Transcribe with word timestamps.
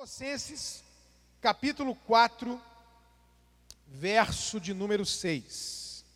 Colossenses, 0.00 0.82
capítulo 1.42 1.94
4, 1.94 2.58
verso 3.86 4.58
de 4.58 4.72
número 4.72 5.04
6. 5.04 6.06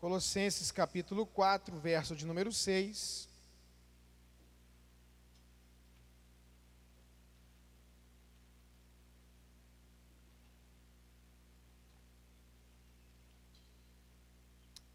Colossenses 0.00 0.72
capítulo 0.72 1.24
4, 1.24 1.78
verso 1.78 2.16
de 2.16 2.26
número 2.26 2.50
6. 2.50 3.28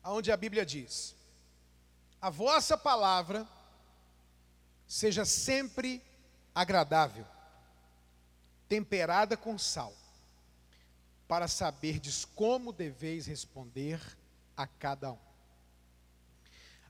Onde 0.04 0.32
a 0.32 0.38
Bíblia 0.38 0.66
diz: 0.66 1.16
A 2.20 2.30
vossa 2.30 2.78
palavra 2.78 3.48
seja 4.88 5.26
sempre 5.26 6.02
agradável, 6.54 7.26
temperada 8.68 9.38
com 9.38 9.58
sal, 9.58 9.94
para 11.28 11.48
saberdes 11.48 12.26
como 12.26 12.74
deveis 12.74 13.26
responder 13.26 14.02
a 14.58 14.66
cada 14.66 15.12
um. 15.12 15.20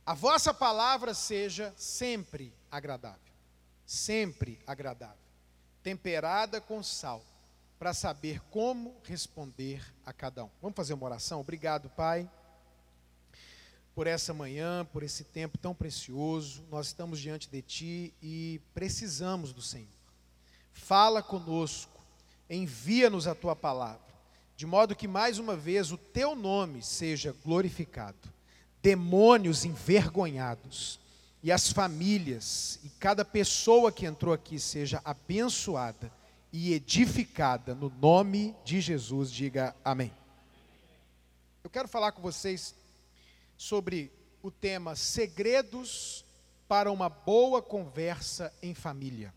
A 0.05 0.14
vossa 0.14 0.53
palavra 0.53 1.14
seja 1.14 1.73
sempre 1.78 2.53
agradável, 2.72 3.34
sempre 3.86 4.59
agradável, 4.66 5.17
temperada 5.84 6.59
com 6.59 6.81
sal, 6.81 7.23
para 7.78 7.94
saber 7.94 8.41
como 8.50 8.95
responder 9.03 9.84
a 10.05 10.14
cada 10.14 10.45
um. 10.45 10.50
Vamos 10.62 10.75
fazer 10.75 10.94
uma 10.94 11.05
oração? 11.05 11.41
Obrigado, 11.41 11.89
Pai 11.89 12.30
por 13.94 14.08
essa 14.08 14.34
manhã, 14.34 14.86
por 14.86 15.04
esse 15.04 15.23
tempo 15.23 15.58
tão 15.58 15.73
precioso. 15.73 16.64
Nós 16.70 16.88
estamos 16.88 17.20
diante 17.20 17.50
de 17.50 17.61
Ti 17.61 18.14
e 18.22 18.61
precisamos 18.73 19.52
do 19.52 19.61
Senhor. 19.61 19.88
Fala 20.73 21.22
conosco, 21.22 22.02
envia-nos 22.50 23.28
a 23.28 23.36
Tua 23.36 23.56
palavra, 23.56 24.02
de 24.56 24.66
modo 24.66 24.95
que 24.95 25.08
mais 25.08 25.38
uma 25.39 25.56
vez 25.56 25.92
o 25.92 25.97
Teu 25.97 26.36
nome 26.36 26.81
seja 26.81 27.36
glorificado. 27.44 28.30
Demônios 28.81 29.64
envergonhados 29.64 31.00
e 31.44 31.52
as 31.52 31.72
famílias 31.72 32.80
e 32.84 32.89
cada 32.89 33.23
pessoa 33.23 33.92
que 33.92 34.06
entrou 34.06 34.34
aqui 34.34 34.59
seja 34.59 35.02
abençoada 35.03 36.12
e 36.52 36.73
edificada 36.73 37.75
no 37.75 37.89
nome 37.89 38.56
de 38.66 38.81
Jesus. 38.81 39.31
Diga 39.31 39.75
amém. 39.84 40.12
Eu 41.64 41.69
quero 41.69 41.88
falar 41.88 42.12
com 42.12 42.22
vocês 42.22 42.73
sobre 43.62 44.12
o 44.42 44.50
tema 44.50 44.95
Segredos 44.95 46.26
para 46.67 46.92
uma 46.92 47.08
boa 47.08 47.62
conversa 47.62 48.52
em 48.59 48.73
família. 48.73 49.31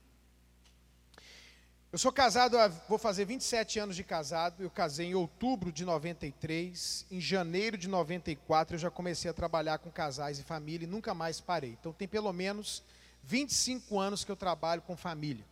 Eu 1.93 1.99
sou 1.99 2.11
casado, 2.11 2.57
vou 2.89 2.97
fazer 2.97 3.27
27 3.27 3.79
anos 3.79 3.95
de 3.95 4.03
casado. 4.03 4.63
Eu 4.63 4.71
casei 4.71 5.09
em 5.09 5.15
outubro 5.15 5.71
de 5.71 5.85
93. 5.85 7.05
Em 7.11 7.21
janeiro 7.21 7.77
de 7.77 7.87
94 7.87 8.77
eu 8.77 8.79
já 8.79 8.91
comecei 8.91 9.31
a 9.31 9.35
trabalhar 9.35 9.77
com 9.77 9.91
casais 9.91 10.39
e 10.39 10.43
família 10.43 10.87
e 10.87 10.91
nunca 10.91 11.13
mais 11.13 11.39
parei. 11.39 11.77
Então 11.79 11.93
tem 11.93 12.09
pelo 12.09 12.33
menos 12.33 12.83
25 13.25 14.01
anos 14.01 14.25
que 14.25 14.33
eu 14.33 14.37
trabalho 14.37 14.81
com 14.81 14.97
família. 14.97 15.45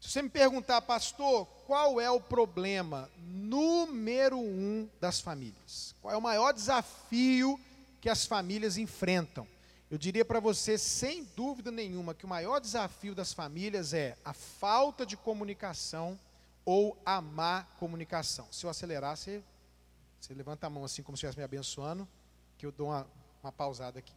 Se 0.00 0.10
você 0.10 0.22
me 0.22 0.30
perguntar, 0.30 0.80
pastor, 0.82 1.44
qual 1.66 2.00
é 2.00 2.08
o 2.08 2.20
problema 2.20 3.10
número 3.18 4.38
um 4.38 4.88
das 5.00 5.18
famílias? 5.18 5.92
Qual 6.00 6.14
é 6.14 6.16
o 6.16 6.22
maior 6.22 6.52
desafio 6.52 7.58
que 8.00 8.08
as 8.08 8.26
famílias 8.26 8.76
enfrentam. 8.76 9.46
Eu 9.90 9.98
diria 9.98 10.24
para 10.24 10.40
você, 10.40 10.76
sem 10.76 11.24
dúvida 11.36 11.70
nenhuma, 11.70 12.14
que 12.14 12.24
o 12.24 12.28
maior 12.28 12.60
desafio 12.60 13.14
das 13.14 13.32
famílias 13.32 13.92
é 13.92 14.16
a 14.24 14.32
falta 14.32 15.06
de 15.06 15.16
comunicação 15.16 16.18
ou 16.64 17.00
a 17.06 17.20
má 17.20 17.64
comunicação. 17.78 18.48
Se 18.50 18.66
eu 18.66 18.70
acelerar, 18.70 19.16
você, 19.16 19.42
você 20.20 20.34
levanta 20.34 20.66
a 20.66 20.70
mão 20.70 20.84
assim 20.84 21.02
como 21.02 21.16
se 21.16 21.20
estivesse 21.20 21.38
me 21.38 21.44
abençoando, 21.44 22.06
que 22.58 22.66
eu 22.66 22.72
dou 22.72 22.88
uma, 22.88 23.06
uma 23.42 23.52
pausada 23.52 24.00
aqui. 24.00 24.12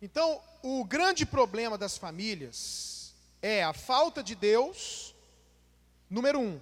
Então, 0.00 0.40
o 0.62 0.84
grande 0.84 1.26
problema 1.26 1.76
das 1.76 1.98
famílias 1.98 3.12
é 3.42 3.64
a 3.64 3.72
falta 3.72 4.22
de 4.22 4.36
Deus, 4.36 5.14
número 6.08 6.38
um. 6.38 6.60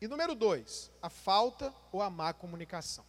E 0.00 0.06
número 0.06 0.34
dois, 0.34 0.90
a 1.02 1.08
falta 1.08 1.74
ou 1.90 2.02
a 2.02 2.10
má 2.10 2.32
comunicação. 2.32 3.04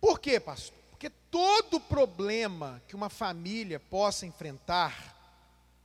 Por 0.00 0.18
quê, 0.18 0.40
pastor? 0.40 0.79
Porque 1.00 1.16
todo 1.30 1.80
problema 1.80 2.82
que 2.86 2.94
uma 2.94 3.08
família 3.08 3.80
possa 3.80 4.26
enfrentar 4.26 5.16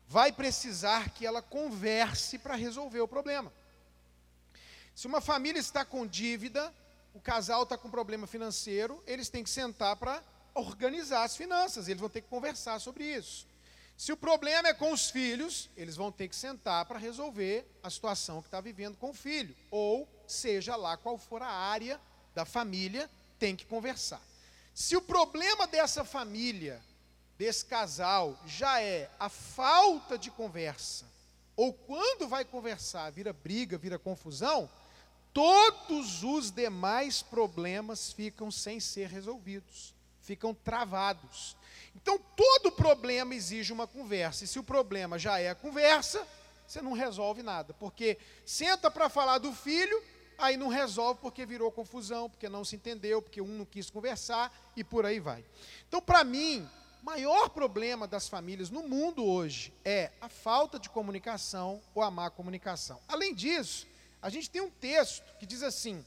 vai 0.09 0.30
precisar 0.30 1.12
que 1.12 1.26
ela 1.26 1.42
converse 1.42 2.38
para 2.38 2.53
resolver 2.53 3.00
o 3.00 3.08
problema. 3.08 3.50
Se 4.94 5.08
uma 5.08 5.22
família 5.22 5.58
está 5.58 5.86
com 5.86 6.06
dívida, 6.06 6.70
o 7.14 7.22
casal 7.22 7.64
está 7.64 7.78
com 7.78 7.90
problema 7.90 8.28
financeiro, 8.28 9.02
eles 9.08 9.30
têm 9.30 9.42
que 9.42 9.50
sentar 9.50 9.96
para 9.96 10.22
organizar 10.54 11.24
as 11.24 11.38
finanças, 11.38 11.88
eles 11.88 12.02
vão 12.02 12.09
ter 12.09 12.20
que 12.20 12.28
conversar 12.28 12.80
sobre 12.80 13.06
isso. 13.06 13.48
Se 13.96 14.12
o 14.12 14.18
problema 14.18 14.68
é 14.68 14.74
com 14.74 14.92
os 14.92 15.09
filhos, 15.09 15.70
eles 15.78 15.96
vão 15.96 16.12
ter 16.12 16.28
que 16.28 16.36
sentar 16.36 16.84
para 16.84 17.00
resolver 17.00 17.66
a 17.81 17.90
situação 17.90 18.42
que 18.42 18.50
está 18.50 18.59
vivendo 18.59 18.98
com 18.98 19.12
o 19.12 19.14
filho, 19.14 19.56
ou 19.72 20.09
seja 20.28 20.75
lá 20.75 20.98
qual 20.98 21.18
for 21.18 21.42
a 21.42 21.48
área 21.48 22.02
da 22.34 22.44
família, 22.44 23.09
tem 23.40 23.56
que 23.56 23.66
conversar. 23.66 24.22
Se 24.75 24.97
o 24.97 25.02
problema 25.02 25.66
dessa 25.66 26.03
família, 26.03 26.84
desse 27.38 27.66
casal, 27.66 28.38
já 28.46 28.81
é 28.81 29.09
a 29.18 29.30
falta 29.30 30.18
de 30.18 30.30
conversa, 30.30 31.06
ou 31.56 31.72
quando 31.72 32.28
vai 32.28 32.44
conversar 32.44 33.09
vira 33.09 33.31
briga, 33.31 33.78
vira 33.78 33.97
confusão, 33.97 34.69
todos 35.34 36.25
os 36.25 36.52
demais 36.52 37.22
problemas 37.22 38.12
ficam 38.12 38.52
sem 38.52 38.81
ser 38.81 39.08
resolvidos, 39.08 39.94
ficam 40.22 40.53
travados. 40.53 41.56
Então, 41.96 42.19
todo 42.36 42.69
problema 42.69 43.34
exige 43.34 43.72
uma 43.72 43.88
conversa, 43.88 44.44
e 44.44 44.47
se 44.47 44.59
o 44.59 44.63
problema 44.63 45.18
já 45.18 45.40
é 45.40 45.52
a 45.52 45.56
conversa, 45.56 46.28
você 46.68 46.81
não 46.81 46.92
resolve 46.92 47.42
nada, 47.42 47.74
porque 47.75 48.18
senta 48.46 48.92
para 48.92 49.07
falar 49.07 49.38
do 49.38 49.53
filho, 49.53 50.03
aí 50.38 50.57
não 50.57 50.68
resolve 50.68 51.19
porque 51.22 51.46
virou 51.46 51.72
confusão, 51.72 52.29
porque 52.29 52.50
não 52.50 52.63
se 52.63 52.75
entendeu, 52.75 53.22
porque 53.22 53.41
um 53.41 53.57
não 53.57 53.66
quis 53.66 53.90
conversar 53.90 54.53
e 54.75 54.84
por 54.84 55.06
aí 55.06 55.19
vai. 55.19 55.44
Então, 55.88 56.01
para 56.01 56.23
mim, 56.23 56.68
o 57.01 57.06
maior 57.06 57.50
problema 57.50 58.07
das 58.07 58.28
famílias 58.28 58.69
no 58.69 58.88
mundo 58.88 59.24
hoje 59.24 59.74
é 59.84 60.12
a 60.19 60.29
falta 60.29 60.79
de 60.79 60.90
comunicação 60.90 61.81
ou 61.94 62.01
a 62.01 62.12
má 62.12 62.29
comunicação. 62.29 63.00
Além 63.07 63.34
disso, 63.34 63.88
a 64.22 64.29
gente 64.29 64.50
tem 64.50 64.62
um 64.62 64.72
texto 64.72 65.24
que 65.38 65.45
diz 65.45 65.63
assim: 65.63 66.03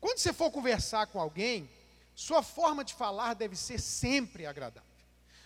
quando 0.00 0.18
você 0.18 0.32
for 0.32 0.50
conversar 0.50 1.06
com 1.08 1.20
alguém, 1.20 1.68
sua 2.14 2.42
forma 2.42 2.84
de 2.84 2.94
falar 2.94 3.34
deve 3.34 3.56
ser 3.56 3.80
sempre 3.80 4.46
agradável. 4.46 4.88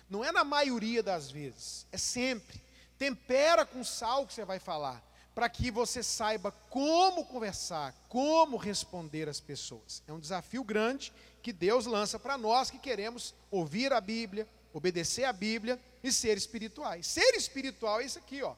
Não 0.08 0.24
é 0.24 0.32
na 0.32 0.44
maioria 0.44 1.02
das 1.02 1.30
vezes, 1.30 1.86
é 1.90 1.98
sempre. 1.98 2.60
Tempera 2.98 3.64
com 3.64 3.82
sal 3.82 4.26
que 4.26 4.34
você 4.34 4.44
vai 4.44 4.58
falar 4.58 5.02
para 5.34 5.48
que 5.48 5.70
você 5.70 6.02
saiba 6.02 6.52
como 6.68 7.24
conversar, 7.24 7.94
como 8.08 8.56
responder 8.56 9.28
às 9.28 9.40
pessoas. 9.40 10.02
É 10.06 10.12
um 10.12 10.20
desafio 10.20 10.64
grande 10.64 11.12
que 11.42 11.52
Deus 11.52 11.86
lança 11.86 12.18
para 12.18 12.36
nós 12.36 12.70
que 12.70 12.78
queremos 12.78 13.34
ouvir 13.50 13.92
a 13.92 14.00
Bíblia, 14.00 14.46
obedecer 14.72 15.24
a 15.24 15.32
Bíblia 15.32 15.80
e 16.02 16.12
ser 16.12 16.36
espirituais. 16.36 17.06
Ser 17.06 17.34
espiritual 17.34 18.00
é 18.00 18.04
isso 18.04 18.18
aqui, 18.18 18.42
ó. 18.42 18.54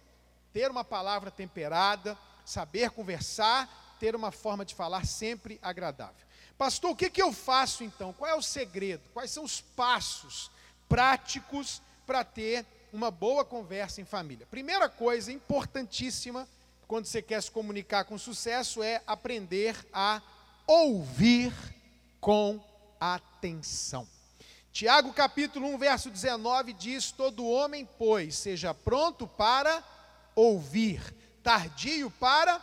Ter 0.52 0.70
uma 0.70 0.84
palavra 0.84 1.30
temperada, 1.30 2.18
saber 2.44 2.90
conversar, 2.90 3.96
ter 4.00 4.16
uma 4.16 4.32
forma 4.32 4.64
de 4.64 4.74
falar 4.74 5.06
sempre 5.06 5.58
agradável. 5.62 6.26
Pastor, 6.58 6.90
o 6.90 6.96
que, 6.96 7.10
que 7.10 7.22
eu 7.22 7.32
faço 7.32 7.84
então? 7.84 8.12
Qual 8.12 8.30
é 8.30 8.34
o 8.34 8.42
segredo? 8.42 9.02
Quais 9.12 9.30
são 9.30 9.44
os 9.44 9.60
passos 9.60 10.50
práticos 10.88 11.80
para 12.06 12.24
ter 12.24 12.66
uma 12.92 13.10
boa 13.10 13.44
conversa 13.44 14.00
em 14.00 14.04
família? 14.04 14.46
Primeira 14.46 14.88
coisa 14.88 15.32
importantíssima 15.32 16.46
quando 16.86 17.06
você 17.06 17.22
quer 17.22 17.42
se 17.42 17.50
comunicar 17.50 18.04
com 18.04 18.18
sucesso, 18.18 18.82
é 18.82 19.02
aprender 19.06 19.76
a 19.92 20.20
ouvir 20.66 21.52
com 22.20 22.60
atenção. 23.00 24.06
Tiago 24.72 25.12
capítulo 25.12 25.68
1, 25.74 25.78
verso 25.78 26.10
19 26.10 26.72
diz: 26.72 27.10
Todo 27.10 27.46
homem, 27.46 27.88
pois, 27.98 28.36
seja 28.36 28.72
pronto 28.72 29.26
para 29.26 29.82
ouvir, 30.34 31.14
tardio 31.42 32.10
para 32.10 32.60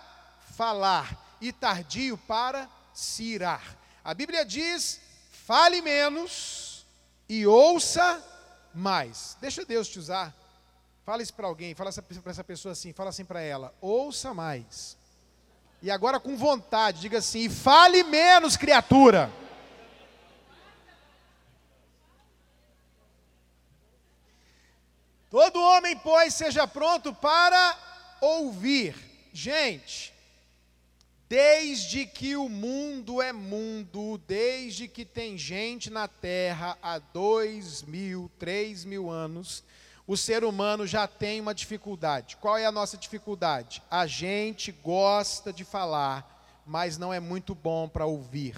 falar 0.56 1.38
e 1.42 1.52
tardio 1.52 2.18
para 2.18 2.70
se 2.94 3.24
irar. 3.24 3.78
A 4.04 4.14
Bíblia 4.14 4.46
diz: 4.46 5.00
fale 5.32 5.82
menos 5.82 6.86
e 7.28 7.46
ouça 7.46 8.24
mais. 8.74 9.38
Deixa 9.42 9.66
Deus 9.66 9.88
te 9.88 10.00
usar 10.00 10.39
Fala 11.10 11.24
isso 11.24 11.34
para 11.34 11.48
alguém, 11.48 11.74
fala 11.74 11.92
para 11.92 12.32
essa 12.32 12.44
pessoa 12.44 12.74
assim, 12.74 12.94
fala 12.94 13.10
assim 13.10 13.26
para 13.26 13.42
ela: 13.42 13.74
ouça 13.82 14.32
mais. 14.32 14.96
E 15.82 15.90
agora 15.90 16.20
com 16.20 16.38
vontade, 16.38 17.02
diga 17.02 17.18
assim: 17.18 17.46
e 17.46 17.50
fale 17.50 18.04
menos, 18.04 18.56
criatura. 18.56 19.34
Todo 25.32 25.60
homem, 25.60 25.98
pois, 25.98 26.36
seja 26.36 26.68
pronto 26.68 27.12
para 27.12 27.76
ouvir. 28.22 28.96
Gente, 29.34 30.14
desde 31.28 32.06
que 32.06 32.36
o 32.36 32.48
mundo 32.48 33.20
é 33.20 33.34
mundo, 33.34 34.22
desde 34.28 34.88
que 34.88 35.04
tem 35.04 35.40
gente 35.40 35.90
na 35.90 36.08
terra 36.08 36.78
há 36.84 37.00
dois 37.00 37.82
mil, 37.82 38.30
três 38.38 38.86
mil 38.86 39.10
anos, 39.10 39.64
o 40.10 40.18
ser 40.18 40.44
humano 40.44 40.88
já 40.88 41.06
tem 41.06 41.40
uma 41.40 41.54
dificuldade. 41.54 42.36
Qual 42.38 42.58
é 42.58 42.66
a 42.66 42.72
nossa 42.72 42.98
dificuldade? 42.98 43.84
A 43.92 44.08
gente 44.08 44.72
gosta 44.72 45.54
de 45.54 45.64
falar, 45.64 46.50
mas 46.66 46.98
não 46.98 47.14
é 47.14 47.20
muito 47.20 47.54
bom 47.54 47.88
para 47.88 48.08
ouvir. 48.08 48.56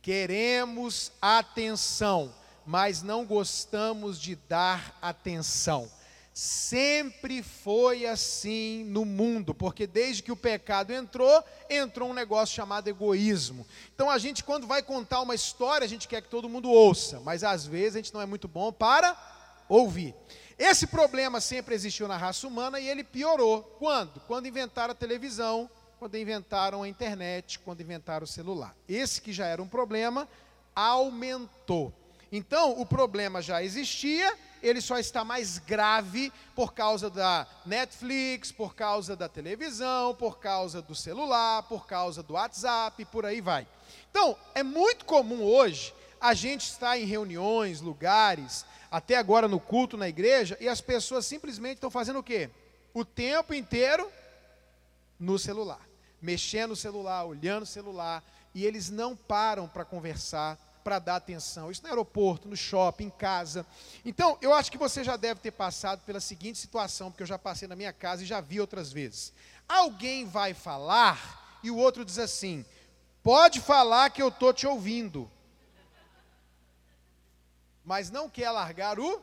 Queremos 0.00 1.12
atenção, 1.20 2.34
mas 2.64 3.02
não 3.02 3.26
gostamos 3.26 4.18
de 4.18 4.36
dar 4.36 4.96
atenção. 5.02 5.86
Sempre 6.32 7.42
foi 7.42 8.06
assim 8.06 8.82
no 8.84 9.04
mundo, 9.04 9.54
porque 9.54 9.86
desde 9.86 10.22
que 10.22 10.32
o 10.32 10.36
pecado 10.36 10.94
entrou, 10.94 11.44
entrou 11.68 12.08
um 12.08 12.14
negócio 12.14 12.54
chamado 12.54 12.88
egoísmo. 12.88 13.66
Então 13.94 14.08
a 14.08 14.16
gente, 14.16 14.42
quando 14.42 14.66
vai 14.66 14.82
contar 14.82 15.20
uma 15.20 15.34
história, 15.34 15.84
a 15.84 15.88
gente 15.88 16.08
quer 16.08 16.22
que 16.22 16.30
todo 16.30 16.48
mundo 16.48 16.70
ouça, 16.70 17.20
mas 17.20 17.44
às 17.44 17.66
vezes 17.66 17.96
a 17.96 17.98
gente 17.98 18.14
não 18.14 18.22
é 18.22 18.26
muito 18.26 18.48
bom 18.48 18.72
para 18.72 19.14
ouvir. 19.68 20.14
Esse 20.58 20.86
problema 20.86 21.40
sempre 21.40 21.74
existiu 21.74 22.08
na 22.08 22.16
raça 22.16 22.46
humana 22.46 22.80
e 22.80 22.88
ele 22.88 23.04
piorou. 23.04 23.62
Quando? 23.78 24.20
Quando 24.20 24.48
inventaram 24.48 24.92
a 24.92 24.94
televisão, 24.94 25.68
quando 25.98 26.16
inventaram 26.16 26.82
a 26.82 26.88
internet, 26.88 27.58
quando 27.58 27.82
inventaram 27.82 28.24
o 28.24 28.28
celular. 28.28 28.74
Esse 28.88 29.20
que 29.20 29.32
já 29.32 29.46
era 29.46 29.62
um 29.62 29.68
problema, 29.68 30.26
aumentou. 30.74 31.92
Então, 32.32 32.80
o 32.80 32.84
problema 32.84 33.40
já 33.40 33.62
existia, 33.62 34.36
ele 34.62 34.80
só 34.80 34.98
está 34.98 35.24
mais 35.24 35.58
grave 35.58 36.32
por 36.54 36.72
causa 36.72 37.08
da 37.08 37.46
Netflix, 37.64 38.50
por 38.50 38.74
causa 38.74 39.14
da 39.14 39.28
televisão, 39.28 40.14
por 40.14 40.38
causa 40.38 40.82
do 40.82 40.94
celular, 40.94 41.62
por 41.64 41.86
causa 41.86 42.22
do 42.22 42.34
WhatsApp, 42.34 43.04
por 43.06 43.24
aí 43.24 43.40
vai. 43.40 43.66
Então, 44.10 44.36
é 44.54 44.62
muito 44.62 45.04
comum 45.04 45.42
hoje 45.44 45.94
a 46.26 46.34
gente 46.34 46.62
estar 46.62 46.98
em 46.98 47.04
reuniões, 47.04 47.80
lugares, 47.80 48.66
até 48.90 49.16
agora 49.16 49.46
no 49.46 49.60
culto 49.60 49.96
na 49.96 50.08
igreja, 50.08 50.56
e 50.60 50.68
as 50.68 50.80
pessoas 50.80 51.24
simplesmente 51.24 51.74
estão 51.74 51.88
fazendo 51.88 52.18
o 52.18 52.22
quê? 52.22 52.50
O 52.92 53.04
tempo 53.04 53.54
inteiro 53.54 54.10
no 55.20 55.38
celular, 55.38 55.86
mexendo 56.20 56.70
no 56.70 56.76
celular, 56.76 57.24
olhando 57.24 57.62
o 57.62 57.66
celular, 57.66 58.24
e 58.52 58.66
eles 58.66 58.90
não 58.90 59.14
param 59.14 59.68
para 59.68 59.84
conversar, 59.84 60.58
para 60.82 60.98
dar 60.98 61.14
atenção. 61.14 61.70
Isso 61.70 61.82
no 61.82 61.88
aeroporto, 61.88 62.48
no 62.48 62.56
shopping, 62.56 63.04
em 63.04 63.10
casa. 63.10 63.64
Então, 64.04 64.36
eu 64.42 64.52
acho 64.52 64.72
que 64.72 64.78
você 64.78 65.04
já 65.04 65.16
deve 65.16 65.40
ter 65.40 65.52
passado 65.52 66.00
pela 66.04 66.18
seguinte 66.18 66.58
situação, 66.58 67.10
porque 67.10 67.22
eu 67.22 67.26
já 67.28 67.38
passei 67.38 67.68
na 67.68 67.76
minha 67.76 67.92
casa 67.92 68.24
e 68.24 68.26
já 68.26 68.40
vi 68.40 68.60
outras 68.60 68.92
vezes. 68.92 69.32
Alguém 69.68 70.24
vai 70.24 70.54
falar 70.54 71.60
e 71.62 71.70
o 71.70 71.76
outro 71.76 72.04
diz 72.04 72.18
assim: 72.18 72.64
pode 73.22 73.60
falar 73.60 74.10
que 74.10 74.20
eu 74.20 74.28
estou 74.28 74.52
te 74.52 74.66
ouvindo 74.66 75.30
mas 77.86 78.10
não 78.10 78.28
quer 78.28 78.50
largar 78.50 79.00
o 79.00 79.22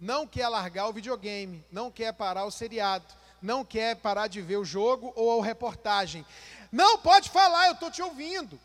não 0.00 0.26
quer 0.26 0.48
largar 0.48 0.88
o 0.88 0.92
videogame, 0.92 1.62
não 1.70 1.90
quer 1.90 2.12
parar 2.14 2.46
o 2.46 2.50
seriado, 2.50 3.04
não 3.42 3.62
quer 3.62 3.96
parar 3.96 4.28
de 4.28 4.40
ver 4.40 4.56
o 4.56 4.64
jogo 4.64 5.12
ou 5.14 5.42
a 5.42 5.44
reportagem. 5.44 6.24
Não, 6.72 6.98
pode 6.98 7.28
falar, 7.28 7.66
eu 7.66 7.74
estou 7.74 7.90
te 7.90 8.00
ouvindo. 8.00 8.58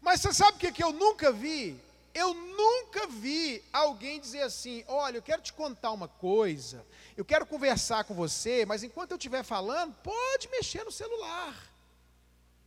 Mas 0.00 0.20
você 0.20 0.32
sabe 0.32 0.56
o 0.56 0.60
que, 0.60 0.72
que 0.72 0.82
eu 0.82 0.92
nunca 0.92 1.30
vi? 1.30 1.80
Eu 2.12 2.34
nunca 2.34 3.06
vi 3.06 3.62
alguém 3.72 4.18
dizer 4.18 4.42
assim: 4.42 4.82
olha, 4.88 5.18
eu 5.18 5.22
quero 5.22 5.42
te 5.42 5.52
contar 5.52 5.92
uma 5.92 6.08
coisa, 6.08 6.84
eu 7.16 7.24
quero 7.24 7.46
conversar 7.46 8.02
com 8.02 8.14
você, 8.14 8.66
mas 8.66 8.82
enquanto 8.82 9.12
eu 9.12 9.16
estiver 9.16 9.44
falando, 9.44 9.94
pode 10.02 10.48
mexer 10.48 10.82
no 10.84 10.90
celular. 10.90 11.54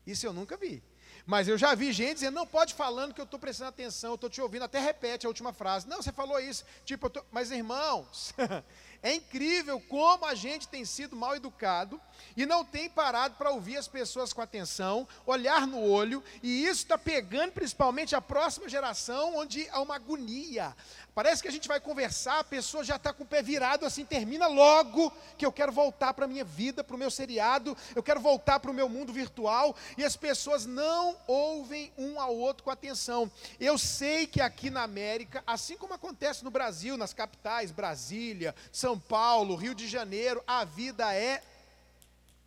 Isso 0.07 0.25
eu 0.25 0.31
nunca 0.31 0.56
vi. 0.56 0.81
Mas 1.25 1.48
eu 1.48 1.58
já 1.58 1.74
vi 1.74 1.94
gente 1.94 2.16
dizendo, 2.16 2.36
não 2.36 2.46
pode 2.46 2.74
falando 2.74 3.14
que 3.14 3.22
eu 3.22 3.25
estou 3.25 3.40
prestando 3.40 3.70
atenção, 3.70 4.12
eu 4.12 4.16
estou 4.16 4.30
te 4.30 4.42
ouvindo, 4.42 4.64
até 4.64 4.80
repete 4.80 5.25
a 5.25 5.30
última 5.30 5.54
frase. 5.54 5.88
Não, 5.88 6.02
você 6.02 6.12
falou 6.12 6.38
isso. 6.38 6.66
Tipo, 6.84 7.10
tô... 7.10 7.24
mas 7.31 7.50
irmãos, 7.50 8.34
é 9.02 9.14
incrível 9.14 9.80
como 9.88 10.25
a 10.25 10.36
gente 10.36 10.68
tem 10.68 10.84
sido 10.84 11.16
mal 11.16 11.34
educado 11.34 12.00
e 12.36 12.46
não 12.46 12.66
tem 12.66 12.90
parado 12.90 13.36
para 13.36 13.52
ouvir 13.52 13.78
as 13.78 13.88
pessoas 13.88 14.34
com 14.34 14.42
atenção, 14.42 15.08
olhar 15.25 15.66
no 15.66 15.81
olho, 15.81 16.22
e 16.42 16.66
isso 16.66 16.84
está 16.84 16.98
pegando 16.98 17.54
principalmente 17.54 18.16
a 18.16 18.22
próxima 18.22 18.68
geração, 18.68 19.38
onde 19.38 19.68
há 19.70 19.80
uma 19.80 19.96
agonia. 19.96 20.75
Parece 21.15 21.42
que 21.44 21.48
a 21.48 21.51
gente 21.51 21.68
vai 21.68 21.80
conversar, 21.80 22.39
a 22.39 22.44
pessoa 22.44 22.83
já 22.83 22.95
está 22.95 23.13
com 23.13 23.24
o 23.24 23.27
pé 23.27 23.42
virado 23.42 23.86
assim, 23.86 24.04
termina 24.04 24.48
logo, 24.48 25.13
que 25.38 25.45
eu 25.45 25.51
quero 25.51 25.71
voltar 25.71 26.13
para 26.13 26.25
a 26.25 26.27
minha 26.27 26.44
vida, 26.44 26.83
para 26.83 26.95
o 26.95 27.00
meu 27.00 27.12
seriado, 27.12 27.77
eu 27.95 28.01
quero 28.01 28.19
voltar 28.19 28.60
para 28.60 28.71
o 28.71 28.74
meu 28.74 28.89
mundo 28.89 29.13
virtual, 29.13 29.75
e 29.95 30.04
as 30.04 30.15
pessoas 30.15 30.65
não 30.65 31.15
ouvem 31.27 31.92
um 31.98 32.19
ao 32.19 32.36
outro 32.36 32.63
com 32.63 32.71
atenção. 32.71 33.31
Eu 33.60 33.77
sei 33.77 34.25
que 34.25 34.42
aqui 34.42 34.71
na 34.71 34.81
América, 34.81 35.44
assim 35.45 35.77
como 35.77 35.94
acontece 35.94 36.44
no 36.44 36.50
Brasil, 36.50 36.98
nas 36.98 37.13
capitais, 37.13 37.71
Brasília, 37.71 38.56
São 38.71 38.98
Paulo, 38.98 39.56
Rio 39.56 39.75
de 39.75 39.88
Janeiro, 39.88 40.44
a 40.48 40.63
vida 40.63 41.13
é 41.13 41.44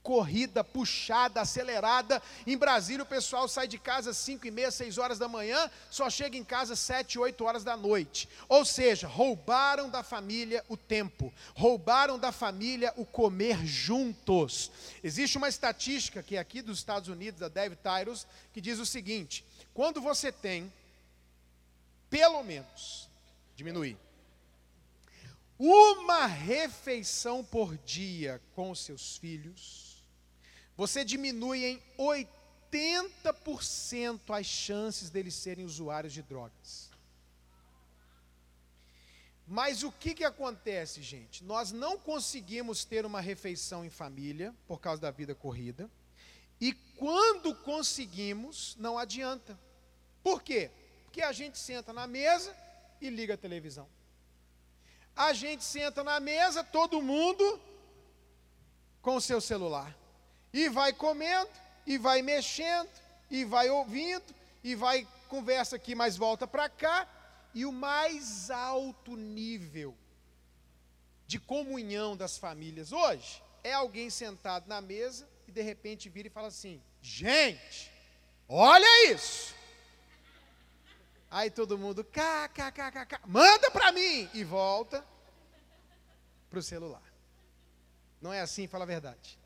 corrida, 0.07 0.63
puxada, 0.63 1.41
acelerada. 1.41 2.23
Em 2.47 2.57
Brasília, 2.57 3.03
o 3.03 3.07
pessoal 3.07 3.49
sai 3.49 3.67
de 3.67 3.77
casa 3.77 4.11
às 4.11 4.17
5 4.19 4.47
e 4.47 4.53
meia, 4.53 4.71
6 4.71 4.99
horas 4.99 5.19
da 5.19 5.27
manhã, 5.27 5.69
só 5.91 6.09
chega 6.09 6.37
em 6.37 6.45
casa 6.45 6.75
às 6.75 6.79
7, 6.79 7.19
8 7.19 7.45
horas 7.45 7.65
da 7.65 7.77
noite. 7.77 8.29
Ou 8.49 8.65
seja, 8.65 9.09
roubaram 9.09 9.91
da 9.91 10.05
família 10.05 10.65
o 10.69 10.77
tempo, 10.77 11.35
roubaram 11.57 12.21
da 12.21 12.31
família 12.31 12.95
o 12.97 13.05
comer 13.05 13.67
juntos. 13.67 14.71
Existe 15.03 15.37
uma 15.39 15.49
estatística 15.49 16.23
que 16.23 16.37
é 16.37 16.39
aqui 16.39 16.63
dos 16.63 16.79
Estados 16.79 17.09
Unidos, 17.09 17.41
da 17.41 17.49
Dave 17.49 17.75
Tyros, 17.75 18.29
que 18.53 18.61
diz 18.61 18.79
o 18.79 18.87
seguinte: 18.87 19.45
quando 19.75 20.01
você 20.01 20.31
tem, 20.31 20.73
pelo 22.09 22.45
menos, 22.45 23.09
diminuir, 23.57 23.99
uma 25.59 26.27
refeição 26.27 27.43
por 27.43 27.77
dia 27.79 28.41
com 28.55 28.73
seus 28.73 29.17
filhos, 29.17 29.86
você 30.77 31.05
diminui 31.05 31.65
em 31.65 31.83
80% 31.99 34.21
as 34.29 34.47
chances 34.47 35.09
deles 35.09 35.35
serem 35.35 35.65
usuários 35.65 36.13
de 36.13 36.23
drogas. 36.23 36.91
Mas 39.47 39.85
o 39.85 39.93
que, 39.93 40.13
que 40.13 40.25
acontece, 40.25 41.01
gente? 41.03 41.45
Nós 41.45 41.71
não 41.71 41.97
conseguimos 41.97 42.85
ter 42.85 43.07
uma 43.07 43.21
refeição 43.21 43.85
em 43.85 43.91
família 43.91 44.53
por 44.67 44.81
causa 44.81 45.01
da 45.01 45.11
vida 45.11 45.35
corrida. 45.35 45.89
E 46.61 46.73
quando 46.73 47.55
conseguimos, 47.55 48.75
não 48.79 48.99
adianta. 48.99 49.59
Por 50.23 50.43
quê? 50.43 50.71
Porque 51.05 51.23
a 51.23 51.31
gente 51.31 51.59
senta 51.59 51.93
na 51.93 52.07
mesa 52.07 52.55
e 53.01 53.09
liga 53.09 53.35
a 53.35 53.39
televisão. 53.39 53.89
A 55.15 55.33
gente 55.33 55.63
senta 55.63 56.03
na 56.03 56.19
mesa, 56.19 56.65
todo 56.65 57.01
mundo 57.01 57.61
com 59.01 59.17
o 59.17 59.21
seu 59.21 59.41
celular. 59.41 59.97
E 60.53 60.69
vai 60.69 60.93
comendo, 60.93 61.51
e 61.87 61.99
vai 61.99 62.23
mexendo, 62.23 62.89
e 63.31 63.45
vai 63.45 63.69
ouvindo, 63.71 64.25
e 64.63 64.75
vai 64.75 65.07
conversa 65.29 65.77
aqui, 65.77 65.95
mas 65.95 66.17
volta 66.17 66.47
para 66.47 66.69
cá. 66.69 67.09
E 67.55 67.65
o 67.65 67.73
mais 67.73 68.51
alto 68.51 69.17
nível 69.17 69.97
de 71.27 71.39
comunhão 71.39 72.17
das 72.17 72.39
famílias 72.39 72.93
hoje 72.93 73.43
é 73.65 73.73
alguém 73.73 74.11
sentado 74.11 74.69
na 74.69 74.81
mesa 74.81 75.29
e 75.49 75.53
de 75.53 75.63
repente 75.63 76.09
vira 76.09 76.29
e 76.29 76.31
fala 76.31 76.49
assim: 76.49 76.83
gente, 77.01 77.91
olha 78.49 79.13
isso. 79.13 79.55
Aí 81.31 81.51
todo 81.51 81.79
mundo, 81.79 82.05
cá 82.05 82.51
manda 83.27 83.71
para 83.71 83.91
mim 83.93 84.31
e 84.33 84.45
volta 84.45 85.05
para 86.49 86.59
o 86.59 86.63
celular. 86.63 87.03
Não 88.21 88.33
é 88.33 88.41
assim, 88.41 88.67
fala 88.67 88.85
a 88.85 88.87
verdade 88.87 89.39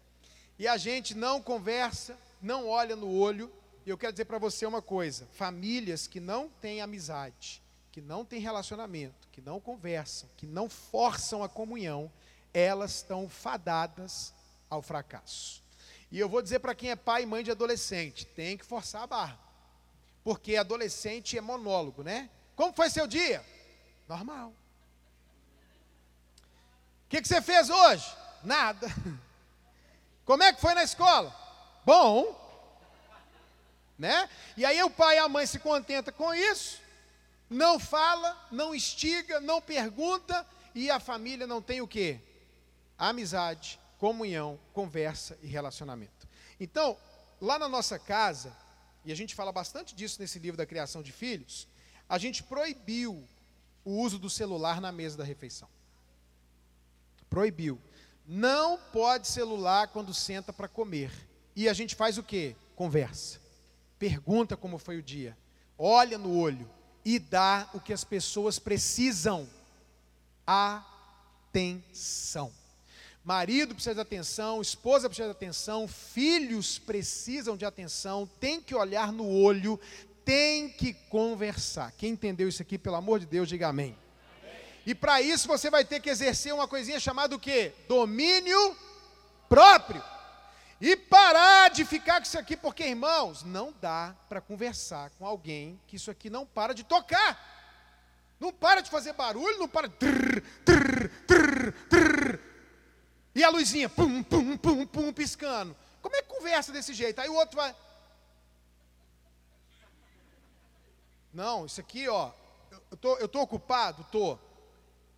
e 0.60 0.68
a 0.68 0.76
gente 0.76 1.14
não 1.14 1.40
conversa, 1.40 2.14
não 2.38 2.68
olha 2.68 2.94
no 2.94 3.10
olho. 3.10 3.50
E 3.86 3.88
eu 3.88 3.96
quero 3.96 4.12
dizer 4.12 4.26
para 4.26 4.36
você 4.36 4.66
uma 4.66 4.82
coisa: 4.82 5.26
famílias 5.32 6.06
que 6.06 6.20
não 6.20 6.50
têm 6.50 6.82
amizade, 6.82 7.62
que 7.90 8.02
não 8.02 8.26
têm 8.26 8.40
relacionamento, 8.40 9.26
que 9.32 9.40
não 9.40 9.58
conversam, 9.58 10.28
que 10.36 10.46
não 10.46 10.68
forçam 10.68 11.42
a 11.42 11.48
comunhão, 11.48 12.12
elas 12.52 12.96
estão 12.96 13.26
fadadas 13.26 14.34
ao 14.68 14.82
fracasso. 14.82 15.62
E 16.12 16.20
eu 16.20 16.28
vou 16.28 16.42
dizer 16.42 16.58
para 16.58 16.74
quem 16.74 16.90
é 16.90 16.96
pai 16.96 17.22
e 17.22 17.26
mãe 17.26 17.42
de 17.42 17.50
adolescente: 17.50 18.26
tem 18.26 18.58
que 18.58 18.66
forçar 18.66 19.04
a 19.04 19.06
barra. 19.06 19.38
Porque 20.22 20.56
adolescente 20.56 21.38
é 21.38 21.40
monólogo, 21.40 22.02
né? 22.02 22.28
Como 22.54 22.74
foi 22.74 22.90
seu 22.90 23.06
dia? 23.06 23.42
Normal. 24.06 24.50
O 27.06 27.08
que, 27.08 27.22
que 27.22 27.28
você 27.28 27.40
fez 27.40 27.70
hoje? 27.70 28.14
Nada. 28.44 28.86
Como 30.24 30.42
é 30.42 30.52
que 30.52 30.60
foi 30.60 30.74
na 30.74 30.84
escola? 30.84 31.34
Bom. 31.84 32.38
Né? 33.98 34.28
E 34.56 34.64
aí 34.64 34.82
o 34.82 34.90
pai 34.90 35.16
e 35.16 35.18
a 35.18 35.28
mãe 35.28 35.46
se 35.46 35.58
contenta 35.58 36.10
com 36.10 36.32
isso, 36.32 36.80
não 37.48 37.78
fala, 37.78 38.48
não 38.50 38.74
instiga, 38.74 39.40
não 39.40 39.60
pergunta, 39.60 40.46
e 40.74 40.90
a 40.90 40.98
família 40.98 41.46
não 41.46 41.60
tem 41.60 41.80
o 41.80 41.88
quê? 41.88 42.20
amizade, 43.00 43.80
comunhão, 43.98 44.60
conversa 44.74 45.38
e 45.42 45.46
relacionamento. 45.46 46.28
Então, 46.60 46.96
lá 47.40 47.58
na 47.58 47.68
nossa 47.68 47.98
casa, 47.98 48.54
e 49.04 49.10
a 49.10 49.14
gente 49.14 49.34
fala 49.34 49.50
bastante 49.50 49.94
disso 49.94 50.20
nesse 50.20 50.38
livro 50.38 50.58
da 50.58 50.66
criação 50.66 51.02
de 51.02 51.10
filhos, 51.10 51.66
a 52.06 52.18
gente 52.18 52.42
proibiu 52.42 53.26
o 53.82 53.92
uso 53.92 54.18
do 54.18 54.28
celular 54.28 54.80
na 54.80 54.92
mesa 54.92 55.16
da 55.16 55.24
refeição. 55.24 55.68
Proibiu. 57.30 57.80
Não 58.26 58.78
pode 58.78 59.28
celular 59.28 59.88
quando 59.88 60.14
senta 60.14 60.52
para 60.52 60.68
comer. 60.68 61.10
E 61.54 61.68
a 61.68 61.72
gente 61.72 61.94
faz 61.94 62.18
o 62.18 62.22
quê? 62.22 62.54
Conversa. 62.76 63.40
Pergunta 63.98 64.56
como 64.56 64.78
foi 64.78 64.98
o 64.98 65.02
dia. 65.02 65.36
Olha 65.76 66.16
no 66.16 66.38
olho 66.38 66.68
e 67.04 67.18
dá 67.18 67.68
o 67.74 67.80
que 67.80 67.92
as 67.92 68.04
pessoas 68.04 68.58
precisam. 68.58 69.48
Atenção. 70.46 72.52
Marido 73.22 73.74
precisa 73.74 73.94
de 73.94 74.00
atenção, 74.00 74.62
esposa 74.62 75.08
precisa 75.08 75.28
de 75.28 75.32
atenção, 75.32 75.86
filhos 75.86 76.78
precisam 76.78 77.56
de 77.56 77.66
atenção, 77.66 78.28
tem 78.40 78.60
que 78.60 78.74
olhar 78.74 79.12
no 79.12 79.28
olho, 79.28 79.78
tem 80.24 80.70
que 80.70 80.94
conversar. 80.94 81.92
Quem 81.92 82.12
entendeu 82.12 82.48
isso 82.48 82.62
aqui, 82.62 82.78
pelo 82.78 82.96
amor 82.96 83.20
de 83.20 83.26
Deus, 83.26 83.48
diga 83.48 83.68
amém. 83.68 83.96
E 84.86 84.94
para 84.94 85.20
isso 85.20 85.46
você 85.46 85.70
vai 85.70 85.84
ter 85.84 86.00
que 86.00 86.10
exercer 86.10 86.54
uma 86.54 86.66
coisinha 86.66 86.98
chamada 86.98 87.34
o 87.34 87.38
quê? 87.38 87.72
Domínio 87.88 88.76
próprio. 89.48 90.02
E 90.80 90.96
parar 90.96 91.68
de 91.70 91.84
ficar 91.84 92.20
com 92.20 92.26
isso 92.26 92.38
aqui, 92.38 92.56
porque, 92.56 92.84
irmãos, 92.84 93.42
não 93.42 93.74
dá 93.80 94.16
para 94.28 94.40
conversar 94.40 95.10
com 95.10 95.26
alguém 95.26 95.78
que 95.86 95.96
isso 95.96 96.10
aqui 96.10 96.30
não 96.30 96.46
para 96.46 96.72
de 96.72 96.82
tocar. 96.82 97.58
Não 98.40 98.50
para 98.50 98.80
de 98.80 98.88
fazer 98.88 99.12
barulho, 99.12 99.58
não 99.58 99.68
para. 99.68 99.90
E 103.34 103.44
a 103.44 103.50
luzinha, 103.50 103.90
pum, 103.90 104.22
pum, 104.22 104.56
pum, 104.56 104.86
pum, 104.86 105.12
piscando. 105.12 105.76
Como 106.00 106.16
é 106.16 106.22
que 106.22 106.28
conversa 106.28 106.72
desse 106.72 106.94
jeito? 106.94 107.20
Aí 107.20 107.28
o 107.28 107.34
outro 107.34 107.56
vai. 107.56 107.76
Não, 111.32 111.66
isso 111.66 111.80
aqui, 111.80 112.08
ó. 112.08 112.32
Eu 112.90 112.96
tô, 112.96 113.16
eu 113.18 113.28
tô 113.28 113.40
ocupado? 113.42 114.04
Tô. 114.10 114.38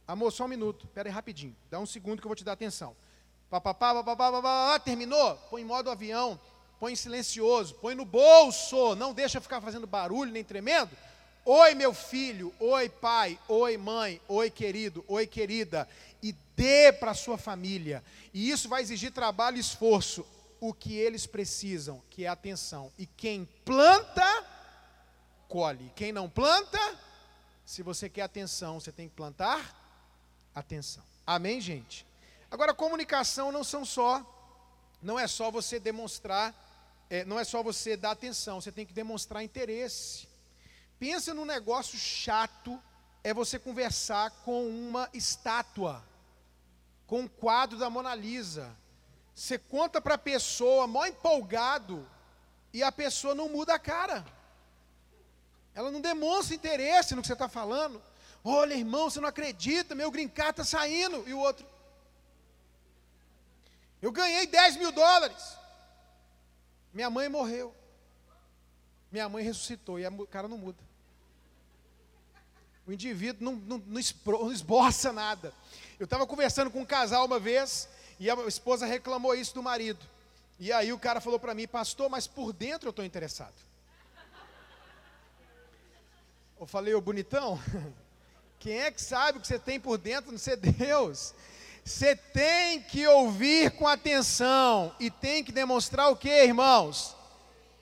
Amor, 0.06 0.32
só 0.32 0.44
um 0.44 0.48
minuto. 0.48 0.86
Pera 0.88 1.08
aí 1.08 1.12
rapidinho. 1.12 1.56
Dá 1.70 1.78
um 1.78 1.86
segundo 1.86 2.20
que 2.20 2.26
eu 2.26 2.28
vou 2.28 2.36
te 2.36 2.44
dar 2.44 2.52
atenção. 2.52 2.96
Papapá, 3.52 3.94
papapá, 3.94 4.32
papapá, 4.32 4.78
terminou? 4.78 5.36
Põe 5.50 5.60
em 5.60 5.64
modo 5.64 5.90
avião, 5.90 6.40
põe 6.80 6.94
em 6.94 6.96
silencioso, 6.96 7.74
põe 7.74 7.94
no 7.94 8.04
bolso, 8.04 8.94
não 8.94 9.12
deixa 9.12 9.42
ficar 9.42 9.60
fazendo 9.60 9.86
barulho 9.86 10.32
nem 10.32 10.42
tremendo. 10.42 10.90
Oi, 11.44 11.74
meu 11.74 11.92
filho, 11.92 12.54
oi, 12.58 12.88
pai, 12.88 13.38
oi, 13.48 13.76
mãe, 13.76 14.20
oi, 14.26 14.48
querido, 14.48 15.04
oi, 15.06 15.26
querida, 15.26 15.86
e 16.22 16.32
dê 16.56 16.92
para 16.92 17.10
a 17.10 17.14
sua 17.14 17.36
família. 17.36 18.02
E 18.32 18.48
isso 18.48 18.70
vai 18.70 18.80
exigir 18.80 19.12
trabalho 19.12 19.58
e 19.58 19.60
esforço. 19.60 20.24
O 20.58 20.72
que 20.72 20.96
eles 20.96 21.26
precisam, 21.26 22.02
que 22.08 22.24
é 22.24 22.28
atenção. 22.28 22.90
E 22.96 23.04
quem 23.04 23.44
planta, 23.66 24.46
colhe. 25.46 25.92
Quem 25.94 26.10
não 26.10 26.30
planta, 26.30 26.78
se 27.66 27.82
você 27.82 28.08
quer 28.08 28.22
atenção, 28.22 28.80
você 28.80 28.92
tem 28.92 29.08
que 29.08 29.14
plantar 29.14 29.81
atenção. 30.54 31.02
Amém, 31.26 31.60
gente? 31.60 32.06
Agora, 32.50 32.74
comunicação 32.74 33.50
não 33.50 33.64
são 33.64 33.84
só, 33.84 34.24
não 35.00 35.18
é 35.18 35.26
só 35.26 35.50
você 35.50 35.80
demonstrar, 35.80 36.54
é, 37.08 37.24
não 37.24 37.38
é 37.38 37.44
só 37.44 37.62
você 37.62 37.96
dar 37.96 38.12
atenção, 38.12 38.60
você 38.60 38.72
tem 38.72 38.86
que 38.86 38.92
demonstrar 38.92 39.42
interesse. 39.42 40.28
Pensa 40.98 41.34
num 41.34 41.44
negócio 41.44 41.98
chato, 41.98 42.80
é 43.24 43.32
você 43.32 43.58
conversar 43.58 44.30
com 44.44 44.68
uma 44.68 45.08
estátua, 45.12 46.04
com 47.06 47.20
um 47.20 47.28
quadro 47.28 47.78
da 47.78 47.90
Mona 47.90 48.14
Lisa. 48.14 48.76
Você 49.34 49.58
conta 49.58 50.00
para 50.00 50.14
a 50.14 50.18
pessoa, 50.18 50.86
mó 50.86 51.06
empolgado, 51.06 52.06
e 52.72 52.82
a 52.82 52.92
pessoa 52.92 53.34
não 53.34 53.48
muda 53.48 53.74
a 53.74 53.78
cara. 53.78 54.24
Ela 55.74 55.90
não 55.90 56.00
demonstra 56.00 56.54
interesse 56.54 57.14
no 57.14 57.22
que 57.22 57.26
você 57.26 57.32
está 57.32 57.48
falando. 57.48 58.02
Olha, 58.44 58.74
irmão, 58.74 59.08
você 59.08 59.20
não 59.20 59.28
acredita, 59.28 59.94
meu 59.94 60.10
green 60.10 60.26
está 60.26 60.64
saindo. 60.64 61.26
E 61.28 61.32
o 61.32 61.38
outro, 61.38 61.64
eu 64.00 64.10
ganhei 64.10 64.46
10 64.46 64.76
mil 64.76 64.90
dólares. 64.90 65.56
Minha 66.92 67.08
mãe 67.08 67.28
morreu. 67.28 67.74
Minha 69.10 69.28
mãe 69.28 69.44
ressuscitou 69.44 69.98
e 69.98 70.06
o 70.06 70.26
cara 70.26 70.48
não 70.48 70.58
muda. 70.58 70.78
O 72.86 72.92
indivíduo 72.92 73.44
não, 73.44 73.54
não, 73.54 73.78
não 73.86 74.52
esboça 74.52 75.12
nada. 75.12 75.54
Eu 76.00 76.04
estava 76.04 76.26
conversando 76.26 76.70
com 76.70 76.80
um 76.80 76.86
casal 76.86 77.26
uma 77.26 77.38
vez 77.38 77.88
e 78.18 78.28
a 78.28 78.34
esposa 78.46 78.86
reclamou 78.86 79.34
isso 79.34 79.54
do 79.54 79.62
marido. 79.62 80.04
E 80.58 80.72
aí 80.72 80.92
o 80.92 80.98
cara 80.98 81.20
falou 81.20 81.38
para 81.38 81.54
mim, 81.54 81.68
pastor, 81.68 82.08
mas 82.08 82.26
por 82.26 82.52
dentro 82.52 82.88
eu 82.88 82.90
estou 82.90 83.04
interessado. 83.04 83.54
Eu 86.58 86.66
falei, 86.66 86.94
ô 86.94 87.00
bonitão, 87.00 87.60
quem 88.62 88.78
é 88.78 88.92
que 88.92 89.02
sabe 89.02 89.38
o 89.38 89.40
que 89.40 89.48
você 89.48 89.58
tem 89.58 89.80
por 89.80 89.98
dentro? 89.98 90.30
Não 90.30 90.38
sei 90.38 90.54
Deus. 90.54 91.34
Você 91.84 92.14
tem 92.14 92.80
que 92.80 93.04
ouvir 93.08 93.72
com 93.72 93.88
atenção 93.88 94.94
e 95.00 95.10
tem 95.10 95.42
que 95.42 95.50
demonstrar 95.50 96.12
o 96.12 96.16
que, 96.16 96.30
irmãos? 96.30 97.16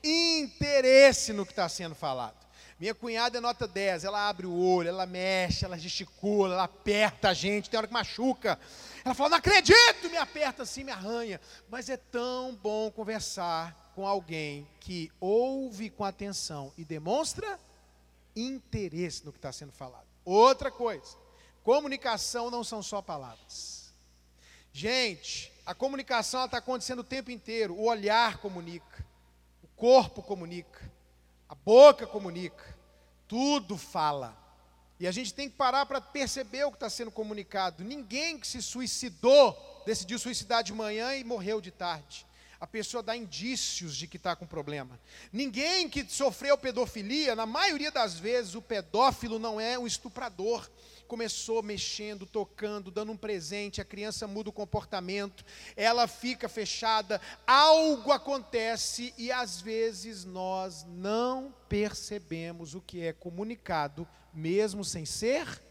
Interesse 0.03 1.33
no 1.33 1.45
que 1.45 1.51
está 1.51 1.69
sendo 1.69 1.93
falado. 1.93 2.35
Minha 2.79 2.95
cunhada 2.95 3.37
é 3.37 3.41
nota 3.41 3.67
10, 3.67 4.05
ela 4.05 4.27
abre 4.27 4.47
o 4.47 4.57
olho, 4.57 4.89
ela 4.89 5.05
mexe, 5.05 5.63
ela 5.63 5.77
gesticula, 5.77 6.55
ela 6.55 6.63
aperta 6.63 7.29
a 7.29 7.33
gente, 7.35 7.69
tem 7.69 7.77
hora 7.77 7.85
que 7.85 7.93
machuca. 7.93 8.57
Ela 9.05 9.13
fala, 9.13 9.29
não 9.29 9.37
acredito, 9.37 10.09
me 10.09 10.17
aperta 10.17 10.63
assim, 10.63 10.83
me 10.83 10.91
arranha. 10.91 11.39
Mas 11.69 11.89
é 11.89 11.97
tão 11.97 12.55
bom 12.55 12.89
conversar 12.89 13.91
com 13.93 14.07
alguém 14.07 14.67
que 14.79 15.11
ouve 15.19 15.91
com 15.91 16.03
atenção 16.03 16.73
e 16.75 16.83
demonstra 16.83 17.59
interesse 18.35 19.23
no 19.23 19.31
que 19.31 19.37
está 19.37 19.51
sendo 19.51 19.73
falado. 19.73 20.10
Outra 20.23 20.69
coisa, 20.69 21.17
comunicação 21.63 22.49
não 22.49 22.63
são 22.63 22.81
só 22.81 23.01
palavras. 23.01 23.93
Gente, 24.73 25.51
a 25.65 25.73
comunicação 25.73 26.45
está 26.45 26.57
acontecendo 26.57 26.99
o 26.99 27.03
tempo 27.03 27.31
inteiro. 27.31 27.75
O 27.75 27.85
olhar 27.85 28.37
comunica, 28.37 29.05
o 29.63 29.67
corpo 29.75 30.21
comunica, 30.21 30.91
a 31.49 31.55
boca 31.55 32.07
comunica, 32.07 32.77
tudo 33.27 33.77
fala. 33.77 34.37
E 34.99 35.07
a 35.07 35.11
gente 35.11 35.33
tem 35.33 35.49
que 35.49 35.55
parar 35.55 35.85
para 35.85 35.99
perceber 35.99 36.63
o 36.63 36.69
que 36.69 36.77
está 36.77 36.89
sendo 36.89 37.09
comunicado. 37.09 37.83
Ninguém 37.83 38.39
que 38.39 38.47
se 38.47 38.61
suicidou 38.61 39.57
decidiu 39.85 40.19
suicidar 40.19 40.63
de 40.63 40.73
manhã 40.73 41.15
e 41.15 41.23
morreu 41.23 41.59
de 41.59 41.71
tarde. 41.71 42.25
A 42.61 42.67
pessoa 42.67 43.01
dá 43.01 43.17
indícios 43.17 43.97
de 43.97 44.07
que 44.07 44.17
está 44.17 44.35
com 44.35 44.45
problema. 44.45 44.99
Ninguém 45.33 45.89
que 45.89 46.05
sofreu 46.07 46.55
pedofilia, 46.55 47.35
na 47.35 47.45
maioria 47.45 47.91
das 47.91 48.19
vezes, 48.19 48.53
o 48.53 48.61
pedófilo 48.61 49.39
não 49.39 49.59
é 49.59 49.77
um 49.79 49.87
estuprador 49.87 50.69
começou 51.11 51.61
mexendo, 51.61 52.25
tocando, 52.25 52.89
dando 52.89 53.11
um 53.11 53.17
presente, 53.17 53.81
a 53.81 53.85
criança 53.85 54.25
muda 54.29 54.49
o 54.49 54.53
comportamento, 54.53 55.43
ela 55.75 56.07
fica 56.07 56.47
fechada, 56.47 57.19
algo 57.45 58.13
acontece 58.13 59.13
e 59.17 59.29
às 59.29 59.59
vezes 59.59 60.23
nós 60.23 60.85
não 60.87 61.53
percebemos 61.67 62.75
o 62.75 62.79
que 62.79 63.01
é 63.01 63.11
comunicado, 63.11 64.07
mesmo 64.33 64.85
sem 64.85 65.05
ser 65.05 65.61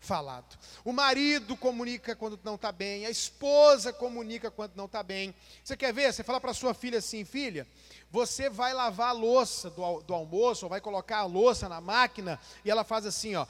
falado. 0.00 0.58
O 0.82 0.92
marido 0.92 1.56
comunica 1.56 2.16
quando 2.16 2.40
não 2.42 2.54
está 2.54 2.72
bem, 2.72 3.04
a 3.04 3.10
esposa 3.10 3.92
comunica 3.92 4.50
quando 4.50 4.74
não 4.74 4.86
está 4.86 5.02
bem. 5.02 5.34
Você 5.62 5.76
quer 5.76 5.92
ver? 5.92 6.12
Você 6.12 6.24
fala 6.24 6.40
para 6.40 6.54
sua 6.54 6.72
filha 6.72 6.98
assim, 6.98 7.24
filha, 7.24 7.66
você 8.10 8.48
vai 8.48 8.72
lavar 8.72 9.10
a 9.10 9.12
louça 9.12 9.70
do, 9.70 10.00
do 10.00 10.14
almoço, 10.14 10.64
ou 10.64 10.70
vai 10.70 10.80
colocar 10.80 11.18
a 11.18 11.24
louça 11.24 11.68
na 11.68 11.80
máquina, 11.80 12.40
e 12.64 12.70
ela 12.70 12.82
faz 12.82 13.04
assim, 13.04 13.36
ó. 13.36 13.46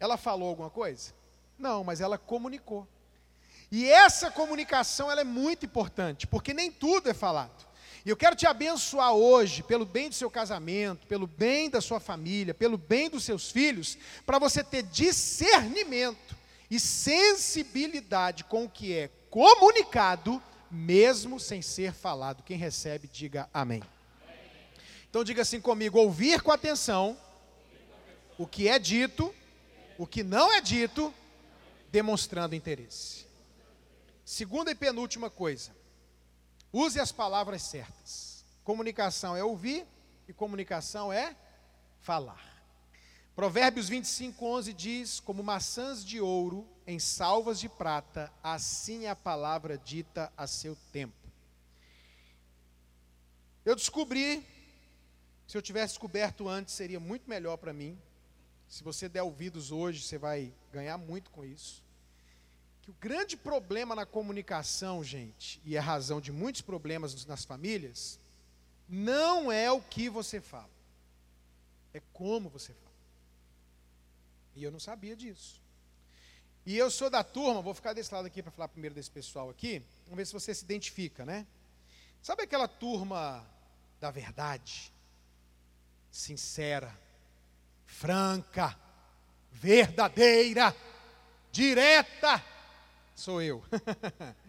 Ela 0.00 0.16
falou 0.16 0.48
alguma 0.48 0.70
coisa? 0.70 1.12
Não, 1.58 1.84
mas 1.84 2.00
ela 2.00 2.18
comunicou. 2.18 2.88
E 3.70 3.88
essa 3.88 4.30
comunicação 4.30 5.10
ela 5.10 5.20
é 5.20 5.24
muito 5.24 5.64
importante, 5.64 6.26
porque 6.26 6.52
nem 6.52 6.72
tudo 6.72 7.08
é 7.08 7.14
falado. 7.14 7.71
E 8.04 8.10
eu 8.10 8.16
quero 8.16 8.34
te 8.34 8.46
abençoar 8.46 9.12
hoje, 9.12 9.62
pelo 9.62 9.86
bem 9.86 10.08
do 10.08 10.14
seu 10.14 10.30
casamento, 10.30 11.06
pelo 11.06 11.26
bem 11.26 11.70
da 11.70 11.80
sua 11.80 12.00
família, 12.00 12.52
pelo 12.52 12.76
bem 12.76 13.08
dos 13.08 13.24
seus 13.24 13.50
filhos, 13.50 13.96
para 14.26 14.38
você 14.38 14.64
ter 14.64 14.82
discernimento 14.82 16.36
e 16.70 16.80
sensibilidade 16.80 18.44
com 18.44 18.64
o 18.64 18.68
que 18.68 18.92
é 18.92 19.10
comunicado, 19.30 20.42
mesmo 20.70 21.38
sem 21.38 21.62
ser 21.62 21.92
falado. 21.92 22.42
Quem 22.42 22.56
recebe, 22.56 23.08
diga 23.12 23.48
amém. 23.54 23.82
Então 25.08 25.22
diga 25.22 25.42
assim 25.42 25.60
comigo: 25.60 25.98
ouvir 25.98 26.42
com 26.42 26.50
atenção 26.50 27.16
o 28.36 28.46
que 28.46 28.66
é 28.66 28.78
dito 28.78 29.32
o 30.02 30.06
que 30.06 30.22
não 30.22 30.52
é 30.52 30.60
dito, 30.60 31.14
demonstrando 31.90 32.54
interesse. 32.54 33.26
Segunda 34.24 34.70
e 34.70 34.74
penúltima 34.74 35.30
coisa, 35.30 35.70
use 36.72 36.98
as 36.98 37.12
palavras 37.12 37.62
certas. 37.62 38.44
Comunicação 38.64 39.36
é 39.36 39.44
ouvir 39.44 39.86
e 40.26 40.32
comunicação 40.32 41.12
é 41.12 41.36
falar. 42.00 42.52
Provérbios 43.34 43.88
25, 43.88 44.44
11 44.44 44.72
diz: 44.72 45.20
Como 45.20 45.42
maçãs 45.42 46.04
de 46.04 46.20
ouro 46.20 46.66
em 46.86 46.98
salvas 46.98 47.58
de 47.58 47.68
prata, 47.68 48.32
assim 48.42 49.06
é 49.06 49.10
a 49.10 49.16
palavra 49.16 49.78
dita 49.78 50.32
a 50.36 50.46
seu 50.46 50.76
tempo. 50.92 51.14
Eu 53.64 53.76
descobri, 53.76 54.44
se 55.46 55.56
eu 55.56 55.62
tivesse 55.62 55.94
descoberto 55.94 56.48
antes, 56.48 56.74
seria 56.74 56.98
muito 56.98 57.28
melhor 57.28 57.56
para 57.56 57.72
mim. 57.72 57.98
Se 58.68 58.82
você 58.82 59.08
der 59.08 59.22
ouvidos 59.22 59.70
hoje, 59.70 60.02
você 60.02 60.18
vai 60.18 60.52
ganhar 60.72 60.98
muito 60.98 61.30
com 61.30 61.44
isso. 61.44 61.82
O 62.92 63.00
grande 63.00 63.38
problema 63.38 63.96
na 63.96 64.04
comunicação, 64.04 65.02
gente, 65.02 65.58
e 65.64 65.76
é 65.76 65.78
a 65.78 65.82
razão 65.82 66.20
de 66.20 66.30
muitos 66.30 66.60
problemas 66.60 67.24
nas 67.24 67.42
famílias, 67.42 68.20
não 68.86 69.50
é 69.50 69.72
o 69.72 69.80
que 69.80 70.10
você 70.10 70.42
fala, 70.42 70.68
é 71.94 72.02
como 72.12 72.50
você 72.50 72.74
fala. 72.74 72.92
E 74.54 74.62
eu 74.62 74.70
não 74.70 74.78
sabia 74.78 75.16
disso. 75.16 75.58
E 76.66 76.76
eu 76.76 76.90
sou 76.90 77.08
da 77.08 77.24
turma, 77.24 77.62
vou 77.62 77.72
ficar 77.72 77.94
desse 77.94 78.12
lado 78.12 78.26
aqui 78.26 78.42
para 78.42 78.52
falar 78.52 78.68
primeiro 78.68 78.94
desse 78.94 79.10
pessoal 79.10 79.48
aqui. 79.48 79.82
Vamos 80.04 80.18
ver 80.18 80.26
se 80.26 80.32
você 80.34 80.54
se 80.54 80.62
identifica, 80.62 81.24
né? 81.24 81.46
Sabe 82.20 82.42
aquela 82.42 82.68
turma 82.68 83.42
da 83.98 84.10
verdade? 84.10 84.92
Sincera, 86.10 86.94
franca, 87.86 88.78
verdadeira, 89.50 90.76
direta. 91.50 92.51
Sou 93.14 93.40
eu. 93.42 93.62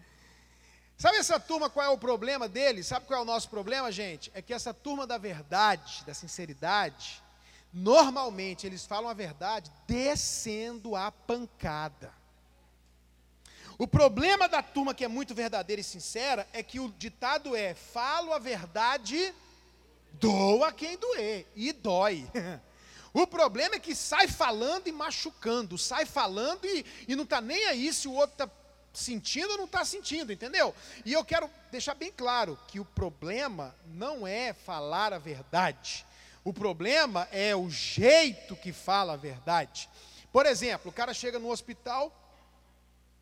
Sabe 0.96 1.18
essa 1.18 1.38
turma 1.38 1.68
qual 1.68 1.86
é 1.86 1.88
o 1.90 1.98
problema 1.98 2.48
deles? 2.48 2.86
Sabe 2.86 3.06
qual 3.06 3.20
é 3.20 3.22
o 3.22 3.26
nosso 3.26 3.50
problema, 3.50 3.90
gente? 3.90 4.30
É 4.34 4.40
que 4.40 4.54
essa 4.54 4.72
turma 4.72 5.06
da 5.06 5.18
verdade, 5.18 6.04
da 6.06 6.14
sinceridade, 6.14 7.22
normalmente 7.72 8.66
eles 8.66 8.86
falam 8.86 9.10
a 9.10 9.14
verdade 9.14 9.70
descendo 9.86 10.94
a 10.94 11.10
pancada. 11.10 12.12
O 13.76 13.88
problema 13.88 14.48
da 14.48 14.62
turma 14.62 14.94
que 14.94 15.04
é 15.04 15.08
muito 15.08 15.34
verdadeira 15.34 15.80
e 15.80 15.84
sincera 15.84 16.46
é 16.52 16.62
que 16.62 16.78
o 16.78 16.92
ditado 16.92 17.56
é: 17.56 17.74
falo 17.74 18.32
a 18.32 18.38
verdade, 18.38 19.34
doa 20.12 20.72
quem 20.72 20.96
doer, 20.96 21.46
e 21.56 21.72
dói. 21.72 22.26
O 23.14 23.28
problema 23.28 23.76
é 23.76 23.78
que 23.78 23.94
sai 23.94 24.26
falando 24.26 24.88
e 24.88 24.92
machucando, 24.92 25.78
sai 25.78 26.04
falando 26.04 26.66
e, 26.66 26.84
e 27.06 27.14
não 27.14 27.22
está 27.22 27.40
nem 27.40 27.64
aí 27.66 27.92
se 27.92 28.08
o 28.08 28.12
outro 28.12 28.32
está 28.32 28.50
sentindo 28.92 29.52
ou 29.52 29.58
não 29.58 29.66
está 29.66 29.84
sentindo, 29.84 30.32
entendeu? 30.32 30.74
E 31.04 31.12
eu 31.12 31.24
quero 31.24 31.48
deixar 31.70 31.94
bem 31.94 32.10
claro 32.10 32.58
que 32.66 32.80
o 32.80 32.84
problema 32.84 33.72
não 33.86 34.26
é 34.26 34.52
falar 34.52 35.12
a 35.12 35.18
verdade, 35.18 36.04
o 36.42 36.52
problema 36.52 37.28
é 37.30 37.54
o 37.54 37.70
jeito 37.70 38.56
que 38.56 38.72
fala 38.72 39.12
a 39.12 39.16
verdade. 39.16 39.88
Por 40.32 40.44
exemplo, 40.44 40.90
o 40.90 40.94
cara 40.94 41.14
chega 41.14 41.38
no 41.38 41.52
hospital, 41.52 42.12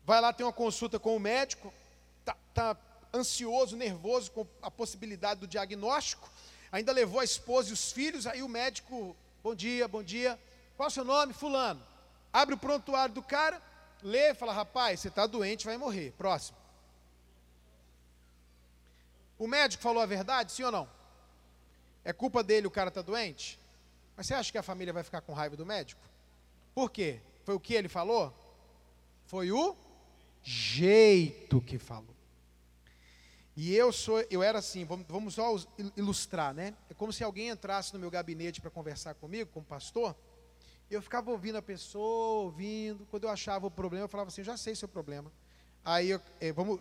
vai 0.03 0.19
lá 0.19 0.33
ter 0.33 0.43
uma 0.43 0.51
consulta 0.51 0.99
com 0.99 1.15
o 1.15 1.19
médico, 1.19 1.71
está 2.19 2.35
tá 2.51 2.77
ansioso, 3.13 3.77
nervoso 3.77 4.31
com 4.31 4.47
a 4.59 4.71
possibilidade 4.71 5.41
do 5.41 5.47
diagnóstico, 5.47 6.27
ainda 6.71 6.91
levou 6.91 7.19
a 7.19 7.23
esposa 7.23 7.69
e 7.69 7.73
os 7.73 7.91
filhos, 7.91 8.25
aí 8.25 8.41
o 8.41 8.49
médico 8.49 9.15
Bom 9.43 9.53
dia, 9.53 9.89
bom 9.89 10.01
dia. 10.01 10.39
Qual 10.77 10.87
é 10.87 10.89
o 10.89 10.93
seu 10.93 11.03
nome? 11.03 11.33
Fulano. 11.33 11.83
Abre 12.31 12.55
o 12.55 12.57
prontuário 12.57 13.13
do 13.13 13.21
cara, 13.21 13.61
lê 14.01 14.31
e 14.31 14.33
fala: 14.33 14.53
rapaz, 14.53 15.01
você 15.01 15.09
está 15.09 15.27
doente, 15.27 15.65
vai 15.65 15.75
morrer. 15.75 16.13
Próximo. 16.17 16.57
O 19.37 19.45
médico 19.45 19.83
falou 19.83 20.01
a 20.01 20.05
verdade, 20.05 20.53
sim 20.53 20.63
ou 20.63 20.71
não? 20.71 20.89
É 22.05 22.13
culpa 22.13 22.41
dele 22.41 22.67
o 22.67 22.71
cara 22.71 22.87
está 22.87 23.01
doente? 23.01 23.59
Mas 24.15 24.27
você 24.27 24.33
acha 24.33 24.49
que 24.49 24.57
a 24.57 24.63
família 24.63 24.93
vai 24.93 25.03
ficar 25.03 25.19
com 25.19 25.33
raiva 25.33 25.57
do 25.57 25.65
médico? 25.65 26.01
Por 26.73 26.89
quê? 26.89 27.19
Foi 27.43 27.53
o 27.53 27.59
que 27.59 27.73
ele 27.73 27.89
falou? 27.89 28.33
Foi 29.25 29.51
o 29.51 29.75
jeito 30.41 31.59
que 31.59 31.77
falou. 31.77 32.12
E 33.55 33.75
eu 33.75 33.91
sou, 33.91 34.19
eu 34.31 34.41
era 34.41 34.59
assim, 34.59 34.83
vamos, 34.83 35.05
vamos 35.07 35.35
só 35.35 35.55
ilustrar, 35.95 36.53
né? 36.53 36.73
É 36.89 36.93
como 36.93 37.13
se 37.13 37.23
alguém 37.23 37.49
entrasse 37.49 37.93
no 37.93 37.99
meu 37.99 38.09
gabinete 38.09 38.59
para 38.59 38.71
conversar 38.71 39.13
comigo, 39.13 39.49
como 39.53 39.65
pastor, 39.65 40.15
e 40.89 40.93
eu 40.93 41.01
ficava 41.01 41.29
ouvindo 41.31 41.57
a 41.57 41.61
pessoa, 41.61 42.43
ouvindo. 42.43 43.05
Quando 43.09 43.23
eu 43.23 43.29
achava 43.29 43.67
o 43.67 43.71
problema, 43.71 44.05
eu 44.05 44.09
falava 44.09 44.29
assim, 44.29 44.43
já 44.43 44.57
sei 44.57 44.75
seu 44.75 44.87
problema. 44.87 45.31
Aí, 45.85 46.09
eu, 46.09 46.21
é, 46.39 46.51
vamos 46.51 46.79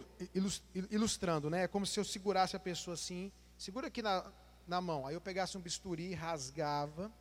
ilustrando, 0.90 1.50
né? 1.50 1.64
É 1.64 1.68
como 1.68 1.84
se 1.84 1.98
eu 1.98 2.04
segurasse 2.04 2.54
a 2.54 2.60
pessoa 2.60 2.94
assim, 2.94 3.32
segura 3.58 3.88
aqui 3.88 4.00
na, 4.00 4.24
na 4.66 4.80
mão. 4.80 5.06
Aí 5.06 5.14
eu 5.14 5.20
pegasse 5.20 5.58
um 5.58 5.60
bisturi, 5.60 6.14
rasgava, 6.14 7.12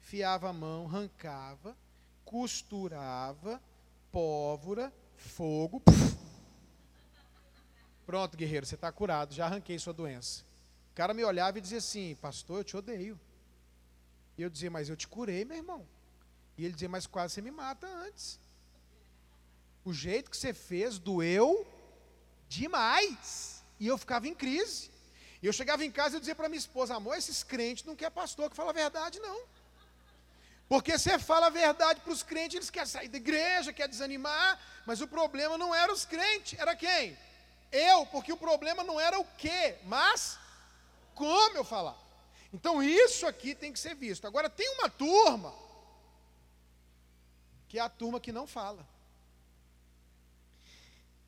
fiava 0.00 0.48
a 0.48 0.52
mão, 0.52 0.86
arrancava, 0.86 1.76
costurava, 2.24 3.60
pólvora, 4.12 4.92
fogo, 5.16 5.80
puf, 5.80 6.27
Pronto, 8.08 8.38
guerreiro, 8.38 8.64
você 8.64 8.74
está 8.74 8.90
curado, 8.90 9.34
já 9.34 9.44
arranquei 9.44 9.78
sua 9.78 9.92
doença. 9.92 10.42
O 10.92 10.94
cara 10.94 11.12
me 11.12 11.22
olhava 11.22 11.58
e 11.58 11.60
dizia 11.60 11.76
assim: 11.76 12.16
Pastor, 12.22 12.60
eu 12.60 12.64
te 12.64 12.74
odeio. 12.74 13.20
E 14.38 14.40
eu 14.40 14.48
dizia: 14.48 14.70
Mas 14.70 14.88
eu 14.88 14.96
te 14.96 15.06
curei, 15.06 15.44
meu 15.44 15.58
irmão. 15.58 15.86
E 16.56 16.64
ele 16.64 16.72
dizia: 16.72 16.88
Mas 16.88 17.06
quase 17.06 17.34
você 17.34 17.42
me 17.42 17.50
mata 17.50 17.86
antes. 17.86 18.40
O 19.84 19.92
jeito 19.92 20.30
que 20.30 20.38
você 20.38 20.54
fez 20.54 20.98
doeu 20.98 21.66
demais. 22.48 23.62
E 23.78 23.86
eu 23.86 23.98
ficava 23.98 24.26
em 24.26 24.34
crise. 24.34 24.90
E 25.42 25.46
eu 25.46 25.52
chegava 25.52 25.84
em 25.84 25.90
casa 25.90 26.16
e 26.16 26.20
dizia 26.20 26.34
para 26.34 26.48
minha 26.48 26.58
esposa: 26.58 26.94
Amor, 26.94 27.14
esses 27.14 27.42
crentes 27.42 27.84
não 27.84 27.94
querem 27.94 28.14
pastor 28.14 28.48
que 28.48 28.56
fala 28.56 28.70
a 28.70 28.72
verdade, 28.72 29.20
não. 29.20 29.42
Porque 30.66 30.96
você 30.96 31.18
fala 31.18 31.48
a 31.48 31.50
verdade 31.50 32.00
para 32.00 32.12
os 32.14 32.22
crentes, 32.22 32.56
eles 32.56 32.70
querem 32.70 32.88
sair 32.88 33.08
da 33.08 33.18
igreja, 33.18 33.70
querem 33.70 33.90
desanimar, 33.90 34.58
mas 34.86 35.02
o 35.02 35.06
problema 35.06 35.58
não 35.58 35.74
era 35.74 35.92
os 35.92 36.06
crentes, 36.06 36.58
era 36.58 36.74
quem? 36.74 37.18
Eu, 37.70 38.06
porque 38.06 38.32
o 38.32 38.36
problema 38.36 38.82
não 38.82 38.98
era 38.98 39.18
o 39.18 39.24
que, 39.24 39.76
mas 39.84 40.38
como 41.14 41.56
eu 41.56 41.64
falar. 41.64 41.98
Então 42.52 42.82
isso 42.82 43.26
aqui 43.26 43.54
tem 43.54 43.72
que 43.72 43.78
ser 43.78 43.94
visto. 43.94 44.26
Agora 44.26 44.48
tem 44.48 44.68
uma 44.74 44.88
turma 44.88 45.54
que 47.68 47.78
é 47.78 47.82
a 47.82 47.88
turma 47.88 48.18
que 48.18 48.32
não 48.32 48.46
fala. 48.46 48.86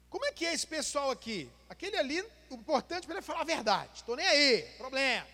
Como 0.08 0.24
é 0.24 0.32
que 0.32 0.44
é 0.46 0.52
esse 0.52 0.66
pessoal 0.66 1.10
aqui? 1.10 1.48
Aquele 1.68 1.96
ali, 1.96 2.20
o 2.48 2.54
importante 2.54 3.06
para 3.06 3.14
ele 3.14 3.20
é 3.20 3.22
falar 3.22 3.42
a 3.42 3.44
verdade. 3.44 3.90
Estou 3.94 4.16
nem 4.16 4.26
aí, 4.26 4.62
problema. 4.78 5.26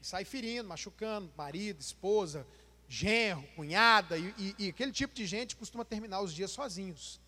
E 0.00 0.06
sai 0.06 0.24
ferindo, 0.24 0.68
machucando, 0.68 1.32
marido, 1.36 1.80
esposa, 1.80 2.46
genro, 2.88 3.42
cunhada, 3.56 4.18
e, 4.18 4.34
e, 4.36 4.54
e 4.58 4.68
aquele 4.68 4.92
tipo 4.92 5.14
de 5.14 5.26
gente 5.26 5.56
costuma 5.56 5.84
terminar 5.84 6.20
os 6.20 6.34
dias 6.34 6.50
sozinhos. 6.50 7.20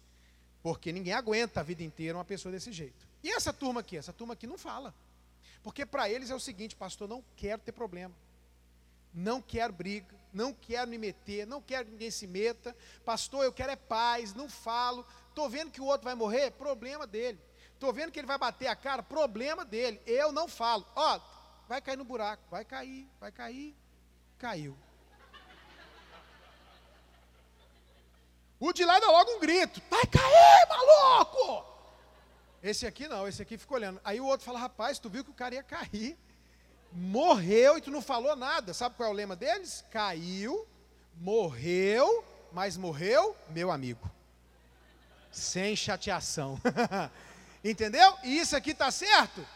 Porque 0.62 0.92
ninguém 0.92 1.14
aguenta 1.14 1.60
a 1.60 1.62
vida 1.62 1.82
inteira 1.82 2.18
uma 2.18 2.24
pessoa 2.24 2.52
desse 2.52 2.70
jeito. 2.70 3.09
E 3.22 3.30
essa 3.30 3.52
turma 3.52 3.80
aqui? 3.80 3.96
Essa 3.96 4.12
turma 4.12 4.34
aqui 4.34 4.46
não 4.46 4.58
fala. 4.58 4.94
Porque 5.62 5.84
para 5.84 6.08
eles 6.08 6.30
é 6.30 6.34
o 6.34 6.40
seguinte, 6.40 6.74
pastor, 6.74 7.08
não 7.08 7.24
quero 7.36 7.60
ter 7.60 7.72
problema. 7.72 8.14
Não 9.12 9.42
quero 9.42 9.72
briga, 9.72 10.14
não 10.32 10.54
quero 10.54 10.88
me 10.88 10.96
meter, 10.96 11.46
não 11.46 11.60
quero 11.60 11.86
que 11.86 11.90
ninguém 11.92 12.10
se 12.10 12.26
meta. 12.26 12.74
Pastor, 13.04 13.44
eu 13.44 13.52
quero 13.52 13.72
é 13.72 13.76
paz, 13.76 14.32
não 14.34 14.48
falo. 14.48 15.04
Estou 15.28 15.48
vendo 15.48 15.70
que 15.70 15.80
o 15.80 15.84
outro 15.84 16.04
vai 16.04 16.14
morrer, 16.14 16.52
problema 16.52 17.06
dele. 17.06 17.38
Estou 17.74 17.92
vendo 17.92 18.12
que 18.12 18.18
ele 18.18 18.26
vai 18.26 18.38
bater 18.38 18.68
a 18.68 18.76
cara, 18.76 19.02
problema 19.02 19.64
dele. 19.64 20.00
Eu 20.06 20.30
não 20.32 20.46
falo. 20.46 20.86
Ó, 20.94 21.20
vai 21.66 21.80
cair 21.80 21.96
no 21.96 22.04
buraco, 22.04 22.42
vai 22.50 22.64
cair, 22.64 23.08
vai 23.18 23.32
cair. 23.32 23.76
Caiu. 24.38 24.78
O 28.60 28.72
de 28.72 28.84
lá 28.84 29.00
dá 29.00 29.10
logo 29.10 29.32
um 29.32 29.40
grito: 29.40 29.82
vai 29.90 30.06
cair, 30.06 30.68
maluco! 30.68 31.79
Esse 32.62 32.86
aqui 32.86 33.08
não, 33.08 33.26
esse 33.26 33.40
aqui 33.40 33.56
ficou 33.56 33.76
olhando. 33.76 34.00
Aí 34.04 34.20
o 34.20 34.26
outro 34.26 34.44
fala: 34.44 34.58
rapaz, 34.58 34.98
tu 34.98 35.08
viu 35.08 35.24
que 35.24 35.30
o 35.30 35.34
cara 35.34 35.54
ia 35.54 35.62
cair. 35.62 36.18
Morreu 36.92 37.78
e 37.78 37.80
tu 37.80 37.90
não 37.90 38.02
falou 38.02 38.34
nada. 38.34 38.74
Sabe 38.74 38.96
qual 38.96 39.08
é 39.08 39.12
o 39.12 39.14
lema 39.14 39.36
deles? 39.36 39.84
Caiu, 39.90 40.66
morreu, 41.16 42.24
mas 42.52 42.76
morreu, 42.76 43.36
meu 43.50 43.70
amigo. 43.70 44.10
Sem 45.30 45.76
chateação. 45.76 46.60
Entendeu? 47.64 48.16
E 48.24 48.38
isso 48.38 48.56
aqui 48.56 48.72
está 48.72 48.90
certo? 48.90 49.46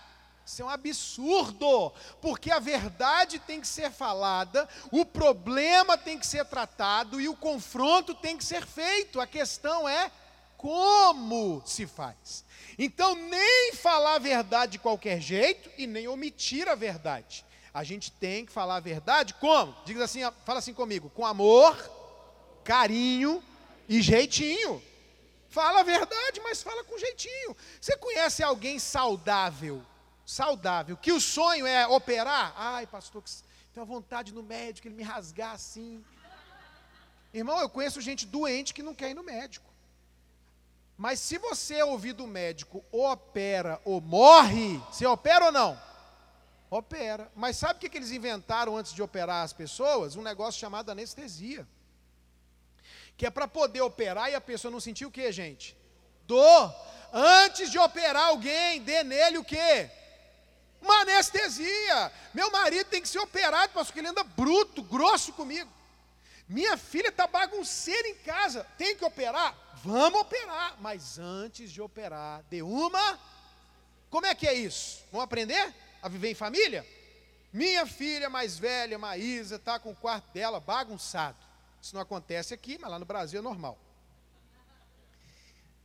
Isso 0.46 0.60
é 0.60 0.64
um 0.64 0.68
absurdo, 0.68 1.92
porque 2.20 2.50
a 2.50 2.58
verdade 2.58 3.38
tem 3.38 3.60
que 3.60 3.66
ser 3.66 3.90
falada, 3.90 4.68
o 4.90 5.04
problema 5.04 5.96
tem 5.96 6.18
que 6.18 6.26
ser 6.26 6.44
tratado 6.44 7.18
e 7.18 7.28
o 7.28 7.36
confronto 7.36 8.14
tem 8.14 8.36
que 8.36 8.44
ser 8.44 8.66
feito. 8.66 9.20
A 9.20 9.26
questão 9.26 9.88
é 9.88 10.10
como 10.58 11.62
se 11.64 11.86
faz. 11.86 12.44
Então, 12.78 13.14
nem 13.14 13.72
falar 13.74 14.14
a 14.14 14.18
verdade 14.18 14.72
de 14.72 14.78
qualquer 14.78 15.20
jeito 15.20 15.70
e 15.78 15.86
nem 15.86 16.08
omitir 16.08 16.68
a 16.68 16.74
verdade. 16.74 17.44
A 17.72 17.82
gente 17.82 18.10
tem 18.12 18.46
que 18.46 18.52
falar 18.52 18.76
a 18.76 18.80
verdade 18.80 19.34
como? 19.34 19.76
Assim, 20.02 20.20
fala 20.44 20.60
assim 20.60 20.74
comigo, 20.74 21.10
com 21.10 21.26
amor, 21.26 21.76
carinho 22.62 23.42
e 23.88 24.00
jeitinho. 24.00 24.82
Fala 25.48 25.80
a 25.80 25.82
verdade, 25.84 26.40
mas 26.40 26.62
fala 26.62 26.84
com 26.84 26.98
jeitinho. 26.98 27.56
Você 27.80 27.96
conhece 27.96 28.42
alguém 28.42 28.78
saudável? 28.78 29.84
Saudável, 30.26 30.96
que 30.96 31.12
o 31.12 31.20
sonho 31.20 31.66
é 31.66 31.86
operar? 31.86 32.54
Ai, 32.56 32.86
pastor, 32.86 33.22
tenho 33.72 33.84
vontade 33.84 34.32
no 34.32 34.42
médico, 34.42 34.88
ele 34.88 34.94
me 34.94 35.02
rasgar 35.02 35.52
assim. 35.52 36.02
Irmão, 37.32 37.60
eu 37.60 37.68
conheço 37.68 38.00
gente 38.00 38.24
doente 38.24 38.72
que 38.72 38.82
não 38.82 38.94
quer 38.94 39.10
ir 39.10 39.14
no 39.14 39.24
médico. 39.24 39.73
Mas 40.96 41.18
se 41.18 41.38
você 41.38 41.82
ouvir 41.82 42.12
do 42.12 42.26
médico, 42.26 42.84
opera 42.92 43.80
ou 43.84 44.00
morre, 44.00 44.80
você 44.90 45.04
opera 45.04 45.46
ou 45.46 45.52
não? 45.52 45.80
Opera. 46.70 47.30
Mas 47.34 47.56
sabe 47.56 47.74
o 47.74 47.80
que, 47.80 47.88
que 47.88 47.98
eles 47.98 48.12
inventaram 48.12 48.76
antes 48.76 48.92
de 48.92 49.02
operar 49.02 49.44
as 49.44 49.52
pessoas? 49.52 50.16
Um 50.16 50.22
negócio 50.22 50.60
chamado 50.60 50.90
anestesia. 50.90 51.66
Que 53.16 53.26
é 53.26 53.30
para 53.30 53.48
poder 53.48 53.80
operar 53.80 54.30
e 54.30 54.34
a 54.34 54.40
pessoa 54.40 54.70
não 54.70 54.80
sentir 54.80 55.04
o 55.06 55.10
que, 55.10 55.30
gente? 55.32 55.76
Dor. 56.26 56.74
Antes 57.12 57.70
de 57.70 57.78
operar 57.78 58.28
alguém, 58.28 58.80
dê 58.80 59.04
nele 59.04 59.38
o 59.38 59.44
quê? 59.44 59.90
Uma 60.80 61.02
anestesia. 61.02 62.12
Meu 62.32 62.50
marido 62.50 62.88
tem 62.88 63.00
que 63.00 63.08
ser 63.08 63.20
operado, 63.20 63.72
porque 63.72 63.98
ele 63.98 64.08
anda 64.08 64.22
bruto, 64.22 64.82
grosso 64.82 65.32
comigo. 65.32 65.70
Minha 66.48 66.76
filha 66.76 67.08
está 67.08 67.26
bagunceira 67.26 68.06
em 68.08 68.16
casa, 68.16 68.64
tem 68.76 68.96
que 68.96 69.04
operar? 69.04 69.56
Vamos 69.82 70.20
operar, 70.20 70.76
mas 70.80 71.18
antes 71.18 71.70
de 71.70 71.80
operar, 71.80 72.42
dê 72.50 72.62
uma. 72.62 73.18
Como 74.10 74.26
é 74.26 74.34
que 74.34 74.46
é 74.46 74.54
isso? 74.54 75.02
Vamos 75.10 75.24
aprender 75.24 75.74
a 76.02 76.08
viver 76.08 76.30
em 76.30 76.34
família? 76.34 76.86
Minha 77.52 77.86
filha 77.86 78.28
mais 78.28 78.58
velha, 78.58 78.98
Maísa, 78.98 79.56
está 79.56 79.78
com 79.78 79.90
o 79.90 79.96
quarto 79.96 80.32
dela 80.32 80.60
bagunçado. 80.60 81.38
Isso 81.80 81.94
não 81.94 82.02
acontece 82.02 82.52
aqui, 82.52 82.78
mas 82.80 82.90
lá 82.90 82.98
no 82.98 83.04
Brasil 83.04 83.38
é 83.38 83.42
normal. 83.42 83.78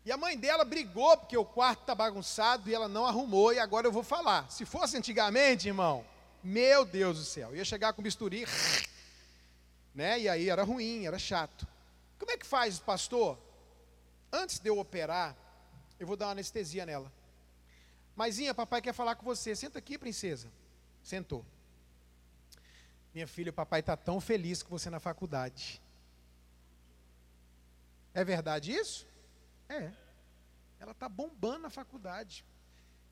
E 0.05 0.11
a 0.11 0.17
mãe 0.17 0.37
dela 0.37 0.65
brigou 0.65 1.15
porque 1.17 1.37
o 1.37 1.45
quarto 1.45 1.81
está 1.81 1.93
bagunçado 1.93 2.69
e 2.69 2.73
ela 2.73 2.87
não 2.87 3.05
arrumou, 3.05 3.53
e 3.53 3.59
agora 3.59 3.85
eu 3.85 3.91
vou 3.91 4.03
falar. 4.03 4.49
Se 4.49 4.65
fosse 4.65 4.97
antigamente, 4.97 5.67
irmão, 5.67 6.05
meu 6.43 6.85
Deus 6.85 7.17
do 7.17 7.23
céu, 7.25 7.55
ia 7.55 7.65
chegar 7.65 7.93
com 7.93 8.01
bisturi, 8.01 8.45
né? 9.99 10.17
E 10.17 10.29
aí 10.29 10.49
era 10.49 10.63
ruim, 10.63 11.05
era 11.05 11.19
chato. 11.19 11.67
Como 12.17 12.31
é 12.31 12.37
que 12.37 12.45
faz, 12.45 12.79
pastor? 12.79 13.37
Antes 14.31 14.57
de 14.57 14.69
eu 14.69 14.79
operar, 14.79 15.35
eu 15.99 16.07
vou 16.07 16.15
dar 16.15 16.27
uma 16.27 16.31
anestesia 16.31 16.85
nela. 16.85 17.11
Maisinha, 18.15 18.53
papai 18.53 18.81
quer 18.81 18.93
falar 18.93 19.15
com 19.15 19.25
você. 19.25 19.53
Senta 19.53 19.77
aqui, 19.77 19.97
princesa. 19.97 20.49
Sentou. 21.03 21.45
Minha 23.13 23.27
filha, 23.27 23.49
o 23.49 23.53
papai 23.53 23.81
está 23.81 23.97
tão 23.97 24.21
feliz 24.21 24.63
com 24.63 24.69
você 24.69 24.89
na 24.89 25.01
faculdade. 25.01 25.81
É 28.13 28.23
verdade 28.23 28.71
isso? 28.71 29.05
É. 29.67 29.91
Ela 30.79 30.93
está 30.93 31.09
bombando 31.09 31.63
na 31.63 31.69
faculdade. 31.69 32.45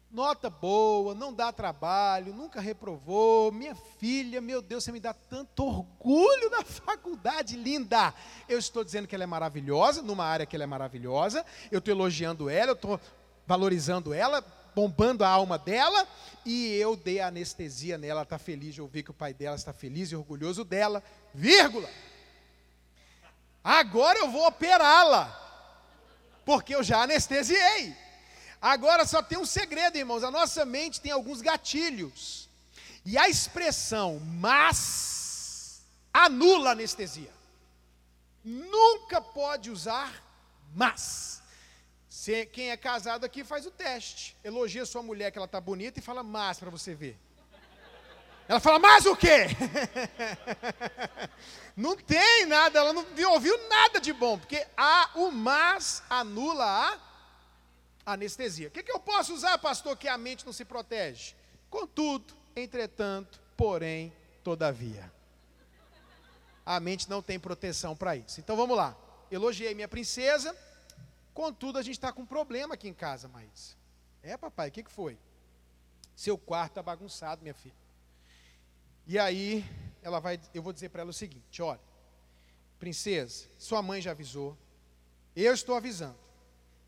Nota 0.09 0.49
boa, 0.49 1.13
não 1.13 1.33
dá 1.33 1.51
trabalho, 1.51 2.33
nunca 2.33 2.61
reprovou. 2.61 3.51
Minha 3.51 3.75
filha, 3.75 4.39
meu 4.39 4.61
Deus, 4.61 4.83
você 4.83 4.91
me 4.91 5.01
dá 5.01 5.13
tanto 5.13 5.65
orgulho 5.65 6.49
na 6.49 6.63
faculdade, 6.65 7.57
linda. 7.57 8.13
Eu 8.47 8.57
estou 8.57 8.85
dizendo 8.85 9.07
que 9.07 9.13
ela 9.13 9.25
é 9.25 9.27
maravilhosa, 9.27 10.01
numa 10.01 10.23
área 10.23 10.45
que 10.45 10.55
ela 10.55 10.63
é 10.63 10.67
maravilhosa. 10.67 11.45
Eu 11.69 11.79
estou 11.79 11.93
elogiando 11.93 12.49
ela, 12.49 12.71
eu 12.71 12.75
estou 12.75 12.99
valorizando 13.45 14.13
ela, 14.13 14.41
bombando 14.73 15.25
a 15.25 15.29
alma 15.29 15.57
dela. 15.57 16.07
E 16.45 16.73
eu 16.75 16.95
dei 16.95 17.19
anestesia 17.19 17.97
nela, 17.97 18.11
ela 18.11 18.23
está 18.23 18.39
feliz 18.39 18.73
de 18.75 18.81
ouvir 18.81 19.03
que 19.03 19.11
o 19.11 19.13
pai 19.13 19.33
dela 19.33 19.57
está 19.57 19.73
feliz 19.73 20.09
e 20.09 20.15
orgulhoso 20.15 20.63
dela. 20.63 21.03
Vírgula. 21.33 21.89
Agora 23.61 24.19
eu 24.19 24.31
vou 24.31 24.47
operá-la 24.47 25.43
porque 26.45 26.73
eu 26.73 26.81
já 26.81 27.01
anestesiei. 27.01 28.06
Agora 28.61 29.05
só 29.05 29.21
tem 29.21 29.37
um 29.37 29.45
segredo, 29.45 29.97
irmãos: 29.97 30.23
a 30.23 30.31
nossa 30.31 30.65
mente 30.65 31.01
tem 31.01 31.11
alguns 31.11 31.41
gatilhos. 31.41 32.47
E 33.05 33.17
a 33.17 33.29
expressão 33.29 34.19
mas 34.19 35.81
anula 36.13 36.69
a 36.69 36.71
anestesia. 36.73 37.31
Nunca 38.43 39.21
pode 39.21 39.69
usar 39.71 40.23
mas. 40.75 41.41
Se, 42.09 42.45
quem 42.47 42.71
é 42.71 42.77
casado 42.77 43.25
aqui 43.25 43.43
faz 43.43 43.65
o 43.65 43.71
teste. 43.71 44.35
Elogia 44.43 44.85
sua 44.85 45.03
mulher 45.03 45.31
que 45.31 45.37
ela 45.37 45.45
está 45.45 45.61
bonita 45.61 45.99
e 45.99 46.01
fala 46.01 46.23
mas 46.23 46.59
para 46.59 46.69
você 46.69 46.93
ver. 46.93 47.17
Ela 48.47 48.61
fala, 48.61 48.79
mas 48.79 49.05
o 49.05 49.15
quê? 49.15 49.47
não 51.75 51.97
tem 51.97 52.45
nada, 52.45 52.79
ela 52.79 52.93
não 52.93 53.05
ouviu 53.31 53.57
nada 53.67 53.99
de 53.99 54.13
bom, 54.13 54.39
porque 54.39 54.65
a, 54.77 55.09
o 55.15 55.31
mas 55.31 56.01
anula 56.09 56.63
a 56.63 56.97
anestesia. 58.13 58.69
O 58.69 58.71
que, 58.71 58.81
que 58.81 58.91
eu 58.91 58.99
posso 58.99 59.33
usar, 59.33 59.57
pastor, 59.57 59.97
que 59.97 60.07
a 60.07 60.17
mente 60.17 60.45
não 60.45 60.53
se 60.53 60.63
protege? 60.63 61.35
Contudo, 61.69 62.33
entretanto, 62.55 63.41
porém, 63.57 64.13
todavia. 64.43 65.11
A 66.65 66.79
mente 66.79 67.09
não 67.09 67.21
tem 67.21 67.37
proteção 67.37 67.95
para 67.95 68.15
isso. 68.15 68.39
Então 68.39 68.55
vamos 68.55 68.77
lá. 68.77 68.95
Elogiei 69.29 69.75
minha 69.75 69.89
princesa, 69.89 70.55
contudo, 71.33 71.77
a 71.77 71.81
gente 71.81 71.95
está 71.95 72.13
com 72.13 72.21
um 72.21 72.25
problema 72.25 72.75
aqui 72.75 72.87
em 72.87 72.93
casa, 72.93 73.27
mas. 73.27 73.75
É, 74.23 74.37
papai, 74.37 74.69
o 74.69 74.71
que, 74.71 74.83
que 74.83 74.91
foi? 74.91 75.17
Seu 76.15 76.37
quarto 76.37 76.71
está 76.71 76.83
bagunçado, 76.83 77.41
minha 77.41 77.53
filha. 77.53 77.75
E 79.05 79.19
aí, 79.19 79.65
ela 80.01 80.19
vai, 80.19 80.39
eu 80.53 80.63
vou 80.63 80.71
dizer 80.71 80.89
para 80.89 81.01
ela 81.01 81.11
o 81.11 81.13
seguinte: 81.13 81.61
olha, 81.61 81.79
princesa, 82.79 83.47
sua 83.57 83.81
mãe 83.81 84.01
já 84.01 84.11
avisou, 84.11 84.57
eu 85.35 85.53
estou 85.53 85.75
avisando. 85.75 86.26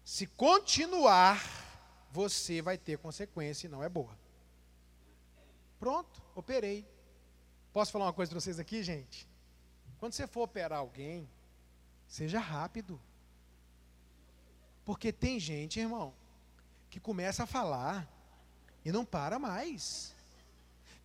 Se 0.09 0.25
continuar, 0.25 1.39
você 2.11 2.63
vai 2.63 2.79
ter 2.79 2.97
consequência 2.97 3.67
e 3.67 3.69
não 3.69 3.83
é 3.83 3.87
boa. 3.87 4.17
Pronto, 5.79 6.19
operei. 6.33 6.83
Posso 7.71 7.91
falar 7.91 8.05
uma 8.05 8.13
coisa 8.13 8.31
para 8.31 8.39
vocês 8.41 8.57
aqui, 8.57 8.81
gente? 8.81 9.29
Quando 9.99 10.13
você 10.13 10.25
for 10.25 10.41
operar 10.41 10.79
alguém, 10.79 11.29
seja 12.07 12.39
rápido. 12.39 12.99
Porque 14.83 15.13
tem 15.13 15.39
gente, 15.39 15.79
irmão, 15.79 16.11
que 16.89 16.99
começa 16.99 17.43
a 17.43 17.47
falar 17.47 18.11
e 18.83 18.91
não 18.91 19.05
para 19.05 19.37
mais. 19.37 20.15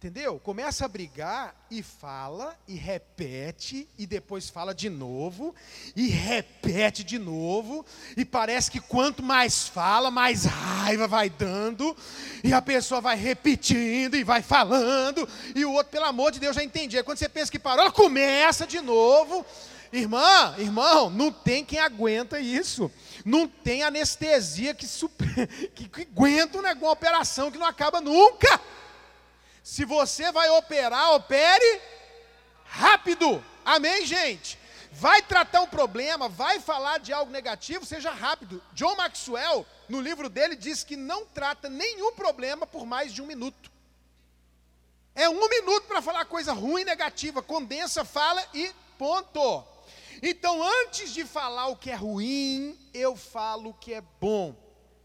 Entendeu? 0.04 0.38
Começa 0.38 0.84
a 0.84 0.88
brigar 0.88 1.56
e 1.70 1.82
fala, 1.82 2.54
e 2.68 2.74
repete, 2.74 3.88
e 3.96 4.06
depois 4.06 4.50
fala 4.50 4.74
de 4.74 4.90
novo, 4.90 5.54
e 5.96 6.08
repete 6.08 7.02
de 7.02 7.18
novo, 7.18 7.86
e 8.14 8.22
parece 8.22 8.70
que 8.70 8.80
quanto 8.80 9.22
mais 9.22 9.66
fala, 9.66 10.10
mais 10.10 10.44
raiva 10.44 11.08
vai 11.08 11.30
dando, 11.30 11.96
e 12.44 12.52
a 12.52 12.60
pessoa 12.60 13.00
vai 13.00 13.16
repetindo 13.16 14.14
e 14.14 14.22
vai 14.22 14.42
falando, 14.42 15.26
e 15.54 15.64
o 15.64 15.72
outro, 15.72 15.92
pelo 15.92 16.04
amor 16.04 16.32
de 16.32 16.38
Deus, 16.38 16.54
já 16.54 16.62
entendi. 16.62 16.98
Aí 16.98 17.02
quando 17.02 17.16
você 17.16 17.28
pensa 17.30 17.50
que 17.50 17.58
parou, 17.58 17.90
começa 17.90 18.66
de 18.66 18.82
novo. 18.82 19.42
Irmã, 19.90 20.54
irmão, 20.58 21.08
não 21.08 21.32
tem 21.32 21.64
quem 21.64 21.78
aguenta 21.78 22.38
isso. 22.38 22.92
Não 23.24 23.48
tem 23.48 23.82
anestesia 23.82 24.74
que, 24.74 24.86
super, 24.86 25.46
que, 25.74 25.88
que 25.88 26.02
aguenta 26.02 26.58
uma 26.58 26.90
operação 26.90 27.50
que 27.50 27.56
não 27.56 27.66
acaba 27.66 28.02
nunca. 28.02 28.60
Se 29.64 29.86
você 29.86 30.30
vai 30.30 30.50
operar, 30.50 31.14
opere 31.14 31.80
rápido. 32.66 33.42
Amém, 33.64 34.04
gente? 34.04 34.58
Vai 34.92 35.22
tratar 35.22 35.62
um 35.62 35.66
problema, 35.66 36.28
vai 36.28 36.60
falar 36.60 36.98
de 36.98 37.14
algo 37.14 37.32
negativo, 37.32 37.86
seja 37.86 38.10
rápido. 38.10 38.62
John 38.74 38.94
Maxwell, 38.94 39.64
no 39.88 40.02
livro 40.02 40.28
dele, 40.28 40.54
diz 40.54 40.84
que 40.84 40.96
não 40.96 41.24
trata 41.24 41.70
nenhum 41.70 42.12
problema 42.12 42.66
por 42.66 42.84
mais 42.84 43.10
de 43.10 43.22
um 43.22 43.26
minuto. 43.26 43.72
É 45.14 45.30
um 45.30 45.48
minuto 45.48 45.86
para 45.86 46.02
falar 46.02 46.26
coisa 46.26 46.52
ruim, 46.52 46.84
negativa. 46.84 47.42
Condensa, 47.42 48.04
fala 48.04 48.46
e 48.52 48.70
ponto. 48.98 49.64
Então, 50.22 50.62
antes 50.82 51.10
de 51.14 51.24
falar 51.24 51.68
o 51.68 51.76
que 51.76 51.90
é 51.90 51.94
ruim, 51.94 52.78
eu 52.92 53.16
falo 53.16 53.70
o 53.70 53.74
que 53.74 53.94
é 53.94 54.02
bom. 54.20 54.54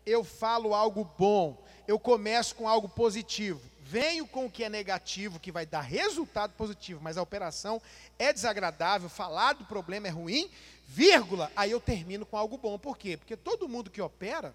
Eu 0.05 0.21
falo 0.21 0.75
algo 0.75 1.05
bom. 1.17 1.65
Eu 1.87 1.97
começo 1.97 2.55
com 2.55 2.67
algo 2.67 2.89
positivo 2.89 3.68
venho 3.89 4.27
com 4.27 4.45
o 4.45 4.51
que 4.51 4.63
é 4.63 4.69
negativo, 4.69 5.39
que 5.39 5.51
vai 5.51 5.65
dar 5.65 5.81
resultado 5.81 6.53
positivo, 6.53 7.01
mas 7.01 7.17
a 7.17 7.23
operação 7.23 7.81
é 8.19 8.31
desagradável, 8.31 9.09
falar 9.09 9.53
do 9.53 9.65
problema 9.65 10.07
é 10.07 10.11
ruim, 10.11 10.47
vírgula, 10.87 11.51
aí 11.55 11.71
eu 11.71 11.81
termino 11.81 12.23
com 12.23 12.37
algo 12.37 12.55
bom. 12.55 12.77
Por 12.77 12.95
quê? 12.95 13.17
Porque 13.17 13.35
todo 13.35 13.67
mundo 13.67 13.89
que 13.89 13.99
opera, 13.99 14.53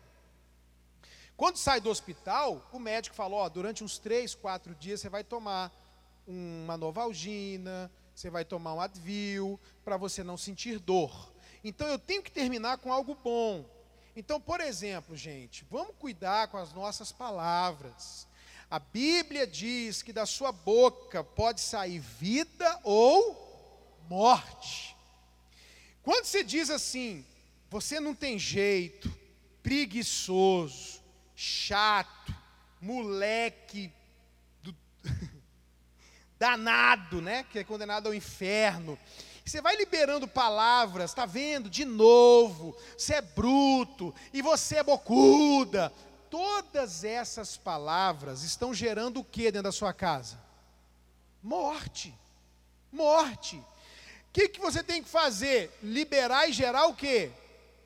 quando 1.37 1.57
sai 1.57 1.81
do 1.81 1.91
hospital, 1.91 2.65
o 2.73 2.79
médico 2.79 3.17
falou, 3.17 3.51
durante 3.51 3.83
uns 3.83 3.99
três, 3.99 4.37
quatro 4.37 4.73
dias 4.77 5.01
você 5.01 5.09
vai 5.09 5.25
tomar 5.25 5.73
uma 6.25 6.77
novalgina, 6.77 7.91
você 8.15 8.31
vai 8.31 8.45
tomar 8.45 8.75
um 8.75 8.81
Advil, 8.81 9.59
para 9.85 9.97
você 9.97 10.23
não 10.23 10.37
sentir 10.37 10.79
dor. 10.79 11.33
Então 11.65 11.89
eu 11.89 11.99
tenho 11.99 12.23
que 12.23 12.31
terminar 12.31 12.79
com 12.79 12.93
algo 12.93 13.17
bom. 13.17 13.65
Então, 14.15 14.41
por 14.41 14.61
exemplo, 14.61 15.17
gente, 15.17 15.67
vamos 15.69 15.97
cuidar 15.99 16.47
com 16.47 16.57
as 16.57 16.73
nossas 16.73 17.11
palavras. 17.11 18.29
A 18.71 18.79
Bíblia 18.79 19.47
diz 19.47 20.03
que 20.03 20.13
da 20.13 20.27
sua 20.27 20.51
boca 20.51 21.23
pode 21.23 21.61
sair 21.61 21.99
vida 21.99 22.81
ou 22.83 23.45
morte. 24.09 24.97
Quando 26.03 26.25
você 26.25 26.43
diz 26.43 26.71
assim, 26.71 27.25
você 27.71 27.99
não 28.01 28.15
tem 28.15 28.39
jeito, 28.39 29.13
preguiçoso, 29.63 31.01
chato, 31.35 32.35
moleque 32.81 33.91
do, 34.63 34.77
danado, 36.39 37.23
né? 37.23 37.45
Que 37.51 37.61
é 37.61 37.65
condenado 37.65 38.09
ao 38.09 38.15
inferno. 38.15 38.99
Você 39.45 39.61
vai 39.61 39.77
liberando 39.77 40.27
palavras, 40.27 41.11
está 41.11 41.27
vendo? 41.27 41.69
De 41.69 41.85
novo, 41.85 42.77
você 42.97 43.15
é 43.15 43.23
bruto 43.23 44.15
e 44.33 44.41
você 44.41 44.77
é 44.77 44.83
bocuda. 44.83 45.93
Todas 46.35 47.05
essas 47.05 47.57
palavras 47.57 48.43
estão 48.43 48.75
gerando 48.75 49.21
o 49.21 49.25
que 49.25 49.53
dentro 49.53 49.63
da 49.63 49.71
sua 49.71 49.93
casa? 49.93 50.37
Morte. 51.41 52.13
Morte. 52.91 53.55
O 53.55 53.65
que, 54.33 54.49
que 54.49 54.61
você 54.61 54.83
tem 54.83 55.01
que 55.01 55.09
fazer? 55.09 55.71
Liberar 55.81 56.51
e 56.51 56.53
gerar 56.53 56.89
o 56.89 56.95
que? 56.97 57.31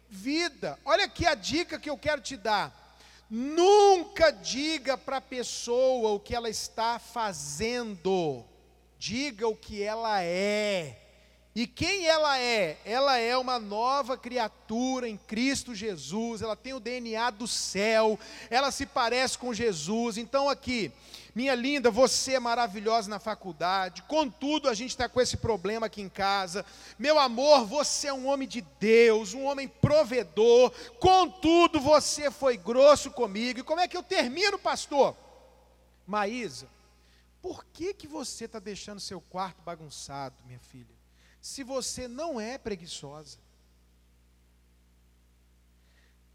Vida. 0.08 0.78
Olha 0.82 1.04
aqui 1.04 1.26
a 1.26 1.34
dica 1.34 1.78
que 1.78 1.90
eu 1.90 1.98
quero 1.98 2.22
te 2.22 2.38
dar. 2.38 2.96
Nunca 3.28 4.30
diga 4.30 4.96
para 4.96 5.18
a 5.18 5.20
pessoa 5.20 6.12
o 6.12 6.20
que 6.20 6.34
ela 6.34 6.48
está 6.48 6.98
fazendo, 6.98 8.42
diga 8.98 9.46
o 9.46 9.54
que 9.54 9.82
ela 9.82 10.22
é. 10.22 10.98
E 11.58 11.66
quem 11.66 12.06
ela 12.06 12.38
é? 12.38 12.78
Ela 12.84 13.18
é 13.18 13.36
uma 13.36 13.58
nova 13.58 14.16
criatura 14.16 15.08
em 15.08 15.16
Cristo 15.16 15.74
Jesus, 15.74 16.40
ela 16.40 16.54
tem 16.54 16.72
o 16.72 16.78
DNA 16.78 17.30
do 17.30 17.48
céu, 17.48 18.16
ela 18.48 18.70
se 18.70 18.86
parece 18.86 19.36
com 19.36 19.52
Jesus. 19.52 20.18
Então, 20.18 20.48
aqui, 20.48 20.92
minha 21.34 21.56
linda, 21.56 21.90
você 21.90 22.34
é 22.34 22.38
maravilhosa 22.38 23.10
na 23.10 23.18
faculdade, 23.18 24.02
contudo, 24.02 24.68
a 24.68 24.72
gente 24.72 24.90
está 24.90 25.08
com 25.08 25.20
esse 25.20 25.36
problema 25.36 25.86
aqui 25.86 26.00
em 26.00 26.08
casa. 26.08 26.64
Meu 26.96 27.18
amor, 27.18 27.66
você 27.66 28.06
é 28.06 28.12
um 28.12 28.28
homem 28.28 28.46
de 28.46 28.60
Deus, 28.78 29.34
um 29.34 29.42
homem 29.42 29.66
provedor, 29.66 30.70
contudo, 31.00 31.80
você 31.80 32.30
foi 32.30 32.56
grosso 32.56 33.10
comigo. 33.10 33.58
E 33.58 33.64
como 33.64 33.80
é 33.80 33.88
que 33.88 33.96
eu 33.96 34.02
termino, 34.04 34.60
pastor? 34.60 35.16
Maísa, 36.06 36.68
por 37.42 37.64
que, 37.64 37.92
que 37.92 38.06
você 38.06 38.44
está 38.44 38.60
deixando 38.60 39.00
seu 39.00 39.20
quarto 39.20 39.60
bagunçado, 39.62 40.36
minha 40.46 40.60
filha? 40.60 40.97
Se 41.48 41.62
você 41.64 42.06
não 42.06 42.38
é 42.38 42.58
preguiçosa. 42.58 43.38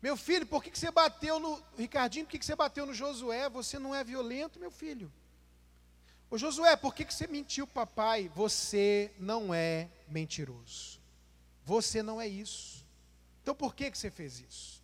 Meu 0.02 0.17
filho, 0.17 0.45
por 0.47 0.63
que, 0.63 0.71
que 0.71 0.80
você 0.80 0.89
bateu 0.89 1.39
no. 1.39 1.63
Ricardinho, 1.78 2.26
por 2.26 2.32
que, 2.32 2.39
que 2.39 2.45
você 2.45 2.56
bateu 2.56 2.84
no 2.88 2.95
Josué? 2.95 3.47
Você 3.47 3.78
não 3.78 3.93
é 3.93 4.04
violento, 4.04 4.60
meu 4.60 4.71
filho. 4.71 5.13
Ô 6.32 6.38
Josué, 6.38 6.76
por 6.76 6.95
que, 6.95 7.06
que 7.06 7.13
você 7.13 7.28
mentiu, 7.28 7.67
papai? 7.67 8.28
Você 8.34 9.13
não 9.19 9.54
é 9.54 9.88
mentiroso. 10.08 10.99
Você 11.63 12.02
não 12.02 12.19
é 12.19 12.28
isso. 12.28 12.84
Então 13.43 13.54
por 13.54 13.76
que, 13.76 13.91
que 13.91 13.97
você 13.97 14.10
fez 14.10 14.39
isso? 14.39 14.82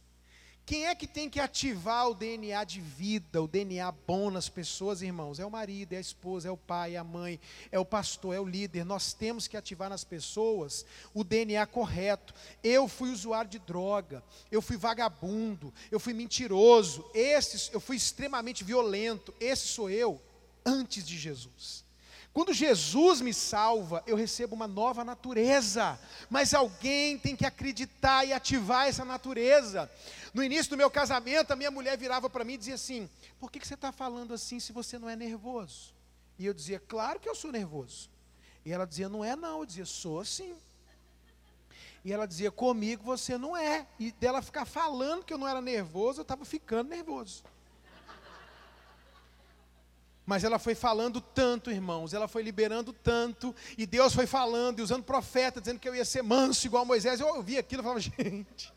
Quem 0.69 0.85
é 0.85 0.93
que 0.93 1.07
tem 1.07 1.27
que 1.27 1.39
ativar 1.39 2.07
o 2.07 2.13
DNA 2.13 2.63
de 2.63 2.79
vida, 2.79 3.41
o 3.41 3.47
DNA 3.47 3.91
bom 3.91 4.29
nas 4.29 4.49
pessoas, 4.49 5.01
irmãos? 5.01 5.39
É 5.39 5.45
o 5.45 5.49
marido, 5.49 5.93
é 5.93 5.97
a 5.97 5.99
esposa, 5.99 6.47
é 6.47 6.51
o 6.51 6.55
pai, 6.55 6.93
é 6.93 6.99
a 6.99 7.03
mãe, 7.03 7.39
é 7.71 7.79
o 7.79 7.83
pastor, 7.83 8.35
é 8.35 8.39
o 8.39 8.45
líder. 8.45 8.85
Nós 8.85 9.11
temos 9.11 9.47
que 9.47 9.57
ativar 9.57 9.89
nas 9.89 10.03
pessoas 10.03 10.85
o 11.11 11.23
DNA 11.23 11.65
correto. 11.65 12.35
Eu 12.63 12.87
fui 12.87 13.09
usuário 13.09 13.49
de 13.49 13.57
droga, 13.57 14.23
eu 14.51 14.61
fui 14.61 14.77
vagabundo, 14.77 15.73
eu 15.89 15.99
fui 15.99 16.13
mentiroso, 16.13 17.03
esse, 17.15 17.73
eu 17.73 17.79
fui 17.79 17.95
extremamente 17.95 18.63
violento. 18.63 19.33
Esse 19.39 19.69
sou 19.69 19.89
eu 19.89 20.21
antes 20.63 21.03
de 21.03 21.17
Jesus. 21.17 21.83
Quando 22.33 22.53
Jesus 22.53 23.21
me 23.21 23.33
salva, 23.33 24.03
eu 24.05 24.15
recebo 24.15 24.55
uma 24.55 24.67
nova 24.67 25.03
natureza, 25.03 25.99
mas 26.29 26.53
alguém 26.53 27.17
tem 27.17 27.35
que 27.35 27.45
acreditar 27.45 28.25
e 28.25 28.31
ativar 28.31 28.87
essa 28.87 29.03
natureza. 29.03 29.91
No 30.33 30.43
início 30.43 30.69
do 30.69 30.77
meu 30.77 30.91
casamento, 30.91 31.51
a 31.51 31.55
minha 31.55 31.71
mulher 31.71 31.97
virava 31.97 32.29
para 32.29 32.43
mim 32.43 32.53
e 32.53 32.57
dizia 32.57 32.75
assim: 32.75 33.09
Por 33.39 33.51
que, 33.51 33.59
que 33.59 33.67
você 33.67 33.73
está 33.73 33.91
falando 33.91 34.33
assim 34.33 34.59
se 34.59 34.71
você 34.71 34.99
não 34.99 35.09
é 35.09 35.15
nervoso? 35.15 35.93
E 36.37 36.45
eu 36.45 36.53
dizia: 36.53 36.79
Claro 36.79 37.19
que 37.19 37.27
eu 37.27 37.35
sou 37.35 37.51
nervoso. 37.51 38.09
E 38.63 38.71
ela 38.71 38.85
dizia: 38.85 39.09
Não 39.09 39.25
é, 39.25 39.35
não. 39.35 39.59
Eu 39.59 39.65
dizia: 39.65 39.85
Sou 39.85 40.23
sim. 40.23 40.55
E 42.05 42.13
ela 42.13 42.27
dizia: 42.27 42.51
Comigo 42.51 43.03
você 43.03 43.37
não 43.39 43.57
é. 43.57 43.87
E 43.97 44.11
dela 44.11 44.41
ficar 44.41 44.65
falando 44.65 45.25
que 45.25 45.33
eu 45.33 45.37
não 45.37 45.47
era 45.47 45.61
nervoso, 45.61 46.19
eu 46.19 46.23
estava 46.23 46.45
ficando 46.45 46.89
nervoso. 46.89 47.43
Mas 50.29 50.43
ela 50.43 50.59
foi 50.59 50.75
falando 50.75 51.19
tanto, 51.19 51.71
irmãos, 51.71 52.13
ela 52.13 52.27
foi 52.27 52.43
liberando 52.43 52.93
tanto, 52.93 53.55
e 53.75 53.87
Deus 53.87 54.13
foi 54.13 54.27
falando 54.27 54.77
e 54.77 54.83
usando 54.83 55.01
profeta, 55.01 55.59
dizendo 55.59 55.79
que 55.79 55.89
eu 55.89 55.95
ia 55.95 56.05
ser 56.05 56.21
manso 56.21 56.67
igual 56.67 56.85
Moisés. 56.85 57.19
Eu 57.19 57.29
ouvi 57.29 57.57
aquilo 57.57 57.81
e 57.81 57.83
falava, 57.83 57.99
gente, 57.99 58.71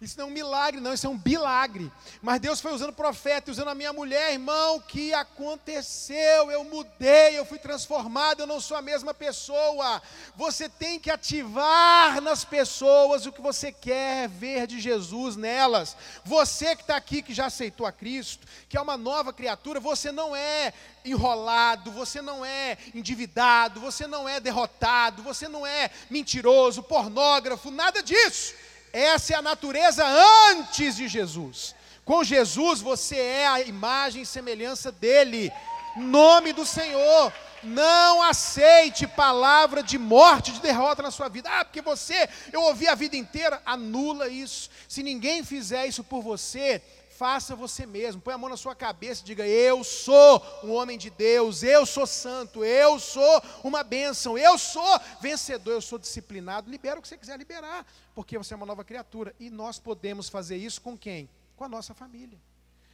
isso 0.00 0.16
não 0.16 0.24
é 0.24 0.28
um 0.28 0.32
milagre, 0.32 0.80
não, 0.80 0.94
isso 0.94 1.06
é 1.06 1.10
um 1.10 1.16
bilagre. 1.16 1.92
Mas 2.22 2.40
Deus 2.40 2.58
foi 2.58 2.72
usando 2.72 2.90
profeta, 2.90 3.50
usando 3.50 3.68
a 3.68 3.74
minha 3.74 3.92
mulher, 3.92 4.32
irmão, 4.32 4.76
o 4.76 4.80
que 4.80 5.12
aconteceu? 5.12 6.50
Eu 6.50 6.64
mudei, 6.64 7.38
eu 7.38 7.44
fui 7.44 7.58
transformado, 7.58 8.40
eu 8.40 8.46
não 8.46 8.62
sou 8.62 8.78
a 8.78 8.82
mesma 8.82 9.12
pessoa. 9.12 10.00
Você 10.36 10.70
tem 10.70 10.98
que 10.98 11.10
ativar 11.10 12.18
nas 12.22 12.46
pessoas 12.46 13.26
o 13.26 13.32
que 13.32 13.42
você 13.42 13.70
quer 13.70 14.26
ver 14.26 14.66
de 14.66 14.80
Jesus 14.80 15.36
nelas. 15.36 15.94
Você 16.24 16.74
que 16.74 16.80
está 16.80 16.96
aqui, 16.96 17.20
que 17.20 17.34
já 17.34 17.46
aceitou 17.46 17.86
a 17.86 17.92
Cristo, 17.92 18.46
que 18.70 18.78
é 18.78 18.80
uma 18.80 18.96
nova 18.96 19.34
criatura, 19.34 19.78
você 19.80 20.10
não 20.10 20.34
é 20.34 20.72
enrolado, 21.04 21.92
você 21.92 22.22
não 22.22 22.42
é 22.42 22.78
endividado, 22.94 23.80
você 23.80 24.06
não 24.06 24.26
é 24.26 24.40
derrotado, 24.40 25.22
você 25.22 25.46
não 25.46 25.66
é 25.66 25.90
mentiroso, 26.08 26.82
pornógrafo, 26.82 27.70
nada 27.70 28.02
disso. 28.02 28.54
Essa 28.92 29.34
é 29.34 29.36
a 29.36 29.42
natureza 29.42 30.04
antes 30.50 30.96
de 30.96 31.08
Jesus. 31.08 31.74
Com 32.04 32.24
Jesus 32.24 32.80
você 32.80 33.16
é 33.16 33.46
a 33.46 33.60
imagem 33.60 34.22
e 34.22 34.26
semelhança 34.26 34.90
dele. 34.90 35.52
Nome 35.96 36.52
do 36.52 36.66
Senhor. 36.66 37.32
Não 37.62 38.22
aceite 38.22 39.06
palavra 39.06 39.82
de 39.82 39.98
morte, 39.98 40.52
de 40.52 40.60
derrota 40.60 41.02
na 41.02 41.10
sua 41.10 41.28
vida. 41.28 41.48
Ah, 41.52 41.64
porque 41.64 41.82
você, 41.82 42.28
eu 42.52 42.62
ouvi 42.62 42.88
a 42.88 42.94
vida 42.94 43.16
inteira. 43.16 43.60
Anula 43.66 44.28
isso. 44.28 44.70
Se 44.88 45.02
ninguém 45.02 45.44
fizer 45.44 45.86
isso 45.86 46.02
por 46.02 46.22
você, 46.22 46.82
faça 47.20 47.54
você 47.54 47.84
mesmo. 47.84 48.22
Põe 48.22 48.32
a 48.32 48.38
mão 48.38 48.48
na 48.48 48.56
sua 48.56 48.74
cabeça 48.74 49.20
e 49.20 49.26
diga: 49.26 49.46
Eu 49.46 49.84
sou 49.84 50.42
um 50.64 50.72
homem 50.72 50.96
de 50.96 51.10
Deus, 51.10 51.62
eu 51.62 51.84
sou 51.84 52.06
santo, 52.06 52.64
eu 52.64 52.98
sou 52.98 53.42
uma 53.62 53.84
bênção, 53.84 54.38
eu 54.38 54.56
sou 54.56 54.98
vencedor, 55.20 55.72
eu 55.72 55.82
sou 55.82 55.98
disciplinado. 55.98 56.70
Libera 56.70 56.98
o 56.98 57.02
que 57.02 57.08
você 57.08 57.18
quiser 57.18 57.38
liberar, 57.38 57.86
porque 58.14 58.38
você 58.38 58.54
é 58.54 58.56
uma 58.56 58.64
nova 58.64 58.82
criatura. 58.84 59.34
E 59.38 59.50
nós 59.50 59.78
podemos 59.78 60.30
fazer 60.30 60.56
isso 60.56 60.80
com 60.80 60.96
quem? 60.96 61.28
Com 61.58 61.64
a 61.64 61.68
nossa 61.68 61.92
família. 61.92 62.40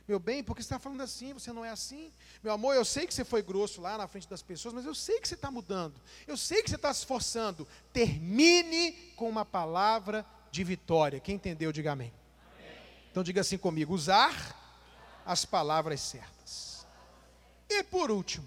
Meu 0.08 0.18
bem, 0.18 0.42
porque 0.42 0.60
você 0.60 0.66
está 0.66 0.78
falando 0.80 1.02
assim, 1.02 1.32
você 1.32 1.52
não 1.52 1.64
é 1.64 1.70
assim? 1.70 2.12
Meu 2.42 2.52
amor, 2.52 2.74
eu 2.74 2.84
sei 2.84 3.06
que 3.06 3.14
você 3.14 3.24
foi 3.24 3.42
grosso 3.42 3.80
lá 3.80 3.96
na 3.96 4.08
frente 4.08 4.28
das 4.28 4.42
pessoas, 4.42 4.74
mas 4.74 4.84
eu 4.84 4.94
sei 4.94 5.20
que 5.20 5.28
você 5.28 5.34
está 5.34 5.52
mudando. 5.52 6.00
Eu 6.26 6.36
sei 6.36 6.64
que 6.64 6.70
você 6.70 6.76
está 6.76 6.92
se 6.92 7.00
esforçando. 7.00 7.66
Termine 7.92 8.90
com 9.14 9.28
uma 9.28 9.44
palavra 9.44 10.26
de 10.50 10.64
vitória. 10.64 11.20
Quem 11.20 11.36
entendeu, 11.36 11.70
diga 11.70 11.92
amém. 11.92 12.12
Então 13.16 13.24
diga 13.24 13.40
assim 13.40 13.56
comigo: 13.56 13.94
usar 13.94 14.30
as 15.24 15.46
palavras 15.46 16.02
certas. 16.02 16.86
E 17.66 17.82
por 17.82 18.10
último, 18.10 18.46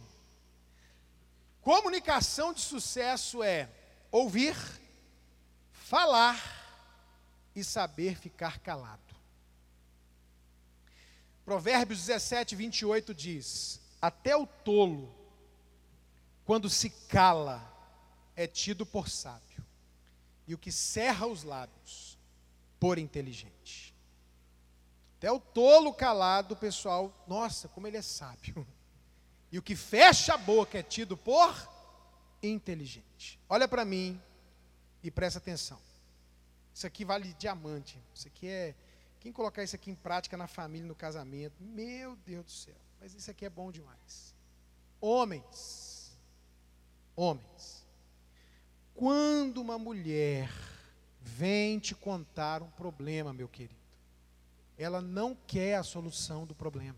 comunicação 1.60 2.54
de 2.54 2.62
sucesso 2.62 3.42
é 3.42 3.68
ouvir, 4.12 4.56
falar 5.74 6.40
e 7.56 7.64
saber 7.64 8.16
ficar 8.20 8.60
calado. 8.60 9.16
Provérbios 11.44 12.06
17, 12.06 12.56
28 12.56 13.12
diz: 13.16 13.82
Até 14.00 14.38
o 14.38 14.46
tolo, 14.46 15.12
quando 16.46 16.70
se 16.70 16.92
cala, 16.92 17.60
é 18.36 18.46
tido 18.46 18.86
por 18.86 19.10
sábio, 19.10 19.66
e 20.46 20.54
o 20.54 20.60
que 20.60 20.72
cerra 20.72 21.26
os 21.26 21.42
lábios, 21.42 22.20
por 22.80 23.00
inteligente. 23.00 23.89
Até 25.20 25.30
o 25.30 25.38
tolo 25.38 25.94
calado, 25.94 26.56
pessoal, 26.56 27.14
nossa, 27.28 27.68
como 27.68 27.86
ele 27.86 27.98
é 27.98 28.02
sábio. 28.02 28.66
E 29.52 29.60
o 29.60 29.62
que 29.62 29.76
fecha 29.76 30.36
a 30.36 30.38
boca 30.38 30.80
é 30.80 30.84
tido 30.84 31.18
por 31.18 31.70
inteligente. 32.42 33.38
Olha 33.50 33.68
para 33.68 33.84
mim 33.84 34.22
e 35.04 35.12
presta 35.12 35.38
atenção. 35.40 35.78
Isso 36.74 36.88
aqui 36.88 37.04
vale 37.04 37.34
diamante. 37.34 38.02
Isso 38.14 38.30
aqui 38.30 38.48
é. 38.48 38.74
Quem 39.20 39.34
colocar 39.34 39.62
isso 39.62 39.76
aqui 39.76 39.92
em 39.92 39.96
prática 39.96 40.38
na 40.38 40.48
família, 40.48 40.88
no 40.88 40.96
casamento, 40.96 41.62
meu 41.62 42.16
Deus 42.16 42.46
do 42.46 42.52
céu. 42.52 42.78
Mas 43.02 43.14
isso 43.14 43.30
aqui 43.30 43.44
é 43.44 43.50
bom 43.50 43.70
demais. 43.74 44.34
Homens, 45.02 46.18
homens, 47.14 47.86
quando 48.94 49.58
uma 49.58 49.78
mulher 49.78 50.50
vem 51.20 51.78
te 51.78 51.94
contar 51.94 52.62
um 52.62 52.72
problema, 52.72 53.34
meu 53.34 53.50
querido, 53.50 53.79
ela 54.84 55.02
não 55.02 55.36
quer 55.36 55.76
a 55.76 55.84
solução 55.84 56.46
do 56.46 56.56
problema. 56.56 56.98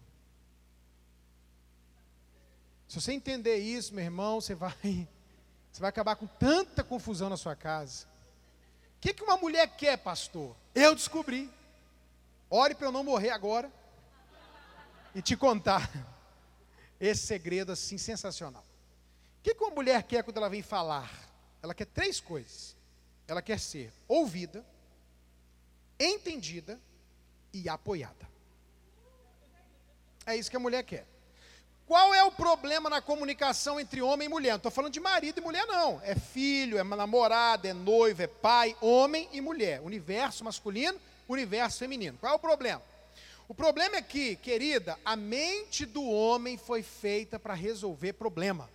Se 2.87 3.01
você 3.01 3.11
entender 3.13 3.57
isso, 3.57 3.93
meu 3.93 4.03
irmão, 4.03 4.39
você 4.39 4.53
vai, 4.53 4.71
você 5.71 5.81
vai 5.81 5.89
acabar 5.89 6.15
com 6.15 6.27
tanta 6.27 6.83
confusão 6.83 7.29
na 7.29 7.37
sua 7.37 7.55
casa. 7.55 8.05
O 8.97 9.01
que, 9.01 9.13
que 9.13 9.23
uma 9.23 9.37
mulher 9.37 9.67
quer, 9.75 9.97
pastor? 9.97 10.55
Eu 10.75 10.93
descobri. 10.93 11.49
Ore 12.49 12.75
para 12.75 12.87
eu 12.87 12.91
não 12.91 13.03
morrer 13.03 13.31
agora 13.31 13.71
e 15.15 15.21
te 15.21 15.35
contar. 15.35 15.89
esse 17.01 17.25
segredo 17.25 17.71
assim 17.71 17.97
sensacional. 17.97 18.63
O 19.39 19.41
que, 19.41 19.55
que 19.55 19.63
uma 19.63 19.73
mulher 19.73 20.03
quer 20.03 20.23
quando 20.23 20.37
ela 20.37 20.49
vem 20.49 20.61
falar? 20.61 21.11
Ela 21.63 21.73
quer 21.73 21.85
três 21.85 22.21
coisas. 22.21 22.77
Ela 23.27 23.41
quer 23.41 23.59
ser 23.59 23.91
ouvida, 24.07 24.63
entendida 25.99 26.79
e 27.53 27.67
apoiada. 27.69 28.29
É 30.25 30.35
isso 30.35 30.49
que 30.49 30.57
a 30.57 30.59
mulher 30.59 30.83
quer. 30.83 31.05
Qual 31.87 32.13
é 32.13 32.23
o 32.23 32.31
problema 32.31 32.89
na 32.89 33.01
comunicação 33.01 33.79
entre 33.79 34.01
homem 34.01 34.27
e 34.27 34.29
mulher? 34.29 34.51
Não 34.51 34.57
estou 34.57 34.71
falando 34.71 34.93
de 34.93 34.99
marido 34.99 35.39
e 35.39 35.43
mulher, 35.43 35.65
não. 35.65 35.99
É 36.03 36.15
filho, 36.15 36.77
é 36.77 36.83
namorada, 36.83 37.67
é 37.67 37.73
noivo, 37.73 38.21
é 38.21 38.27
pai, 38.27 38.75
homem 38.79 39.27
e 39.33 39.41
mulher. 39.41 39.81
Universo 39.81 40.43
masculino, 40.43 40.97
universo 41.27 41.79
feminino. 41.79 42.17
Qual 42.17 42.31
é 42.31 42.35
o 42.35 42.39
problema? 42.39 42.81
O 43.45 43.53
problema 43.53 43.97
é 43.97 44.01
que, 44.01 44.37
querida, 44.37 44.97
a 45.03 45.17
mente 45.17 45.85
do 45.85 46.01
homem 46.09 46.57
foi 46.57 46.81
feita 46.81 47.37
para 47.37 47.53
resolver 47.53 48.13
problema. 48.13 48.69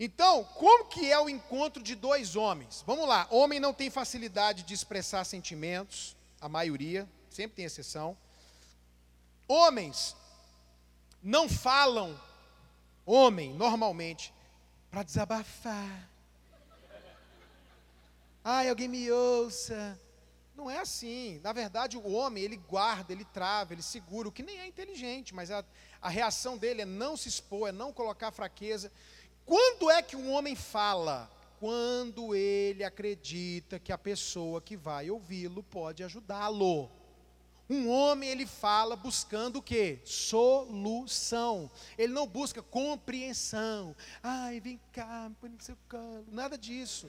Então, 0.00 0.42
como 0.42 0.86
que 0.86 1.12
é 1.12 1.20
o 1.20 1.28
encontro 1.28 1.80
de 1.80 1.94
dois 1.94 2.34
homens? 2.34 2.82
Vamos 2.84 3.06
lá, 3.06 3.28
homem 3.30 3.60
não 3.60 3.72
tem 3.72 3.90
facilidade 3.90 4.64
de 4.64 4.74
expressar 4.74 5.22
sentimentos, 5.24 6.16
a 6.40 6.48
maioria, 6.48 7.08
sempre 7.30 7.56
tem 7.56 7.64
exceção. 7.64 8.16
Homens 9.48 10.16
não 11.22 11.48
falam, 11.48 12.18
homem, 13.06 13.54
normalmente, 13.54 14.34
para 14.90 15.02
desabafar. 15.02 16.08
Ai, 18.42 18.68
alguém 18.68 18.88
me 18.88 19.10
ouça. 19.10 19.98
Não 20.54 20.70
é 20.70 20.78
assim. 20.78 21.40
Na 21.42 21.52
verdade, 21.52 21.96
o 21.96 22.12
homem, 22.12 22.42
ele 22.42 22.56
guarda, 22.56 23.12
ele 23.12 23.24
trava, 23.24 23.72
ele 23.72 23.82
segura, 23.82 24.28
o 24.28 24.32
que 24.32 24.42
nem 24.42 24.58
é 24.58 24.66
inteligente, 24.66 25.34
mas 25.34 25.50
a, 25.50 25.64
a 26.02 26.08
reação 26.08 26.58
dele 26.58 26.82
é 26.82 26.84
não 26.84 27.16
se 27.16 27.28
expor, 27.28 27.68
é 27.68 27.72
não 27.72 27.92
colocar 27.92 28.30
fraqueza. 28.30 28.92
Quando 29.46 29.90
é 29.90 30.02
que 30.02 30.16
um 30.16 30.30
homem 30.32 30.54
fala? 30.54 31.30
Quando 31.58 32.34
ele 32.34 32.82
acredita 32.82 33.78
que 33.78 33.92
a 33.92 33.98
pessoa 33.98 34.60
que 34.60 34.76
vai 34.76 35.10
ouvi-lo 35.10 35.62
pode 35.62 36.02
ajudá-lo. 36.02 36.90
Um 37.70 37.88
homem 37.88 38.28
ele 38.28 38.46
fala 38.46 38.96
buscando 38.96 39.60
o 39.60 39.62
quê? 39.62 40.00
Solução. 40.04 41.70
Ele 41.96 42.12
não 42.12 42.26
busca 42.26 42.60
compreensão. 42.60 43.94
Ai, 44.20 44.58
vem 44.58 44.80
cá, 44.92 45.30
põe 45.40 45.50
no 45.50 45.62
seu 45.62 45.78
colo. 45.88 46.26
Nada 46.32 46.58
disso. 46.58 47.08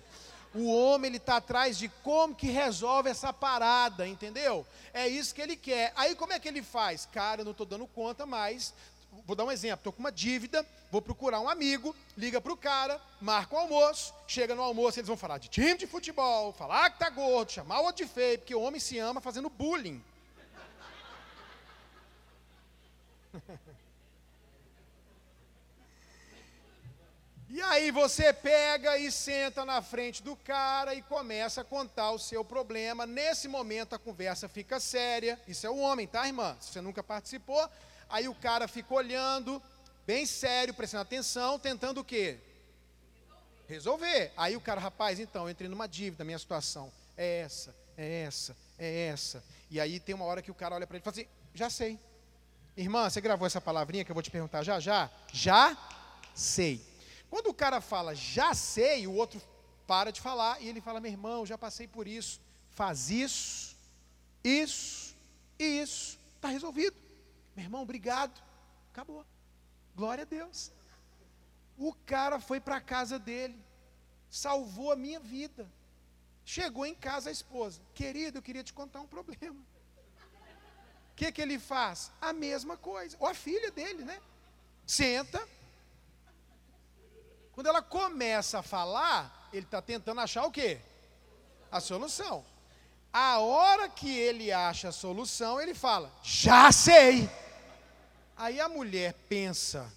O 0.53 0.71
homem 0.71 1.09
ele 1.09 1.17
está 1.17 1.37
atrás 1.37 1.79
de 1.79 1.89
como 2.03 2.35
que 2.35 2.51
resolve 2.51 3.09
essa 3.09 3.33
parada, 3.33 4.07
entendeu? 4.07 4.63
É 4.93 5.07
isso 5.07 5.33
que 5.33 5.41
ele 5.41 5.55
quer. 5.55 5.93
Aí 5.95 6.13
como 6.13 6.31
é 6.31 6.39
que 6.39 6.47
ele 6.47 6.61
faz? 6.61 7.07
Cara, 7.07 7.41
eu 7.41 7.45
não 7.45 7.53
estou 7.53 7.65
dando 7.65 7.87
conta 7.87 8.27
mais. 8.27 8.71
Vou 9.25 9.35
dar 9.35 9.45
um 9.45 9.51
exemplo. 9.51 9.79
Estou 9.79 9.93
com 9.93 9.99
uma 9.99 10.11
dívida, 10.11 10.63
vou 10.91 11.01
procurar 11.01 11.39
um 11.39 11.49
amigo, 11.49 11.95
liga 12.15 12.39
para 12.39 12.53
o 12.53 12.57
cara, 12.57 13.01
marca 13.19 13.55
o 13.55 13.57
um 13.57 13.61
almoço, 13.61 14.13
chega 14.27 14.53
no 14.53 14.61
almoço, 14.61 14.99
eles 14.99 15.07
vão 15.07 15.17
falar 15.17 15.39
de 15.39 15.47
time 15.47 15.75
de 15.75 15.87
futebol, 15.87 16.53
falar 16.53 16.91
que 16.91 16.99
tá 16.99 17.09
gordo, 17.09 17.51
chamar 17.51 17.79
o 17.79 17.85
outro 17.85 18.05
de 18.05 18.11
feio, 18.11 18.37
porque 18.37 18.53
o 18.53 18.61
homem 18.61 18.79
se 18.79 18.99
ama 18.99 19.19
fazendo 19.19 19.49
bullying. 19.49 20.03
E 27.53 27.61
aí 27.63 27.91
você 27.91 28.31
pega 28.31 28.97
e 28.97 29.11
senta 29.11 29.65
na 29.65 29.81
frente 29.81 30.23
do 30.23 30.37
cara 30.37 30.95
e 30.95 31.01
começa 31.01 31.59
a 31.59 31.65
contar 31.65 32.11
o 32.11 32.17
seu 32.17 32.45
problema. 32.45 33.05
Nesse 33.05 33.49
momento 33.49 33.93
a 33.93 33.99
conversa 33.99 34.47
fica 34.47 34.79
séria. 34.79 35.37
Isso 35.45 35.67
é 35.67 35.69
o 35.69 35.75
homem, 35.75 36.07
tá, 36.07 36.25
irmã? 36.25 36.55
Se 36.61 36.71
você 36.71 36.79
nunca 36.79 37.03
participou, 37.03 37.69
aí 38.07 38.29
o 38.29 38.35
cara 38.35 38.69
fica 38.69 38.93
olhando, 38.93 39.61
bem 40.07 40.25
sério, 40.25 40.73
prestando 40.73 41.01
atenção, 41.01 41.59
tentando 41.59 41.99
o 41.99 42.05
quê? 42.05 42.39
Resolver. 43.67 44.31
Aí 44.37 44.55
o 44.55 44.61
cara, 44.61 44.79
rapaz, 44.79 45.19
então, 45.19 45.43
eu 45.43 45.49
entrei 45.49 45.69
numa 45.69 45.89
dívida, 45.89 46.23
minha 46.23 46.39
situação 46.39 46.89
é 47.17 47.39
essa, 47.41 47.75
é 47.97 48.21
essa, 48.21 48.55
é 48.79 49.07
essa. 49.07 49.43
E 49.69 49.77
aí 49.77 49.99
tem 49.99 50.15
uma 50.15 50.23
hora 50.23 50.41
que 50.41 50.51
o 50.51 50.55
cara 50.55 50.75
olha 50.75 50.87
para 50.87 50.95
ele 50.95 51.01
e 51.01 51.03
fala 51.03 51.15
assim: 51.15 51.27
já 51.53 51.69
sei. 51.69 51.99
Irmã, 52.75 53.09
você 53.09 53.19
gravou 53.19 53.45
essa 53.45 53.59
palavrinha 53.59 54.05
que 54.05 54.11
eu 54.11 54.13
vou 54.13 54.23
te 54.23 54.31
perguntar 54.31 54.63
já 54.63 54.79
já? 54.79 55.09
Já 55.31 55.77
sei. 56.33 56.85
Quando 57.29 57.47
o 57.47 57.53
cara 57.53 57.81
fala 57.81 58.15
já 58.15 58.53
sei, 58.53 59.07
o 59.07 59.13
outro 59.13 59.41
para 59.85 60.11
de 60.11 60.21
falar 60.21 60.61
e 60.61 60.67
ele 60.67 60.79
fala: 60.79 60.99
meu 60.99 61.11
irmão, 61.11 61.45
já 61.45 61.57
passei 61.57 61.87
por 61.87 62.07
isso. 62.07 62.39
Faz 62.69 63.09
isso, 63.09 63.75
isso 64.43 65.15
e 65.59 65.81
isso. 65.81 66.17
Está 66.35 66.47
resolvido. 66.47 66.95
Meu 67.55 67.65
irmão, 67.65 67.81
obrigado. 67.81 68.41
Acabou. 68.91 69.25
Glória 69.95 70.23
a 70.23 70.25
Deus. 70.25 70.71
O 71.77 71.93
cara 71.93 72.39
foi 72.39 72.59
para 72.59 72.77
a 72.77 72.81
casa 72.81 73.19
dele, 73.19 73.59
salvou 74.29 74.91
a 74.91 74.95
minha 74.95 75.19
vida. 75.19 75.69
Chegou 76.45 76.85
em 76.85 76.95
casa 76.95 77.29
a 77.29 77.33
esposa: 77.33 77.81
Querido, 77.93 78.37
eu 78.37 78.41
queria 78.41 78.63
te 78.63 78.73
contar 78.73 79.01
um 79.01 79.07
problema 79.07 79.61
que, 81.15 81.31
que 81.31 81.41
ele 81.41 81.59
faz? 81.59 82.11
A 82.19 82.33
mesma 82.33 82.77
coisa. 82.77 83.15
Ou 83.19 83.27
a 83.27 83.33
filha 83.33 83.71
dele, 83.71 84.03
né? 84.03 84.19
Senta. 84.85 85.47
Quando 87.53 87.67
ela 87.67 87.81
começa 87.81 88.59
a 88.59 88.63
falar, 88.63 89.49
ele 89.53 89.65
está 89.65 89.81
tentando 89.81 90.21
achar 90.21 90.45
o 90.45 90.51
quê? 90.51 90.79
A 91.71 91.79
solução. 91.79 92.43
A 93.13 93.39
hora 93.39 93.89
que 93.89 94.09
ele 94.09 94.51
acha 94.51 94.89
a 94.89 94.91
solução, 94.91 95.59
ele 95.59 95.73
fala: 95.73 96.11
Já 96.23 96.71
sei. 96.71 97.29
Aí 98.37 98.59
a 98.59 98.69
mulher 98.69 99.13
pensa: 99.27 99.91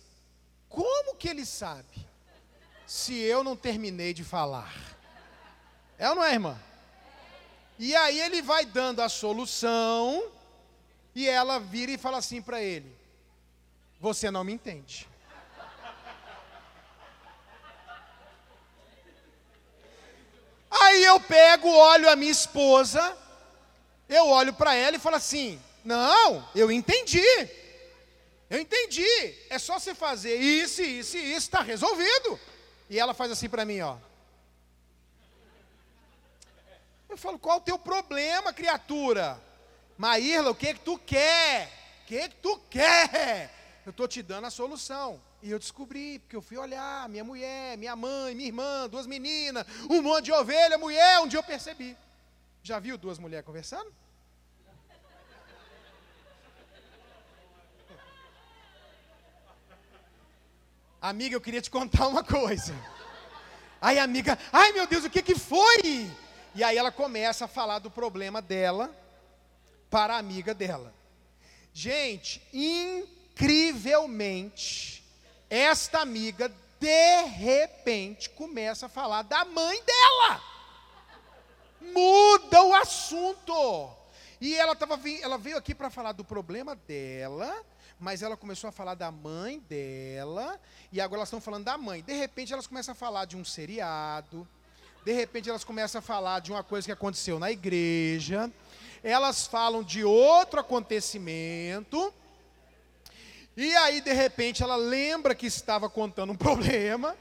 Como 0.68 1.14
que 1.14 1.28
ele 1.28 1.46
sabe? 1.46 2.06
Se 2.86 3.14
eu 3.14 3.42
não 3.42 3.56
terminei 3.56 4.12
de 4.12 4.24
falar. 4.24 4.72
É 5.96 6.08
ou 6.10 6.16
não 6.16 6.24
é, 6.24 6.32
irmã? 6.32 6.60
E 7.78 7.94
aí 7.94 8.20
ele 8.20 8.42
vai 8.42 8.64
dando 8.64 9.00
a 9.00 9.08
solução 9.08 10.30
e 11.14 11.28
ela 11.28 11.60
vira 11.60 11.92
e 11.92 11.98
fala 11.98 12.18
assim 12.18 12.42
para 12.42 12.60
ele: 12.60 12.94
Você 14.00 14.30
não 14.30 14.42
me 14.42 14.52
entende. 14.52 15.08
Aí 20.70 21.04
eu 21.04 21.20
pego, 21.20 21.68
olho 21.68 22.10
a 22.10 22.16
minha 22.16 22.32
esposa, 22.32 23.16
eu 24.08 24.28
olho 24.28 24.52
para 24.52 24.74
ela 24.74 24.96
e 24.96 25.00
falo 25.00 25.16
assim: 25.16 25.60
Não, 25.84 26.48
eu 26.54 26.70
entendi. 26.70 27.22
Eu 28.50 28.60
entendi. 28.60 29.34
É 29.48 29.58
só 29.58 29.78
você 29.78 29.94
fazer 29.94 30.36
isso, 30.36 30.82
isso 30.82 31.16
e 31.16 31.30
isso, 31.30 31.46
está 31.46 31.62
resolvido. 31.62 32.38
E 32.90 32.98
ela 32.98 33.14
faz 33.14 33.30
assim 33.30 33.48
para 33.48 33.64
mim, 33.64 33.80
ó. 33.80 33.96
Eu 37.08 37.16
falo: 37.16 37.38
Qual 37.38 37.58
o 37.58 37.62
teu 37.62 37.78
problema, 37.78 38.52
criatura? 38.52 39.40
Maírla, 39.96 40.50
o 40.50 40.54
que 40.54 40.74
que 40.74 40.80
tu 40.80 40.98
quer? 40.98 41.70
O 42.02 42.06
que 42.06 42.28
que 42.28 42.36
tu 42.36 42.58
quer? 42.68 43.50
Eu 43.86 43.90
estou 43.90 44.08
te 44.08 44.22
dando 44.22 44.46
a 44.46 44.50
solução. 44.50 45.20
E 45.42 45.50
eu 45.50 45.58
descobri, 45.58 46.18
porque 46.20 46.34
eu 46.34 46.42
fui 46.42 46.56
olhar, 46.56 47.08
minha 47.08 47.22
mulher, 47.22 47.76
minha 47.76 47.94
mãe, 47.94 48.34
minha 48.34 48.48
irmã, 48.48 48.88
duas 48.88 49.06
meninas, 49.06 49.66
um 49.90 50.00
monte 50.00 50.26
de 50.26 50.32
ovelha, 50.32 50.78
mulher, 50.78 51.20
um 51.20 51.28
dia 51.28 51.38
eu 51.38 51.42
percebi. 51.42 51.96
Já 52.62 52.78
viu 52.78 52.96
duas 52.96 53.18
mulheres 53.18 53.44
conversando? 53.44 53.92
Amiga, 61.00 61.36
eu 61.36 61.40
queria 61.40 61.60
te 61.60 61.70
contar 61.70 62.08
uma 62.08 62.24
coisa. 62.24 62.74
Aí 63.82 63.98
a 63.98 64.04
amiga, 64.04 64.38
ai 64.50 64.72
meu 64.72 64.86
Deus, 64.86 65.04
o 65.04 65.10
que 65.10 65.20
que 65.22 65.38
foi? 65.38 66.10
E 66.54 66.64
aí 66.64 66.78
ela 66.78 66.90
começa 66.90 67.44
a 67.44 67.48
falar 67.48 67.78
do 67.80 67.90
problema 67.90 68.40
dela 68.40 69.03
para 69.94 70.16
a 70.16 70.18
amiga 70.18 70.52
dela. 70.52 70.92
Gente, 71.72 72.42
incrivelmente, 72.52 75.04
esta 75.48 76.00
amiga 76.00 76.52
de 76.80 77.22
repente 77.26 78.28
começa 78.30 78.86
a 78.86 78.88
falar 78.88 79.22
da 79.22 79.44
mãe 79.44 79.80
dela. 79.84 80.42
Muda 81.80 82.64
o 82.64 82.74
assunto. 82.74 83.88
E 84.40 84.56
ela, 84.56 84.74
tava, 84.74 84.98
ela 85.22 85.38
veio 85.38 85.56
aqui 85.56 85.72
para 85.72 85.90
falar 85.90 86.10
do 86.10 86.24
problema 86.24 86.74
dela, 86.74 87.64
mas 88.00 88.20
ela 88.20 88.36
começou 88.36 88.66
a 88.66 88.72
falar 88.72 88.96
da 88.96 89.12
mãe 89.12 89.60
dela, 89.60 90.60
e 90.90 91.00
agora 91.00 91.20
elas 91.20 91.28
estão 91.28 91.40
falando 91.40 91.66
da 91.66 91.78
mãe. 91.78 92.02
De 92.02 92.14
repente 92.14 92.52
elas 92.52 92.66
começam 92.66 92.90
a 92.90 92.96
falar 92.96 93.26
de 93.26 93.36
um 93.36 93.44
seriado, 93.44 94.44
de 95.04 95.12
repente 95.12 95.48
elas 95.48 95.62
começam 95.62 96.00
a 96.00 96.02
falar 96.02 96.40
de 96.40 96.50
uma 96.50 96.64
coisa 96.64 96.84
que 96.84 96.92
aconteceu 96.92 97.38
na 97.38 97.52
igreja, 97.52 98.50
elas 99.04 99.46
falam 99.46 99.82
de 99.82 100.02
outro 100.02 100.58
acontecimento, 100.58 102.12
e 103.56 103.76
aí 103.76 104.00
de 104.00 104.12
repente 104.12 104.62
ela 104.62 104.76
lembra 104.76 105.34
que 105.34 105.46
estava 105.46 105.88
contando 105.90 106.32
um 106.32 106.36
problema, 106.36 107.14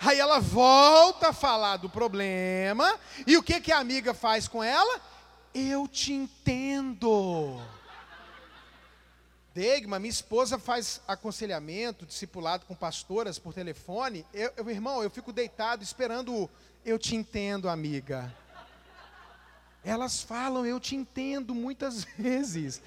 aí 0.00 0.18
ela 0.18 0.40
volta 0.40 1.28
a 1.28 1.32
falar 1.32 1.76
do 1.76 1.88
problema, 1.88 2.98
e 3.26 3.36
o 3.36 3.42
que, 3.42 3.60
que 3.60 3.72
a 3.72 3.78
amiga 3.78 4.12
faz 4.12 4.48
com 4.48 4.62
ela? 4.62 5.00
Eu 5.54 5.86
te 5.86 6.12
entendo. 6.12 7.58
Degma, 9.54 9.98
minha 9.98 10.10
esposa 10.10 10.58
faz 10.58 11.00
aconselhamento, 11.08 12.04
discipulado 12.04 12.66
com 12.66 12.74
pastoras 12.74 13.38
por 13.38 13.54
telefone. 13.54 14.24
Eu, 14.32 14.52
eu, 14.56 14.70
irmão, 14.70 15.02
eu 15.02 15.10
fico 15.10 15.32
deitado 15.32 15.82
esperando 15.82 16.34
o 16.34 16.50
eu 16.84 16.98
te 16.98 17.14
entendo, 17.14 17.68
amiga. 17.68 18.32
Elas 19.88 20.20
falam, 20.20 20.66
eu 20.66 20.78
te 20.78 20.94
entendo 20.94 21.54
muitas 21.54 22.04
vezes. 22.18 22.82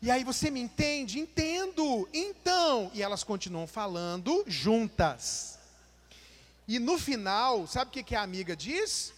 E 0.00 0.12
aí 0.12 0.22
você 0.22 0.48
me 0.48 0.60
entende? 0.60 1.18
Entendo. 1.18 2.08
Então, 2.12 2.88
e 2.94 3.02
elas 3.02 3.24
continuam 3.24 3.66
falando 3.66 4.44
juntas. 4.46 5.58
E 6.68 6.78
no 6.78 7.00
final, 7.00 7.66
sabe 7.66 7.88
o 7.88 7.92
que, 7.92 8.04
que 8.04 8.14
a 8.14 8.22
amiga 8.22 8.54
diz? 8.54 9.12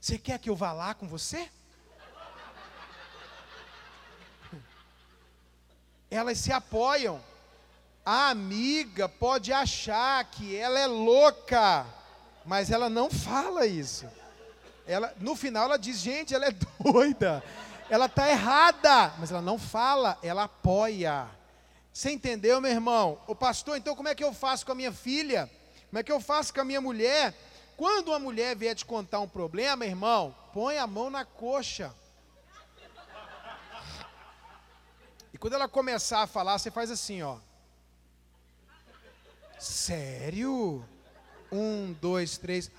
Você 0.00 0.16
quer 0.16 0.38
que 0.38 0.48
eu 0.48 0.54
vá 0.54 0.72
lá 0.72 0.94
com 0.94 1.08
você? 1.08 1.50
Elas 6.08 6.38
se 6.38 6.52
apoiam. 6.52 7.20
A 8.06 8.28
amiga 8.28 9.08
pode 9.08 9.52
achar 9.52 10.24
que 10.26 10.54
ela 10.54 10.78
é 10.78 10.86
louca, 10.86 11.84
mas 12.44 12.70
ela 12.70 12.88
não 12.88 13.10
fala 13.10 13.66
isso. 13.66 14.06
Ela, 14.86 15.14
no 15.18 15.34
final 15.34 15.64
ela 15.64 15.78
diz, 15.78 15.98
gente, 15.98 16.34
ela 16.34 16.46
é 16.46 16.50
doida, 16.80 17.42
ela 17.88 18.06
está 18.06 18.28
errada, 18.28 19.14
mas 19.18 19.30
ela 19.30 19.42
não 19.42 19.58
fala, 19.58 20.18
ela 20.22 20.44
apoia. 20.44 21.28
Você 21.92 22.10
entendeu, 22.10 22.60
meu 22.60 22.70
irmão? 22.70 23.20
O 23.26 23.34
pastor, 23.34 23.76
então 23.76 23.94
como 23.94 24.08
é 24.08 24.14
que 24.14 24.24
eu 24.24 24.32
faço 24.32 24.66
com 24.66 24.72
a 24.72 24.74
minha 24.74 24.92
filha? 24.92 25.50
Como 25.88 26.00
é 26.00 26.02
que 26.02 26.10
eu 26.10 26.20
faço 26.20 26.52
com 26.52 26.60
a 26.60 26.64
minha 26.64 26.80
mulher? 26.80 27.34
Quando 27.76 28.08
uma 28.08 28.18
mulher 28.18 28.56
vier 28.56 28.74
te 28.74 28.84
contar 28.84 29.20
um 29.20 29.28
problema, 29.28 29.86
irmão, 29.86 30.34
põe 30.52 30.78
a 30.78 30.86
mão 30.86 31.08
na 31.08 31.24
coxa. 31.24 31.94
E 35.32 35.38
quando 35.38 35.54
ela 35.54 35.68
começar 35.68 36.22
a 36.22 36.26
falar, 36.26 36.58
você 36.58 36.70
faz 36.70 36.90
assim, 36.90 37.22
ó. 37.22 37.38
Sério? 39.58 40.84
Um, 41.50 41.92
dois, 42.00 42.38
três. 42.38 42.70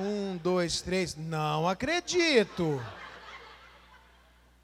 Um, 0.00 0.36
dois, 0.36 0.80
três. 0.80 1.16
Não 1.16 1.68
acredito. 1.68 2.80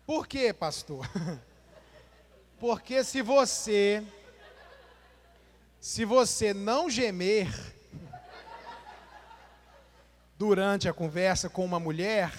Por 0.07 0.28
quê, 0.28 0.53
pastor? 0.53 1.05
Porque 2.61 3.03
se 3.03 3.20
você, 3.20 4.01
se 5.80 6.05
você 6.05 6.55
não 6.55 6.89
gemer 6.89 7.53
durante 10.39 10.89
a 10.89 10.93
conversa 10.93 11.49
com 11.49 11.64
uma 11.64 11.80
mulher 11.80 12.32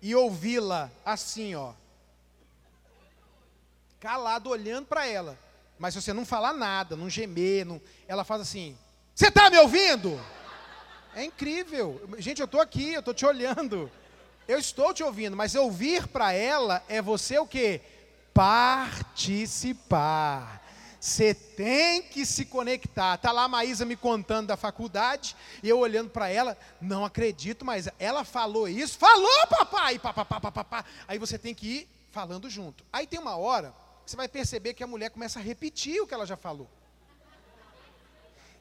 e 0.00 0.14
ouvi-la 0.14 0.90
assim, 1.04 1.54
ó, 1.54 1.74
calado 4.00 4.48
olhando 4.48 4.86
para 4.86 5.06
ela, 5.06 5.38
mas 5.78 5.92
se 5.92 6.00
você 6.00 6.14
não 6.14 6.24
falar 6.24 6.54
nada, 6.54 6.96
não 6.96 7.10
gemer, 7.10 7.66
não, 7.66 7.78
ela 8.08 8.24
faz 8.24 8.40
assim: 8.40 8.78
"Você 9.14 9.28
está 9.28 9.50
me 9.50 9.58
ouvindo?" 9.58 10.18
É 11.14 11.24
incrível. 11.24 12.00
Gente, 12.18 12.40
eu 12.40 12.46
estou 12.46 12.60
aqui, 12.60 12.92
eu 12.92 12.98
estou 13.00 13.14
te 13.14 13.24
olhando. 13.24 13.90
Eu 14.46 14.58
estou 14.58 14.92
te 14.92 15.02
ouvindo, 15.02 15.36
mas 15.36 15.54
ouvir 15.54 16.06
para 16.08 16.32
ela 16.32 16.82
é 16.88 17.00
você 17.00 17.38
o 17.38 17.46
quê? 17.46 17.80
Participar. 18.34 19.04
Você 21.00 21.34
tem 21.34 22.02
que 22.02 22.26
se 22.26 22.44
conectar. 22.46 23.16
Tá 23.18 23.30
lá 23.30 23.44
a 23.44 23.48
Maísa 23.48 23.84
me 23.84 23.94
contando 23.94 24.48
da 24.48 24.56
faculdade, 24.56 25.36
e 25.62 25.68
eu 25.68 25.78
olhando 25.78 26.10
para 26.10 26.28
ela, 26.28 26.56
não 26.80 27.04
acredito, 27.04 27.64
mas 27.64 27.88
ela 27.98 28.24
falou 28.24 28.66
isso. 28.66 28.98
Falou, 28.98 29.46
papai! 29.48 29.98
Pá, 29.98 30.12
pá, 30.12 30.24
pá, 30.24 30.40
pá, 30.40 30.64
pá. 30.64 30.84
Aí 31.06 31.18
você 31.18 31.38
tem 31.38 31.54
que 31.54 31.66
ir 31.66 31.88
falando 32.10 32.48
junto. 32.48 32.84
Aí 32.92 33.06
tem 33.06 33.20
uma 33.20 33.36
hora 33.36 33.74
que 34.04 34.10
você 34.10 34.16
vai 34.16 34.28
perceber 34.28 34.74
que 34.74 34.82
a 34.82 34.86
mulher 34.86 35.10
começa 35.10 35.38
a 35.38 35.42
repetir 35.42 36.00
o 36.00 36.06
que 36.06 36.14
ela 36.14 36.26
já 36.26 36.36
falou. 36.36 36.68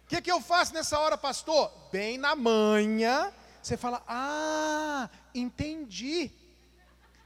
O 0.05 0.07
que, 0.07 0.21
que 0.21 0.31
eu 0.31 0.41
faço 0.41 0.73
nessa 0.73 0.99
hora, 0.99 1.17
pastor? 1.17 1.71
Bem 1.91 2.17
na 2.17 2.35
manhã, 2.35 3.33
você 3.61 3.77
fala, 3.77 4.03
ah, 4.07 5.09
entendi. 5.33 6.31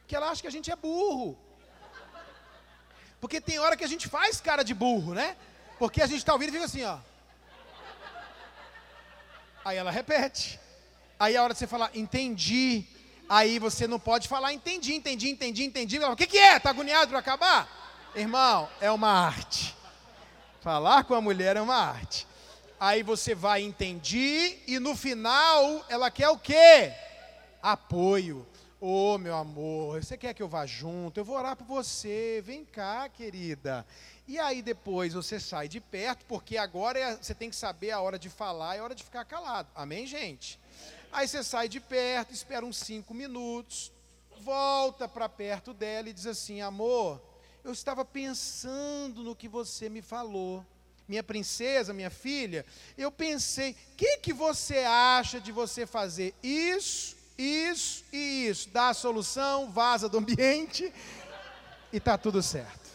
Que 0.08 0.16
ela 0.16 0.30
acha 0.30 0.42
que 0.42 0.48
a 0.48 0.52
gente 0.52 0.72
é 0.72 0.76
burro. 0.76 1.38
Porque 3.20 3.42
tem 3.42 3.60
hora 3.60 3.76
que 3.76 3.84
a 3.84 3.88
gente 3.88 4.08
faz 4.08 4.40
cara 4.40 4.64
de 4.64 4.74
burro, 4.74 5.14
né? 5.14 5.36
Porque 5.80 6.02
a 6.02 6.08
gente 6.08 6.20
está 6.20 6.34
ouvindo 6.34 6.50
e 6.50 6.54
fica 6.54 6.66
assim, 6.66 6.84
ó. 6.84 6.98
Aí 9.66 9.76
ela 9.76 9.92
repete. 9.92 10.60
Aí 11.20 11.36
a 11.36 11.44
hora 11.44 11.54
de 11.54 11.60
você 11.60 11.68
falar, 11.68 11.90
entendi. 11.96 12.86
Aí 13.28 13.60
você 13.60 13.88
não 13.88 14.00
pode 14.00 14.28
falar, 14.28 14.54
entendi, 14.54 14.94
entendi, 14.94 15.30
entendi, 15.30 15.66
entendi. 15.66 16.00
O 16.00 16.16
que, 16.16 16.28
que 16.28 16.38
é? 16.38 16.58
Está 16.58 16.70
agoniado 16.70 17.10
para 17.10 17.20
acabar? 17.20 17.68
Irmão, 18.16 18.70
é 18.80 18.90
uma 18.90 19.10
arte. 19.10 19.76
Falar 20.62 21.04
com 21.04 21.14
a 21.14 21.22
mulher 21.22 21.58
é 21.58 21.62
uma 21.62 21.76
arte. 21.76 22.26
Aí 22.80 23.02
você 23.02 23.34
vai 23.34 23.64
entendi 23.64 24.60
e 24.68 24.78
no 24.78 24.96
final 24.96 25.84
ela 25.90 26.12
quer 26.12 26.30
o 26.30 26.38
quê? 26.38 26.94
Apoio. 27.60 28.46
Ô 28.80 29.16
oh, 29.16 29.18
meu 29.18 29.36
amor, 29.36 30.04
você 30.04 30.16
quer 30.16 30.36
que 30.36 30.44
eu 30.44 30.48
vá 30.48 30.64
junto? 30.68 31.20
Eu 31.20 31.26
vou 31.26 31.36
orar 31.36 31.56
por 31.56 31.66
você. 31.66 32.40
Vem 32.46 32.64
cá, 32.64 33.10
querida. 33.10 33.84
E 34.28 34.38
aí 34.38 34.62
depois 34.62 35.14
você 35.14 35.40
sai 35.40 35.68
de 35.68 35.82
perto, 35.82 36.24
porque 36.26 36.56
agora 36.56 37.00
é, 37.00 37.16
você 37.16 37.34
tem 37.34 37.50
que 37.50 37.56
saber 37.56 37.90
a 37.90 38.00
hora 38.00 38.20
de 38.20 38.30
falar 38.30 38.76
e 38.76 38.80
a 38.80 38.84
hora 38.84 38.94
de 38.94 39.04
ficar 39.04 39.26
calado. 39.26 39.70
Amém, 39.74 40.06
gente? 40.06 40.60
Aí 41.12 41.28
você 41.28 41.44
sai 41.44 41.68
de 41.68 41.80
perto, 41.80 42.32
espera 42.32 42.64
uns 42.64 42.78
cinco 42.78 43.12
minutos, 43.12 43.92
volta 44.42 45.08
para 45.08 45.28
perto 45.28 45.74
dela 45.74 46.10
e 46.10 46.14
diz 46.14 46.28
assim: 46.28 46.62
amor, 46.62 47.20
eu 47.64 47.72
estava 47.72 48.06
pensando 48.06 49.24
no 49.24 49.36
que 49.36 49.48
você 49.48 49.90
me 49.90 50.04
falou 50.04 50.64
minha 51.08 51.24
princesa, 51.24 51.94
minha 51.94 52.10
filha, 52.10 52.66
eu 52.98 53.12
pensei, 53.12 53.72
o 53.72 53.96
que, 53.96 54.18
que 54.18 54.34
você 54.34 54.80
acha 54.80 55.40
de 55.40 55.52
você 55.52 55.86
fazer 55.86 56.34
isso, 56.44 57.16
isso 57.38 58.04
e 58.12 58.48
isso? 58.48 58.70
Dá 58.70 58.90
a 58.90 58.94
solução, 58.94 59.72
vaza 59.72 60.10
do 60.10 60.18
ambiente 60.18 60.94
e 61.94 61.98
está 61.98 62.18
tudo 62.18 62.44
certo. 62.44 62.88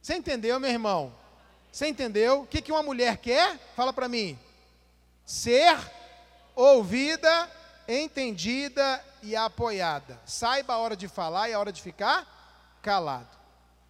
Você 0.00 0.14
entendeu, 0.14 0.60
meu 0.60 0.70
irmão? 0.70 1.14
Você 1.72 1.88
entendeu? 1.88 2.42
O 2.42 2.46
que, 2.46 2.62
que 2.62 2.70
uma 2.70 2.82
mulher 2.82 3.16
quer? 3.16 3.58
Fala 3.74 3.92
para 3.92 4.08
mim. 4.08 4.38
Ser 5.26 5.76
ouvida, 6.54 7.50
entendida 7.88 9.04
e 9.22 9.34
apoiada. 9.34 10.20
Saiba 10.24 10.74
a 10.74 10.78
hora 10.78 10.94
de 10.94 11.08
falar 11.08 11.48
e 11.48 11.54
a 11.54 11.58
hora 11.58 11.72
de 11.72 11.82
ficar 11.82 12.78
calado. 12.80 13.36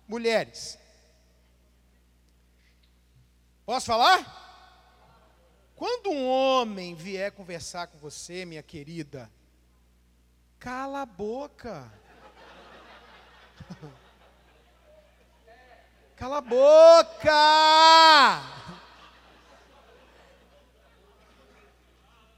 Mulheres, 0.09 0.79
Posso 3.65 3.87
falar? 3.87 4.43
Quando 5.75 6.11
um 6.11 6.29
homem 6.29 6.95
vier 6.95 7.33
conversar 7.33 7.87
com 7.87 7.99
você, 7.99 8.45
minha 8.45 8.63
querida, 8.63 9.31
cala 10.59 11.03
a 11.03 11.07
boca. 11.07 11.91
Cala 16.17 16.39
a 16.39 16.41
boca! 16.41 17.33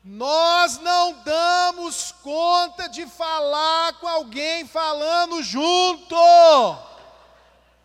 Nós 0.02 0.78
não 0.78 1.22
damos 1.22 2.10
conta 2.22 2.88
de 2.88 3.06
falar 3.06 4.00
com 4.00 4.08
alguém 4.08 4.66
falando 4.66 5.42
junto. 5.42 6.16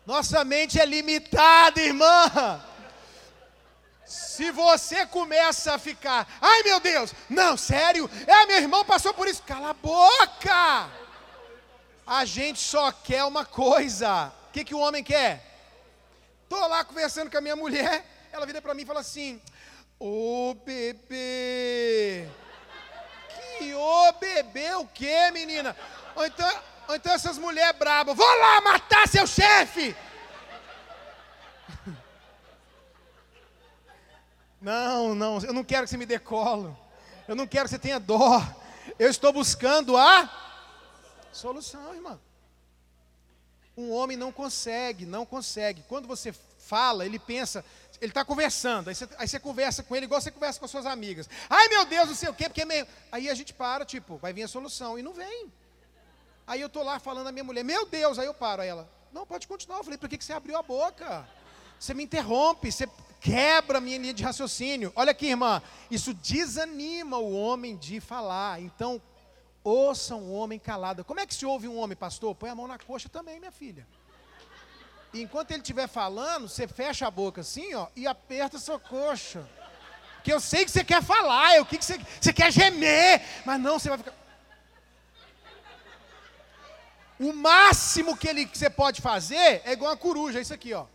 Nossa 0.06 0.44
mente 0.44 0.80
é 0.80 0.86
limitada, 0.86 1.78
irmã. 1.80 2.62
Se 4.12 4.50
você 4.50 5.06
começa 5.06 5.72
a 5.72 5.78
ficar, 5.78 6.28
ai 6.38 6.62
meu 6.64 6.78
Deus, 6.78 7.14
não, 7.30 7.56
sério, 7.56 8.10
é 8.26 8.44
meu 8.44 8.58
irmão 8.58 8.84
passou 8.84 9.14
por 9.14 9.26
isso, 9.26 9.42
cala 9.42 9.70
a 9.70 9.72
boca. 9.72 10.90
A 12.06 12.22
gente 12.26 12.60
só 12.60 12.92
quer 12.92 13.24
uma 13.24 13.46
coisa. 13.46 14.30
O 14.48 14.52
que, 14.52 14.66
que 14.66 14.74
o 14.74 14.80
homem 14.80 15.02
quer? 15.02 15.42
Estou 16.42 16.60
lá 16.68 16.84
conversando 16.84 17.30
com 17.30 17.38
a 17.38 17.40
minha 17.40 17.56
mulher, 17.56 18.04
ela 18.30 18.44
vira 18.44 18.60
para 18.60 18.74
mim 18.74 18.82
e 18.82 18.86
fala 18.86 19.00
assim: 19.00 19.40
Ô 19.98 20.50
oh, 20.50 20.54
bebê, 20.56 22.28
que 23.58 23.72
ô 23.72 23.80
oh, 23.80 24.12
bebê 24.12 24.74
o 24.74 24.86
que, 24.88 25.30
menina? 25.30 25.74
Ou 26.14 26.26
então, 26.26 26.62
ou 26.86 26.96
então 26.96 27.14
essas 27.14 27.38
mulheres 27.38 27.78
brabas, 27.78 28.14
vou 28.14 28.38
lá 28.40 28.60
matar 28.60 29.08
seu 29.08 29.26
chefe. 29.26 29.96
Não, 34.62 35.12
não, 35.12 35.40
eu 35.40 35.52
não 35.52 35.64
quero 35.64 35.84
que 35.84 35.90
você 35.90 35.96
me 35.96 36.06
dê 36.06 36.20
colo. 36.20 36.78
Eu 37.26 37.34
não 37.34 37.48
quero 37.48 37.64
que 37.64 37.70
você 37.70 37.78
tenha 37.78 37.98
dó. 37.98 38.40
Eu 38.96 39.10
estou 39.10 39.32
buscando 39.32 39.96
a 39.96 40.30
solução, 41.32 41.92
irmã. 41.92 42.18
Um 43.76 43.90
homem 43.90 44.16
não 44.16 44.30
consegue, 44.30 45.04
não 45.04 45.26
consegue. 45.26 45.82
Quando 45.88 46.06
você 46.06 46.32
fala, 46.32 47.04
ele 47.04 47.18
pensa, 47.18 47.64
ele 48.00 48.12
está 48.12 48.24
conversando, 48.24 48.88
aí 48.88 48.94
você, 48.94 49.08
aí 49.18 49.26
você, 49.26 49.40
conversa 49.40 49.82
com 49.82 49.96
ele 49.96 50.06
igual 50.06 50.20
você 50.20 50.30
conversa 50.30 50.60
com 50.60 50.64
as 50.64 50.70
suas 50.70 50.86
amigas. 50.86 51.28
Ai 51.50 51.68
meu 51.68 51.84
Deus, 51.84 52.08
não 52.08 52.14
sei 52.14 52.28
o 52.28 52.34
quê, 52.34 52.48
porque 52.48 52.62
é 52.62 52.64
meio. 52.64 52.86
Aí 53.10 53.28
a 53.28 53.34
gente 53.34 53.52
para, 53.52 53.84
tipo, 53.84 54.16
vai 54.18 54.32
vir 54.32 54.44
a 54.44 54.48
solução, 54.48 54.96
e 54.96 55.02
não 55.02 55.12
vem. 55.12 55.52
Aí 56.46 56.60
eu 56.60 56.68
tô 56.68 56.82
lá 56.82 57.00
falando 57.00 57.26
a 57.26 57.32
minha 57.32 57.44
mulher, 57.44 57.64
meu 57.64 57.84
Deus, 57.84 58.16
aí 58.18 58.26
eu 58.26 58.34
paro. 58.34 58.62
Aí 58.62 58.68
ela, 58.68 58.88
não, 59.12 59.26
pode 59.26 59.48
continuar. 59.48 59.78
Eu 59.78 59.84
falei, 59.84 59.98
por 59.98 60.08
que, 60.08 60.18
que 60.18 60.24
você 60.24 60.32
abriu 60.32 60.56
a 60.56 60.62
boca? 60.62 61.28
Você 61.80 61.94
me 61.94 62.04
interrompe, 62.04 62.70
você 62.70 62.88
quebra 63.22 63.78
a 63.78 63.80
minha 63.80 63.96
linha 63.98 64.12
de 64.12 64.24
raciocínio. 64.24 64.92
Olha 64.96 65.12
aqui, 65.12 65.28
irmã, 65.28 65.62
isso 65.90 66.12
desanima 66.12 67.18
o 67.18 67.32
homem 67.32 67.76
de 67.76 68.00
falar. 68.00 68.60
Então, 68.60 69.00
ouça 69.62 70.16
um 70.16 70.34
homem 70.34 70.58
calado. 70.58 71.04
Como 71.04 71.20
é 71.20 71.26
que 71.26 71.34
se 71.34 71.46
ouve 71.46 71.68
um 71.68 71.78
homem, 71.78 71.96
pastor? 71.96 72.34
Põe 72.34 72.50
a 72.50 72.54
mão 72.54 72.66
na 72.66 72.78
coxa 72.78 73.08
também, 73.08 73.38
minha 73.38 73.52
filha. 73.52 73.86
E 75.14 75.22
enquanto 75.22 75.52
ele 75.52 75.60
estiver 75.60 75.86
falando, 75.86 76.48
você 76.48 76.66
fecha 76.66 77.06
a 77.06 77.10
boca 77.10 77.42
assim, 77.42 77.72
ó, 77.74 77.86
e 77.94 78.06
aperta 78.06 78.58
sua 78.58 78.80
coxa. 78.80 79.48
Que 80.24 80.32
eu 80.32 80.40
sei 80.40 80.64
que 80.64 80.70
você 80.70 80.84
quer 80.84 81.02
falar, 81.02 81.56
eu 81.56 81.64
que 81.64 81.76
você, 81.76 82.00
você 82.20 82.32
quer 82.32 82.50
gemer, 82.50 83.22
mas 83.44 83.60
não, 83.60 83.78
você 83.78 83.88
vai 83.88 83.98
ficar. 83.98 84.14
O 87.20 87.32
máximo 87.32 88.16
que, 88.16 88.26
ele, 88.26 88.46
que 88.46 88.58
você 88.58 88.70
pode 88.70 89.00
fazer 89.00 89.62
é 89.64 89.72
igual 89.72 89.92
uma 89.92 89.96
coruja, 89.96 90.38
é 90.38 90.42
isso 90.42 90.54
aqui, 90.54 90.72
ó. 90.72 90.86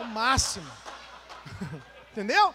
O 0.00 0.04
máximo. 0.04 0.70
Entendeu? 2.12 2.54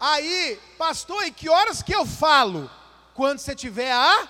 Aí, 0.00 0.60
pastor, 0.76 1.24
e 1.24 1.30
que 1.30 1.48
horas 1.48 1.82
que 1.82 1.94
eu 1.94 2.04
falo? 2.04 2.70
Quando 3.14 3.38
você 3.38 3.54
tiver 3.54 3.92
a. 3.92 4.28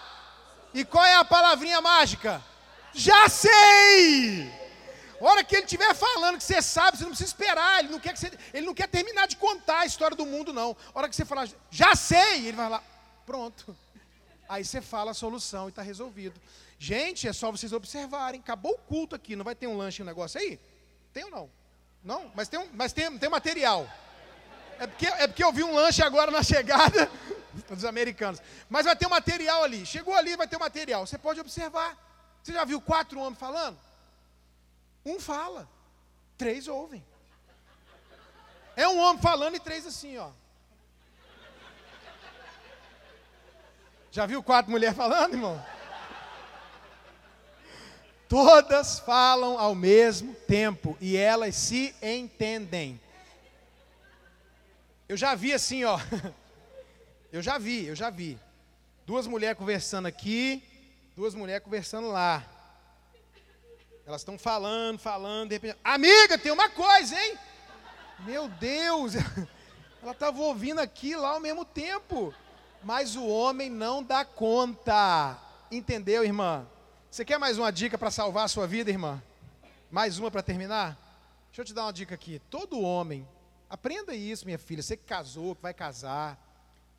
E 0.73 0.85
qual 0.85 1.05
é 1.05 1.17
a 1.17 1.25
palavrinha 1.25 1.81
mágica? 1.81 2.43
Já 2.93 3.29
sei! 3.29 4.65
hora 5.21 5.43
que 5.43 5.57
ele 5.57 5.65
estiver 5.65 5.95
falando 5.95 6.37
que 6.37 6.45
você 6.45 6.61
sabe, 6.61 6.99
você 6.99 7.05
não 7.05 7.11
precisa 7.11 7.31
esperar, 7.31 7.81
ele 7.81 7.89
não 7.89 8.01
quer 8.01 8.13
que 8.13 8.19
você, 8.19 8.31
ele 8.53 8.67
não 8.67 8.75
quer 8.75 8.89
terminar 8.89 9.27
de 9.27 9.37
contar 9.37 9.81
a 9.81 9.87
história 9.87 10.17
do 10.17 10.27
mundo, 10.27 10.53
não. 10.53 10.77
Hora 10.93 11.09
que 11.09 11.17
você 11.17 11.25
falar, 11.25 11.49
já 11.71 11.95
sei, 11.95 12.49
ele 12.49 12.57
vai 12.57 12.69
lá, 12.69 12.83
pronto. 13.25 13.77
Aí 14.49 14.65
você 14.65 14.81
fala 14.81 15.13
a 15.13 15.15
solução 15.15 15.67
e 15.67 15.69
está 15.71 15.83
resolvido. 15.83 16.39
Gente, 16.79 17.27
é 17.27 17.33
só 17.33 17.51
vocês 17.51 17.73
observarem. 17.73 18.41
Acabou 18.41 18.73
o 18.73 18.79
culto 18.79 19.17
aqui, 19.17 19.35
não 19.35 19.45
vai 19.45 19.55
ter 19.55 19.67
um 19.67 19.77
lanche, 19.77 20.03
um 20.03 20.07
negócio 20.07 20.39
aí? 20.39 20.61
Tem 21.13 21.25
ou 21.25 21.31
não? 21.31 21.51
Não? 22.05 22.31
Mas 22.35 22.49
tem, 22.49 22.61
um, 22.61 22.69
mas 22.75 22.93
tem, 22.93 23.19
tem 23.19 23.29
material. 23.31 23.89
É 24.79 24.87
porque, 24.87 25.07
é 25.07 25.27
porque 25.27 25.43
eu 25.43 25.53
vi 25.53 25.65
um 25.65 25.75
lanche 25.75 26.03
agora 26.03 26.31
na 26.31 26.43
chegada 26.43 27.11
dos 27.71 27.85
americanos. 27.85 28.43
Mas 28.69 28.85
vai 28.85 28.95
ter 28.95 29.07
um 29.07 29.11
material 29.11 29.65
ali. 29.65 29.87
Chegou 29.87 30.15
ali, 30.15 30.37
vai 30.37 30.47
ter 30.47 30.57
um 30.57 30.61
material. 30.61 31.07
Você 31.07 31.17
pode 31.17 31.41
observar. 31.41 31.97
Você 32.43 32.53
já 32.53 32.65
viu 32.65 32.81
quatro 32.81 33.19
homens 33.19 33.39
falando? 33.39 33.79
Um 35.05 35.19
fala, 35.19 35.69
três 36.37 36.69
ouvem. 36.69 37.05
É 38.77 38.87
um 38.89 38.99
homem 38.99 39.23
falando 39.23 39.57
e 39.57 39.61
três 39.61 39.87
assim, 39.87 40.19
ó. 40.19 40.31
Já 44.11 44.27
viu 44.27 44.43
quatro 44.43 44.71
mulheres 44.71 44.97
falando, 44.97 45.35
irmão? 45.35 45.74
Todas 48.29 48.99
falam 49.01 49.59
ao 49.59 49.75
mesmo 49.75 50.35
tempo 50.35 50.97
e 51.01 51.17
elas 51.17 51.55
se 51.55 51.95
entendem. 52.03 53.01
Eu 55.09 55.17
já 55.17 55.35
vi 55.35 55.53
assim, 55.53 55.85
ó. 55.85 55.99
Eu 57.31 57.43
já 57.43 57.59
vi, 57.59 57.87
eu 57.87 57.97
já 57.97 58.11
vi. 58.11 58.39
Duas 59.05 59.27
mulheres 59.27 59.59
conversando 59.59 60.07
aqui, 60.07 60.63
duas 61.17 61.35
mulheres 61.35 61.65
conversando 61.65 62.07
lá. 62.07 62.45
Elas 64.07 64.21
estão 64.21 64.39
falando, 64.39 65.01
falando, 65.01 65.49
de 65.49 65.57
repente, 65.57 65.77
amiga, 65.83 66.39
tem 66.39 66.53
uma 66.53 66.69
coisa, 66.69 67.21
hein? 67.21 67.37
Meu 68.21 68.47
Deus, 68.47 69.15
ela 70.01 70.13
estava 70.13 70.41
ouvindo 70.41 70.79
aqui 70.79 71.17
lá 71.17 71.31
ao 71.31 71.41
mesmo 71.41 71.65
tempo. 71.65 72.33
Mas 72.85 73.17
o 73.17 73.27
homem 73.27 73.69
não 73.69 74.01
dá 74.01 74.25
conta. 74.25 75.37
Entendeu, 75.73 76.23
irmã? 76.23 76.65
Você 77.15 77.25
quer 77.25 77.39
mais 77.39 77.59
uma 77.59 77.71
dica 77.71 77.97
para 77.97 78.11
salvar 78.11 78.47
a 78.47 78.49
sua 78.49 78.67
vida, 78.67 78.91
irmã? 78.91 79.23
Mais 79.89 80.19
uma 80.19 80.33
para 80.33 80.43
terminar? 80.43 80.99
Deixa 81.47 81.61
eu 81.61 81.65
te 81.65 81.73
dar 81.73 81.85
uma 81.85 81.93
dica 81.93 82.13
aqui. 82.13 82.43
Todo 82.51 82.81
homem, 82.81 83.25
aprenda 83.71 84.13
isso, 84.17 84.45
minha 84.45 84.59
filha. 84.59 84.83
Você 84.83 84.97
que 84.97 85.05
casou, 85.05 85.55
que 85.55 85.63
vai 85.63 85.73
casar, 85.73 86.37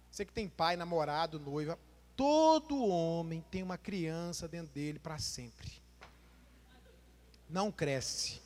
você 0.10 0.24
que 0.24 0.32
tem 0.32 0.48
pai, 0.48 0.78
namorado, 0.78 1.38
noiva, 1.38 1.78
todo 2.16 2.88
homem 2.88 3.44
tem 3.52 3.62
uma 3.62 3.78
criança 3.78 4.48
dentro 4.48 4.74
dele 4.74 5.00
para 5.00 5.20
sempre 5.20 5.70
não 7.50 7.70
cresce. 7.70 8.40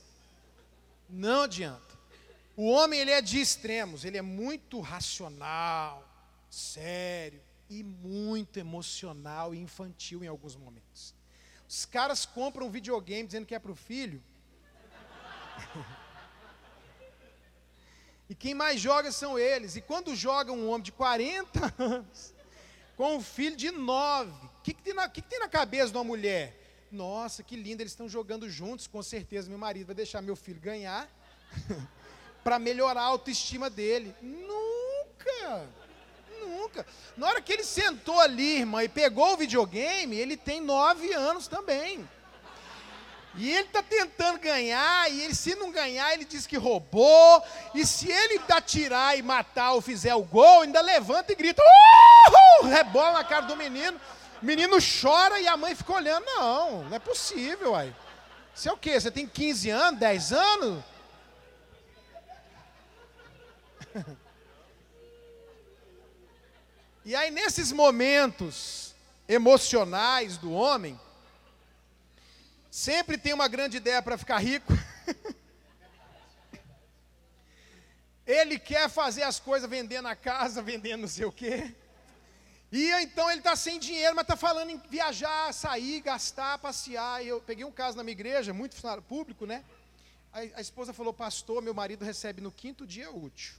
Não 1.08 1.44
adianta. 1.44 2.00
O 2.58 2.68
homem 2.68 3.00
ele 3.00 3.12
é 3.12 3.22
de 3.22 3.40
extremos, 3.40 4.04
ele 4.04 4.18
é 4.18 4.24
muito 4.24 4.80
racional, 4.80 6.04
sério 6.50 7.40
e 7.70 7.84
muito 7.84 8.58
emocional 8.58 9.54
e 9.54 9.60
infantil 9.60 10.24
em 10.24 10.28
alguns 10.28 10.56
momentos. 10.56 11.19
Os 11.70 11.86
caras 11.86 12.26
compram 12.26 12.66
um 12.66 12.72
videogame 12.72 13.28
dizendo 13.28 13.46
que 13.46 13.54
é 13.54 13.60
para 13.60 13.72
o 13.72 13.76
filho. 13.76 14.24
e 18.28 18.34
quem 18.34 18.56
mais 18.56 18.82
joga 18.82 19.12
são 19.12 19.38
eles. 19.38 19.76
E 19.76 19.82
quando 19.82 20.16
joga 20.16 20.52
um 20.52 20.68
homem 20.68 20.82
de 20.82 20.92
40 20.92 21.76
anos 21.78 22.34
com 22.98 23.18
um 23.18 23.22
filho 23.22 23.56
de 23.56 23.70
9, 23.70 24.32
o 24.32 24.50
que, 24.64 24.74
que, 24.74 24.82
que, 24.82 25.10
que 25.14 25.22
tem 25.22 25.38
na 25.38 25.48
cabeça 25.48 25.92
de 25.92 25.98
uma 25.98 26.04
mulher? 26.04 26.60
Nossa, 26.92 27.44
que 27.44 27.56
lindo, 27.56 27.84
eles 27.84 27.92
estão 27.92 28.10
jogando 28.10 28.50
juntos. 28.50 28.88
Com 28.88 29.04
certeza 29.04 29.48
meu 29.48 29.60
marido 29.60 29.86
vai 29.86 29.96
deixar 29.96 30.24
meu 30.24 30.36
filho 30.36 30.60
ganhar 30.60 31.08
para 32.44 32.58
melhorar 32.58 33.02
a 33.02 33.06
autoestima 33.06 33.70
dele. 33.70 34.16
Nunca! 34.24 35.70
Na 37.18 37.28
hora 37.28 37.42
que 37.42 37.52
ele 37.52 37.64
sentou 37.64 38.20
ali, 38.20 38.60
irmã, 38.60 38.84
e 38.84 38.90
pegou 38.90 39.34
o 39.34 39.38
videogame, 39.38 40.18
ele 40.18 40.38
tem 40.38 40.62
nove 40.62 41.12
anos 41.14 41.48
também. 41.48 42.08
E 43.36 43.50
ele 43.52 43.68
está 43.68 43.84
tentando 43.84 44.40
ganhar, 44.40 45.12
e 45.12 45.22
ele, 45.22 45.36
se 45.36 45.56
não 45.56 45.72
ganhar, 45.72 46.14
ele 46.14 46.26
diz 46.26 46.48
que 46.48 46.58
roubou. 46.58 47.44
E 47.76 47.86
se 47.86 48.12
ele 48.12 48.42
atirar 48.50 49.18
e 49.18 49.22
matar 49.22 49.74
ou 49.74 49.82
fizer 49.82 50.16
o 50.16 50.24
gol, 50.24 50.62
ainda 50.62 50.82
levanta 50.82 51.32
e 51.32 51.36
grita: 51.36 51.62
Uhul! 51.62 52.70
Rebola 52.70 53.14
na 53.14 53.24
cara 53.24 53.46
do 53.46 53.56
menino. 53.56 54.00
O 54.42 54.46
menino 54.46 54.78
chora 54.80 55.40
e 55.40 55.48
a 55.48 55.56
mãe 55.56 55.76
fica 55.76 55.94
olhando. 55.94 56.26
Não, 56.26 56.84
não 56.86 56.96
é 56.96 57.00
possível, 57.00 57.76
aí. 57.76 57.94
Você 58.56 58.68
é 58.68 58.74
o 58.74 58.78
quê? 58.78 59.00
Você 59.00 59.12
tem 59.12 59.28
15 59.28 59.70
anos, 59.70 60.00
10 60.00 60.34
anos? 60.34 60.84
e 67.10 67.16
aí, 67.16 67.32
nesses 67.32 67.72
momentos 67.72 68.94
emocionais 69.28 70.38
do 70.38 70.52
homem, 70.52 71.00
sempre 72.70 73.18
tem 73.18 73.34
uma 73.34 73.48
grande 73.48 73.78
ideia 73.78 74.00
para 74.00 74.16
ficar 74.16 74.38
rico. 74.38 74.72
Ele 78.28 78.60
quer 78.60 78.88
fazer 78.92 79.24
as 79.24 79.40
coisas 79.40 79.68
vendendo 79.68 80.08
a 80.08 80.16
casa, 80.16 80.62
vendendo 80.62 81.02
não 81.02 81.08
sei 81.08 81.26
o 81.26 81.32
quê. 81.32 81.74
E 82.72 82.92
então 83.02 83.28
ele 83.32 83.40
está 83.40 83.56
sem 83.56 83.80
dinheiro, 83.80 84.16
mas 84.16 84.22
está 84.22 84.38
falando 84.38 84.70
em 84.70 84.78
viajar, 84.78 85.52
sair, 85.52 86.02
gastar, 86.02 86.60
passear. 86.60 87.26
E 87.26 87.30
eu 87.30 87.42
peguei 87.42 87.66
um 87.66 87.72
caso 87.72 87.98
na 87.98 88.04
minha 88.04 88.12
igreja, 88.12 88.54
muito 88.54 88.76
público, 89.08 89.48
né? 89.48 89.66
A, 90.32 90.42
a 90.42 90.62
esposa 90.62 90.94
falou, 90.94 91.12
pastor, 91.12 91.64
meu 91.64 91.74
marido 91.74 92.06
recebe 92.06 92.40
no 92.40 92.52
quinto 92.52 92.86
dia 92.86 93.10
útil. 93.10 93.59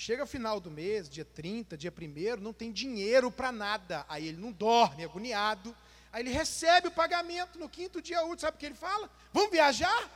Chega 0.00 0.24
final 0.26 0.60
do 0.60 0.70
mês, 0.70 1.08
dia 1.08 1.24
30, 1.24 1.76
dia 1.76 1.92
1 1.92 2.36
não 2.40 2.52
tem 2.52 2.70
dinheiro 2.70 3.32
para 3.32 3.50
nada. 3.50 4.06
Aí 4.08 4.28
ele 4.28 4.40
não 4.40 4.52
dorme, 4.52 5.02
agoniado. 5.02 5.74
Aí 6.12 6.22
ele 6.22 6.30
recebe 6.30 6.86
o 6.86 6.92
pagamento 6.92 7.58
no 7.58 7.68
quinto 7.68 8.00
dia 8.00 8.22
útil. 8.22 8.42
Sabe 8.42 8.56
o 8.56 8.60
que 8.60 8.66
ele 8.66 8.76
fala? 8.76 9.10
Vamos 9.32 9.50
viajar? 9.50 10.08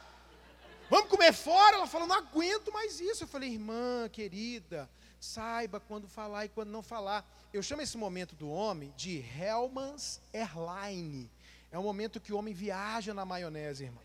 Vamos 0.88 1.08
comer 1.08 1.32
fora? 1.32 1.78
Ela 1.78 1.88
falou, 1.88 2.06
não 2.06 2.14
aguento 2.14 2.72
mais 2.72 3.00
isso. 3.00 3.24
Eu 3.24 3.26
falei, 3.26 3.50
irmã, 3.50 4.08
querida, 4.08 4.88
saiba 5.18 5.80
quando 5.80 6.06
falar 6.06 6.44
e 6.44 6.48
quando 6.48 6.70
não 6.70 6.80
falar. 6.80 7.28
Eu 7.52 7.60
chamo 7.60 7.82
esse 7.82 7.98
momento 7.98 8.36
do 8.36 8.48
homem 8.48 8.94
de 8.96 9.18
Hellman's 9.36 10.20
Airline. 10.32 11.28
É 11.72 11.78
o 11.78 11.82
momento 11.82 12.20
que 12.20 12.32
o 12.32 12.38
homem 12.38 12.54
viaja 12.54 13.12
na 13.12 13.24
maionese, 13.24 13.82
irmão. 13.82 14.04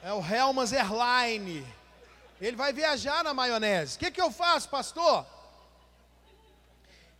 É 0.00 0.12
o 0.12 0.24
Hellman's 0.24 0.72
Airline. 0.72 1.66
Ele 2.44 2.56
vai 2.56 2.74
viajar 2.74 3.24
na 3.24 3.32
maionese. 3.32 3.96
O 3.96 3.98
que, 3.98 4.10
que 4.10 4.20
eu 4.20 4.30
faço, 4.30 4.68
pastor? 4.68 5.26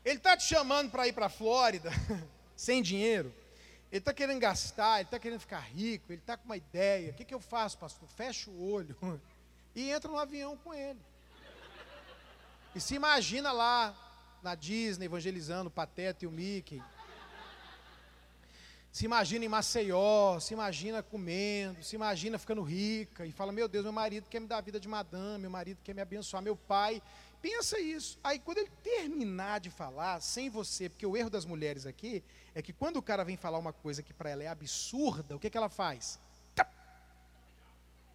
Ele 0.04 0.18
está 0.18 0.36
te 0.36 0.44
chamando 0.44 0.90
para 0.90 1.08
ir 1.08 1.14
para 1.14 1.26
a 1.26 1.30
Flórida, 1.30 1.90
sem 2.54 2.82
dinheiro. 2.82 3.34
Ele 3.90 4.00
está 4.00 4.12
querendo 4.12 4.38
gastar, 4.38 4.96
ele 4.96 5.06
está 5.06 5.18
querendo 5.18 5.40
ficar 5.40 5.60
rico, 5.60 6.12
ele 6.12 6.20
está 6.20 6.36
com 6.36 6.44
uma 6.44 6.58
ideia. 6.58 7.10
O 7.10 7.14
que, 7.14 7.24
que 7.24 7.34
eu 7.34 7.40
faço, 7.40 7.78
pastor? 7.78 8.06
Fecha 8.10 8.50
o 8.50 8.70
olho 8.70 8.94
e 9.74 9.90
entra 9.90 10.10
no 10.10 10.18
avião 10.18 10.58
com 10.58 10.74
ele. 10.74 11.00
E 12.74 12.80
se 12.80 12.94
imagina 12.94 13.50
lá 13.50 13.96
na 14.42 14.54
Disney 14.54 15.06
evangelizando 15.06 15.68
o 15.68 15.72
Pateta 15.72 16.26
e 16.26 16.28
o 16.28 16.30
Mickey. 16.30 16.82
Se 18.94 19.06
imagina 19.06 19.44
em 19.44 19.48
Maceió, 19.48 20.38
se 20.38 20.54
imagina 20.54 21.02
comendo, 21.02 21.82
se 21.82 21.96
imagina 21.96 22.38
ficando 22.38 22.62
rica 22.62 23.26
e 23.26 23.32
fala: 23.32 23.50
Meu 23.50 23.66
Deus, 23.66 23.82
meu 23.82 23.92
marido 23.92 24.28
quer 24.30 24.38
me 24.38 24.46
dar 24.46 24.58
a 24.58 24.60
vida 24.60 24.78
de 24.78 24.86
madame, 24.86 25.40
meu 25.40 25.50
marido 25.50 25.80
quer 25.82 25.92
me 25.92 26.00
abençoar, 26.00 26.40
meu 26.40 26.54
pai. 26.54 27.02
Pensa 27.42 27.80
isso. 27.80 28.16
Aí, 28.22 28.38
quando 28.38 28.58
ele 28.58 28.70
terminar 28.84 29.58
de 29.58 29.68
falar, 29.68 30.20
sem 30.20 30.48
você, 30.48 30.88
porque 30.88 31.04
o 31.04 31.16
erro 31.16 31.28
das 31.28 31.44
mulheres 31.44 31.86
aqui 31.86 32.22
é 32.54 32.62
que 32.62 32.72
quando 32.72 32.98
o 32.98 33.02
cara 33.02 33.24
vem 33.24 33.36
falar 33.36 33.58
uma 33.58 33.72
coisa 33.72 34.00
que 34.00 34.14
para 34.14 34.30
ela 34.30 34.44
é 34.44 34.46
absurda, 34.46 35.34
o 35.34 35.40
que, 35.40 35.50
que 35.50 35.58
ela 35.58 35.68
faz? 35.68 36.20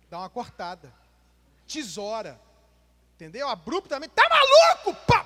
Dá 0.09 0.19
uma 0.19 0.30
cortada, 0.30 0.93
tesoura, 1.67 2.39
entendeu? 3.15 3.49
Abruptamente, 3.49 4.13
tá 4.13 4.30
maluco? 4.30 5.05
Pá! 5.05 5.25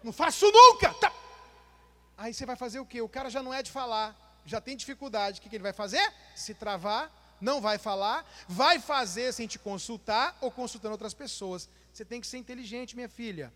Não 0.00 0.12
faço 0.12 0.46
nunca! 0.46 0.94
Tá. 0.94 1.12
Aí 2.16 2.32
você 2.32 2.46
vai 2.46 2.54
fazer 2.54 2.78
o 2.78 2.86
quê? 2.86 3.02
O 3.02 3.08
cara 3.08 3.28
já 3.28 3.42
não 3.42 3.52
é 3.52 3.64
de 3.64 3.72
falar 3.72 4.27
já 4.48 4.60
tem 4.60 4.76
dificuldade, 4.76 5.38
o 5.38 5.42
que, 5.42 5.48
que 5.48 5.56
ele 5.56 5.62
vai 5.62 5.72
fazer? 5.72 6.12
Se 6.34 6.54
travar, 6.54 7.12
não 7.40 7.60
vai 7.60 7.78
falar, 7.78 8.26
vai 8.48 8.80
fazer 8.80 9.32
sem 9.32 9.46
te 9.46 9.58
consultar 9.58 10.36
ou 10.40 10.50
consultando 10.50 10.92
outras 10.92 11.14
pessoas. 11.14 11.68
Você 11.92 12.04
tem 12.04 12.20
que 12.20 12.26
ser 12.26 12.38
inteligente, 12.38 12.96
minha 12.96 13.08
filha. 13.08 13.52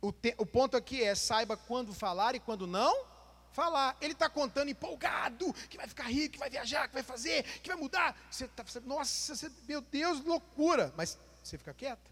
O, 0.00 0.12
te, 0.12 0.34
o 0.38 0.46
ponto 0.46 0.76
aqui 0.76 1.02
é 1.02 1.14
saiba 1.14 1.56
quando 1.56 1.92
falar 1.92 2.34
e 2.34 2.40
quando 2.40 2.66
não 2.66 3.04
falar. 3.52 3.96
Ele 4.00 4.12
está 4.12 4.28
contando 4.28 4.68
empolgado, 4.68 5.52
que 5.68 5.76
vai 5.76 5.88
ficar 5.88 6.04
rico, 6.04 6.34
que 6.34 6.38
vai 6.38 6.50
viajar, 6.50 6.88
que 6.88 6.94
vai 6.94 7.02
fazer, 7.02 7.42
que 7.60 7.68
vai 7.68 7.76
mudar. 7.76 8.16
Você 8.30 8.46
tá, 8.48 8.62
você, 8.62 8.80
nossa, 8.80 9.34
você, 9.34 9.50
meu 9.66 9.80
Deus, 9.80 10.22
loucura. 10.24 10.92
Mas 10.96 11.18
você 11.42 11.56
fica 11.56 11.72
quieto, 11.72 12.10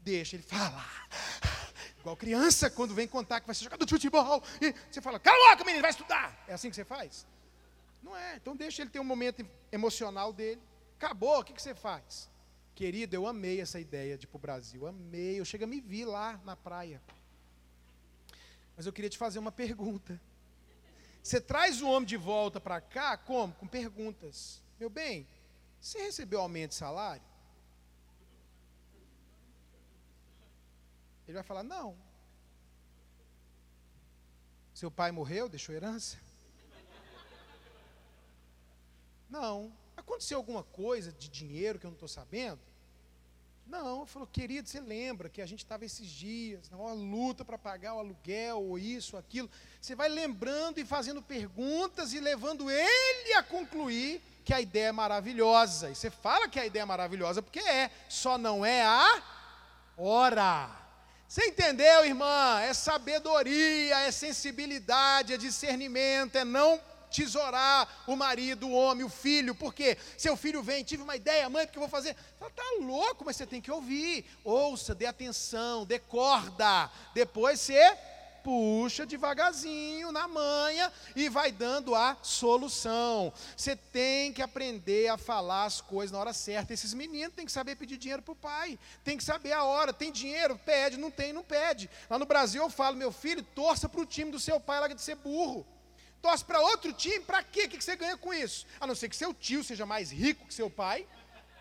deixa 0.00 0.36
ele 0.36 0.42
falar. 0.42 1.08
Igual 2.00 2.16
criança, 2.16 2.70
quando 2.70 2.94
vem 2.94 3.08
contar 3.08 3.40
que 3.40 3.46
vai 3.46 3.54
ser 3.54 3.64
jogador 3.64 3.84
de 3.84 3.92
futebol, 3.92 4.42
e 4.60 4.74
você 4.90 5.00
fala, 5.00 5.18
cala 5.18 5.52
a 5.52 5.64
menino, 5.64 5.82
vai 5.82 5.90
estudar. 5.90 6.44
É 6.46 6.54
assim 6.54 6.70
que 6.70 6.76
você 6.76 6.84
faz? 6.84 7.26
Não 8.02 8.16
é. 8.16 8.36
Então 8.36 8.56
deixa 8.56 8.82
ele 8.82 8.90
ter 8.90 9.00
um 9.00 9.04
momento 9.04 9.44
emocional 9.72 10.32
dele. 10.32 10.60
Acabou, 10.96 11.40
o 11.40 11.44
que, 11.44 11.52
que 11.52 11.62
você 11.62 11.74
faz? 11.74 12.30
Querido, 12.74 13.14
eu 13.16 13.26
amei 13.26 13.60
essa 13.60 13.80
ideia 13.80 14.16
de 14.16 14.24
ir 14.24 14.28
para 14.28 14.36
o 14.36 14.40
Brasil. 14.40 14.86
Amei. 14.86 15.40
Eu 15.40 15.44
chego 15.44 15.64
a 15.64 15.66
me 15.66 15.80
vi 15.80 16.04
lá 16.04 16.40
na 16.44 16.56
praia. 16.56 17.02
Mas 18.76 18.86
eu 18.86 18.92
queria 18.92 19.10
te 19.10 19.18
fazer 19.18 19.40
uma 19.40 19.50
pergunta. 19.50 20.20
Você 21.22 21.40
traz 21.40 21.82
o 21.82 21.88
homem 21.88 22.06
de 22.06 22.16
volta 22.16 22.60
para 22.60 22.80
cá, 22.80 23.16
como? 23.16 23.52
Com 23.54 23.66
perguntas. 23.66 24.62
Meu 24.78 24.88
bem, 24.88 25.26
você 25.80 26.00
recebeu 26.02 26.40
aumento 26.40 26.70
de 26.70 26.76
salário? 26.76 27.22
Ele 31.28 31.36
vai 31.36 31.44
falar: 31.44 31.62
não. 31.62 31.96
Seu 34.74 34.90
pai 34.90 35.10
morreu, 35.12 35.48
deixou 35.48 35.74
herança? 35.74 36.16
Não. 39.28 39.72
Aconteceu 39.96 40.38
alguma 40.38 40.62
coisa 40.62 41.12
de 41.12 41.28
dinheiro 41.28 41.78
que 41.78 41.84
eu 41.84 41.90
não 41.90 41.96
estou 41.96 42.08
sabendo? 42.08 42.60
Não, 43.66 44.06
falou, 44.06 44.26
querido, 44.26 44.66
você 44.66 44.80
lembra 44.80 45.28
que 45.28 45.42
a 45.42 45.46
gente 45.46 45.62
estava 45.62 45.84
esses 45.84 46.08
dias, 46.08 46.70
na 46.70 46.78
maior 46.78 46.94
luta 46.94 47.44
para 47.44 47.58
pagar 47.58 47.94
o 47.94 47.98
aluguel, 47.98 48.62
ou 48.62 48.78
isso, 48.78 49.14
ou 49.14 49.20
aquilo. 49.20 49.50
Você 49.78 49.94
vai 49.94 50.08
lembrando 50.08 50.78
e 50.78 50.86
fazendo 50.86 51.20
perguntas 51.20 52.14
e 52.14 52.20
levando 52.20 52.70
ele 52.70 53.34
a 53.34 53.42
concluir 53.42 54.22
que 54.42 54.54
a 54.54 54.60
ideia 54.60 54.86
é 54.86 54.92
maravilhosa. 54.92 55.90
E 55.90 55.94
você 55.94 56.10
fala 56.10 56.48
que 56.48 56.58
a 56.58 56.64
ideia 56.64 56.82
é 56.82 56.86
maravilhosa 56.86 57.42
porque 57.42 57.60
é, 57.60 57.90
só 58.08 58.38
não 58.38 58.64
é 58.64 58.82
a 58.82 59.22
hora. 59.98 60.87
Você 61.28 61.44
entendeu, 61.44 62.06
irmã? 62.06 62.58
É 62.62 62.72
sabedoria, 62.72 63.98
é 63.98 64.10
sensibilidade, 64.10 65.34
é 65.34 65.36
discernimento, 65.36 66.36
é 66.36 66.44
não 66.44 66.80
tesourar 67.10 67.86
o 68.06 68.16
marido, 68.16 68.66
o 68.66 68.72
homem, 68.72 69.04
o 69.04 69.10
filho, 69.10 69.54
porque 69.54 69.98
seu 70.16 70.38
filho 70.38 70.62
vem, 70.62 70.82
tive 70.82 71.02
uma 71.02 71.16
ideia, 71.16 71.48
mãe, 71.50 71.66
o 71.66 71.68
que 71.68 71.76
eu 71.76 71.82
vou 71.82 71.88
fazer? 71.88 72.16
Você 72.38 72.46
está 72.46 72.62
louco, 72.80 73.24
mas 73.26 73.36
você 73.36 73.46
tem 73.46 73.60
que 73.60 73.70
ouvir. 73.70 74.24
Ouça, 74.42 74.94
dê 74.94 75.04
atenção, 75.04 75.84
dê 75.84 75.98
corda. 75.98 76.90
Depois 77.12 77.60
você 77.60 77.78
puxa 78.48 79.04
devagarzinho 79.04 80.10
na 80.10 80.26
manha 80.26 80.90
e 81.14 81.28
vai 81.28 81.52
dando 81.52 81.94
a 81.94 82.16
solução. 82.22 83.30
Você 83.54 83.76
tem 83.76 84.32
que 84.32 84.40
aprender 84.40 85.08
a 85.08 85.18
falar 85.18 85.66
as 85.66 85.82
coisas 85.82 86.10
na 86.10 86.18
hora 86.18 86.32
certa. 86.32 86.72
Esses 86.72 86.94
meninos 86.94 87.34
têm 87.34 87.44
que 87.44 87.52
saber 87.52 87.76
pedir 87.76 87.98
dinheiro 87.98 88.22
para 88.22 88.32
o 88.32 88.36
pai, 88.36 88.78
tem 89.04 89.18
que 89.18 89.22
saber 89.22 89.52
a 89.52 89.64
hora. 89.64 89.92
Tem 89.92 90.10
dinheiro? 90.10 90.58
Pede, 90.64 90.96
não 90.96 91.10
tem, 91.10 91.30
não 91.30 91.44
pede. 91.44 91.90
Lá 92.08 92.18
no 92.18 92.24
Brasil 92.24 92.62
eu 92.62 92.70
falo, 92.70 92.96
meu 92.96 93.12
filho, 93.12 93.42
torça 93.42 93.86
para 93.86 94.00
o 94.00 94.06
time 94.06 94.30
do 94.30 94.40
seu 94.40 94.58
pai, 94.58 94.80
larga 94.80 94.94
de 94.94 95.02
ser 95.02 95.16
burro. 95.16 95.66
Torce 96.22 96.42
para 96.42 96.58
outro 96.62 96.90
time, 96.94 97.20
para 97.20 97.42
quê? 97.42 97.64
O 97.64 97.68
que 97.68 97.84
você 97.84 97.96
ganha 97.96 98.16
com 98.16 98.32
isso? 98.32 98.64
A 98.80 98.86
não 98.86 98.94
ser 98.94 99.10
que 99.10 99.16
seu 99.16 99.34
tio 99.34 99.62
seja 99.62 99.84
mais 99.84 100.10
rico 100.10 100.46
que 100.46 100.54
seu 100.54 100.70
pai 100.70 101.06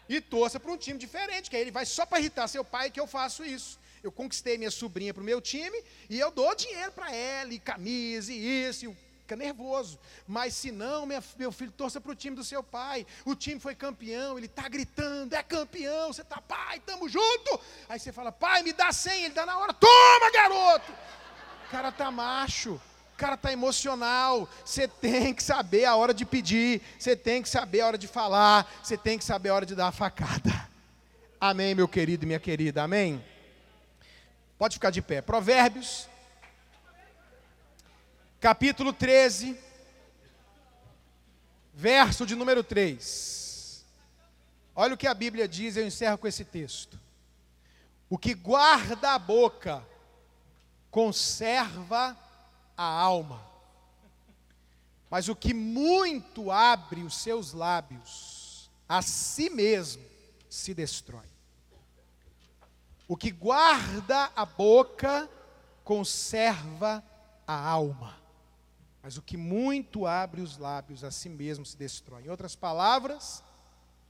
e 0.08 0.22
torça 0.22 0.58
para 0.58 0.72
um 0.72 0.78
time 0.78 0.98
diferente, 0.98 1.50
que 1.50 1.58
aí 1.58 1.64
ele 1.64 1.72
vai 1.72 1.86
só 1.86 2.06
para 2.06 2.22
irritar 2.22 2.48
seu 2.48 2.64
pai 2.64 2.90
que 2.90 2.98
eu 2.98 3.06
faço 3.06 3.44
isso 3.44 3.78
eu 4.08 4.12
conquistei 4.12 4.58
minha 4.58 4.72
sobrinha 4.72 5.14
para 5.14 5.22
o 5.22 5.26
meu 5.26 5.42
time 5.42 5.82
e 6.10 6.20
eu 6.20 6.32
dou 6.32 6.56
dinheiro 6.56 6.92
para 6.92 7.14
ela, 7.14 7.54
e 7.54 7.60
camisa, 7.60 8.32
e 8.32 8.68
isso, 8.68 8.86
e 8.86 8.98
fica 9.22 9.36
nervoso. 9.36 10.00
Mas 10.26 10.54
se 10.54 10.72
não, 10.72 11.06
minha, 11.06 11.22
meu 11.38 11.52
filho, 11.52 11.72
torça 11.72 12.00
para 12.00 12.12
o 12.12 12.16
time 12.16 12.36
do 12.36 12.44
seu 12.44 12.64
pai. 12.64 13.06
O 13.26 13.36
time 13.36 13.60
foi 13.60 13.76
campeão, 13.76 14.38
ele 14.38 14.46
está 14.48 14.70
gritando, 14.70 15.36
é 15.36 15.44
campeão, 15.44 16.14
você 16.14 16.22
está, 16.22 16.42
pai, 16.42 16.78
estamos 16.78 17.12
junto. 17.12 17.60
Aí 17.90 18.00
você 18.00 18.14
fala, 18.14 18.32
pai, 18.32 18.64
me 18.64 18.72
dá 18.72 18.92
100, 18.92 19.26
ele 19.26 19.34
dá 19.34 19.46
na 19.46 19.58
hora, 19.58 19.74
toma, 19.74 20.32
garoto. 20.32 20.92
O 21.68 21.70
cara 21.70 21.90
está 21.90 22.10
macho. 22.10 22.80
O 23.14 23.18
cara 23.18 23.34
está 23.34 23.52
emocional. 23.52 24.48
Você 24.64 24.88
tem 24.88 25.34
que 25.34 25.44
saber 25.44 25.86
a 25.86 25.96
hora 25.96 26.14
de 26.14 26.24
pedir. 26.24 26.82
Você 27.00 27.16
tem 27.16 27.42
que 27.42 27.50
saber 27.50 27.82
a 27.82 27.88
hora 27.88 27.98
de 27.98 28.08
falar. 28.08 28.72
Você 28.82 28.96
tem 28.96 29.18
que 29.18 29.26
saber 29.26 29.50
a 29.50 29.56
hora 29.56 29.66
de 29.66 29.76
dar 29.76 29.88
a 29.88 29.92
facada. 29.92 30.70
Amém, 31.42 31.76
meu 31.76 31.88
querido 31.88 32.26
e 32.26 32.28
minha 32.28 32.40
querida. 32.40 32.84
Amém. 32.84 33.24
Pode 34.58 34.76
ficar 34.76 34.90
de 34.90 35.02
pé. 35.02 35.22
Provérbios, 35.22 36.08
capítulo 38.40 38.92
13, 38.92 39.56
verso 41.74 42.26
de 42.26 42.36
número 42.36 42.64
3. 42.64 43.86
Olha 44.76 44.96
o 44.96 44.98
que 44.98 45.08
a 45.08 45.14
Bíblia 45.14 45.48
diz, 45.48 45.78
eu 45.78 45.86
encerro 45.86 46.18
com 46.18 46.28
esse 46.28 46.44
texto. 46.44 47.00
O 48.10 48.18
que 48.18 48.34
guarda 48.34 49.12
a 49.12 49.20
boca 49.20 49.86
conserva 50.90 52.18
a 52.76 52.84
alma, 52.84 53.46
mas 55.10 55.28
o 55.30 55.36
que 55.36 55.54
muito 55.54 56.52
abre 56.52 57.04
os 57.04 57.16
seus 57.16 57.54
lábios, 57.54 58.72
a 58.90 59.02
si 59.02 59.50
mesmo 59.50 60.04
se 60.50 60.74
destrói. 60.74 61.37
O 63.08 63.16
que 63.16 63.32
guarda 63.32 64.32
a 64.36 64.46
boca 64.46 65.30
conserva 65.84 67.04
a 67.48 67.58
alma, 67.58 68.18
mas 69.02 69.18
o 69.18 69.22
que 69.22 69.38
muito 69.38 70.06
abre 70.06 70.42
os 70.42 70.58
lábios 70.58 71.04
a 71.04 71.12
si 71.12 71.30
mesmo 71.30 71.66
se 71.66 71.78
destrói. 71.78 72.24
Em 72.26 72.30
outras 72.30 72.56
palavras, 72.56 73.42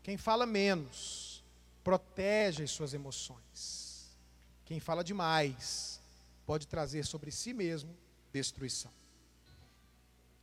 quem 0.01 0.17
fala 0.17 0.45
menos 0.47 1.43
protege 1.83 2.63
as 2.63 2.71
suas 2.71 2.93
emoções. 2.93 4.17
Quem 4.65 4.79
fala 4.79 5.03
demais 5.03 6.01
pode 6.45 6.67
trazer 6.67 7.05
sobre 7.05 7.31
si 7.31 7.53
mesmo 7.53 7.95
destruição. 8.33 8.91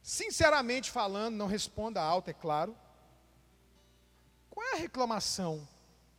Sinceramente 0.03 0.91
falando, 0.91 1.35
não 1.35 1.47
responda 1.47 2.01
alto, 2.01 2.31
é 2.31 2.33
claro. 2.33 2.77
Qual 4.49 4.65
é 4.67 4.73
a 4.75 4.79
reclamação 4.79 5.67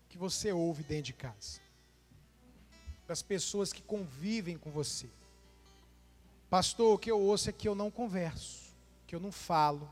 que 0.09 0.17
você 0.17 0.51
ouve 0.51 0.83
dentro 0.83 1.05
de 1.05 1.13
casa? 1.13 1.64
Das 3.07 3.21
pessoas 3.21 3.71
que 3.71 3.81
convivem 3.81 4.57
com 4.57 4.71
você. 4.71 5.09
Pastor, 6.49 6.95
o 6.95 6.97
que 6.97 7.11
eu 7.11 7.19
ouço 7.19 7.49
é 7.49 7.53
que 7.53 7.67
eu 7.67 7.75
não 7.75 7.91
converso, 7.91 8.73
que 9.05 9.15
eu 9.15 9.19
não 9.19 9.31
falo, 9.31 9.89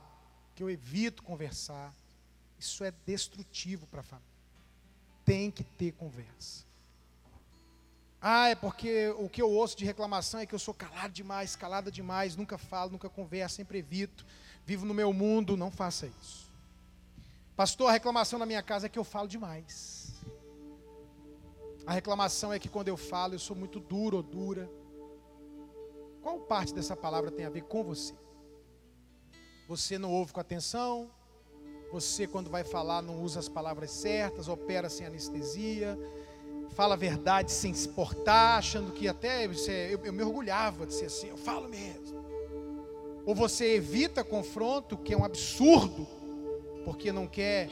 que 0.55 0.63
eu 0.63 0.69
evito 0.69 1.23
conversar. 1.23 1.93
Isso 2.57 2.83
é 2.83 2.93
destrutivo 3.05 3.85
para 3.87 3.99
a 3.99 4.03
família. 4.03 4.31
Tem 5.25 5.51
que 5.51 5.63
ter 5.63 5.91
conversa. 5.93 6.63
Ah, 8.21 8.47
é 8.47 8.55
porque 8.55 9.09
o 9.17 9.27
que 9.27 9.41
eu 9.41 9.51
ouço 9.51 9.75
de 9.75 9.83
reclamação 9.83 10.39
é 10.39 10.45
que 10.45 10.55
eu 10.55 10.59
sou 10.59 10.73
calado 10.73 11.13
demais, 11.13 11.57
calada 11.57 11.91
demais, 11.91 12.37
nunca 12.37 12.57
falo, 12.57 12.91
nunca 12.91 13.09
converso, 13.09 13.57
sempre 13.57 13.79
evito, 13.79 14.25
vivo 14.65 14.85
no 14.85 14.93
meu 14.93 15.11
mundo. 15.11 15.57
Não 15.57 15.69
faça 15.69 16.07
isso. 16.07 16.49
Pastor, 17.55 17.89
a 17.89 17.91
reclamação 17.91 18.39
na 18.39 18.45
minha 18.45 18.63
casa 18.63 18.85
é 18.85 18.89
que 18.89 18.97
eu 18.97 19.03
falo 19.03 19.27
demais. 19.27 20.02
A 21.85 21.93
reclamação 21.93 22.53
é 22.53 22.59
que 22.59 22.69
quando 22.69 22.87
eu 22.87 22.95
falo, 22.95 23.33
eu 23.33 23.39
sou 23.39 23.55
muito 23.55 23.79
duro 23.79 24.17
ou 24.17 24.23
dura. 24.23 24.69
Qual 26.21 26.39
parte 26.39 26.73
dessa 26.73 26.95
palavra 26.95 27.29
tem 27.29 27.45
a 27.45 27.49
ver 27.49 27.63
com 27.63 27.83
você? 27.83 28.13
Você 29.67 29.97
não 29.97 30.11
ouve 30.11 30.31
com 30.31 30.39
atenção? 30.39 31.11
Você, 31.91 32.25
quando 32.25 32.49
vai 32.49 32.63
falar, 32.63 33.01
não 33.01 33.21
usa 33.21 33.39
as 33.39 33.49
palavras 33.49 33.91
certas, 33.91 34.47
opera 34.47 34.89
sem 34.89 35.05
anestesia, 35.05 35.99
fala 36.69 36.95
a 36.95 36.97
verdade 36.97 37.51
sem 37.51 37.73
se 37.73 37.87
portar, 37.89 38.57
achando 38.57 38.91
que 38.91 39.07
até 39.07 39.43
é, 39.43 39.93
eu, 39.93 39.99
eu 40.03 40.13
me 40.13 40.23
orgulhava 40.23 40.87
de 40.87 40.93
ser 40.93 41.05
assim, 41.05 41.27
eu 41.27 41.37
falo 41.37 41.69
mesmo. 41.69 42.23
ou 43.25 43.35
você 43.35 43.75
evita 43.75 44.23
confronto, 44.23 44.97
que 44.97 45.13
é 45.13 45.17
um 45.17 45.23
absurdo, 45.23 46.07
porque 46.83 47.11
não 47.11 47.27
quer 47.27 47.69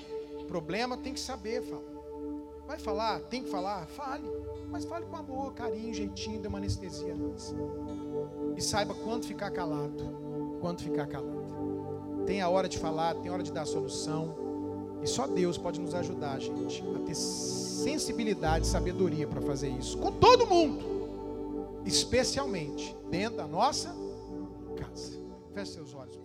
problema, 0.47 0.97
tem 0.97 1.13
que 1.13 1.19
saber 1.19 1.63
falar. 1.63 1.90
Vai 2.71 2.79
falar? 2.79 3.19
Tem 3.23 3.43
que 3.43 3.49
falar? 3.49 3.85
Fale. 3.85 4.23
Mas 4.69 4.85
fale 4.85 5.05
com 5.05 5.17
amor, 5.17 5.53
carinho, 5.53 5.93
jeitinho, 5.93 6.39
dê 6.39 6.47
uma 6.47 6.57
anestesia 6.57 7.13
antes. 7.13 7.53
E 8.55 8.61
saiba 8.61 8.93
quando 8.93 9.25
ficar 9.25 9.51
calado. 9.51 10.57
Quando 10.61 10.79
ficar 10.79 11.05
calado. 11.05 12.23
Tem 12.25 12.39
a 12.39 12.47
hora 12.47 12.69
de 12.69 12.79
falar, 12.79 13.15
tem 13.15 13.29
a 13.29 13.33
hora 13.33 13.43
de 13.43 13.51
dar 13.51 13.63
a 13.63 13.65
solução. 13.65 14.33
E 15.03 15.07
só 15.07 15.27
Deus 15.27 15.57
pode 15.57 15.81
nos 15.81 15.93
ajudar, 15.93 16.39
gente, 16.39 16.81
a 16.95 16.99
ter 16.99 17.13
sensibilidade 17.13 18.65
e 18.65 18.69
sabedoria 18.69 19.27
para 19.27 19.41
fazer 19.41 19.67
isso. 19.67 19.97
Com 19.97 20.13
todo 20.13 20.47
mundo. 20.47 21.81
Especialmente 21.85 22.95
dentro 23.09 23.35
da 23.35 23.47
nossa 23.47 23.93
casa. 24.77 25.19
Feche 25.53 25.73
seus 25.73 25.93
olhos. 25.93 26.20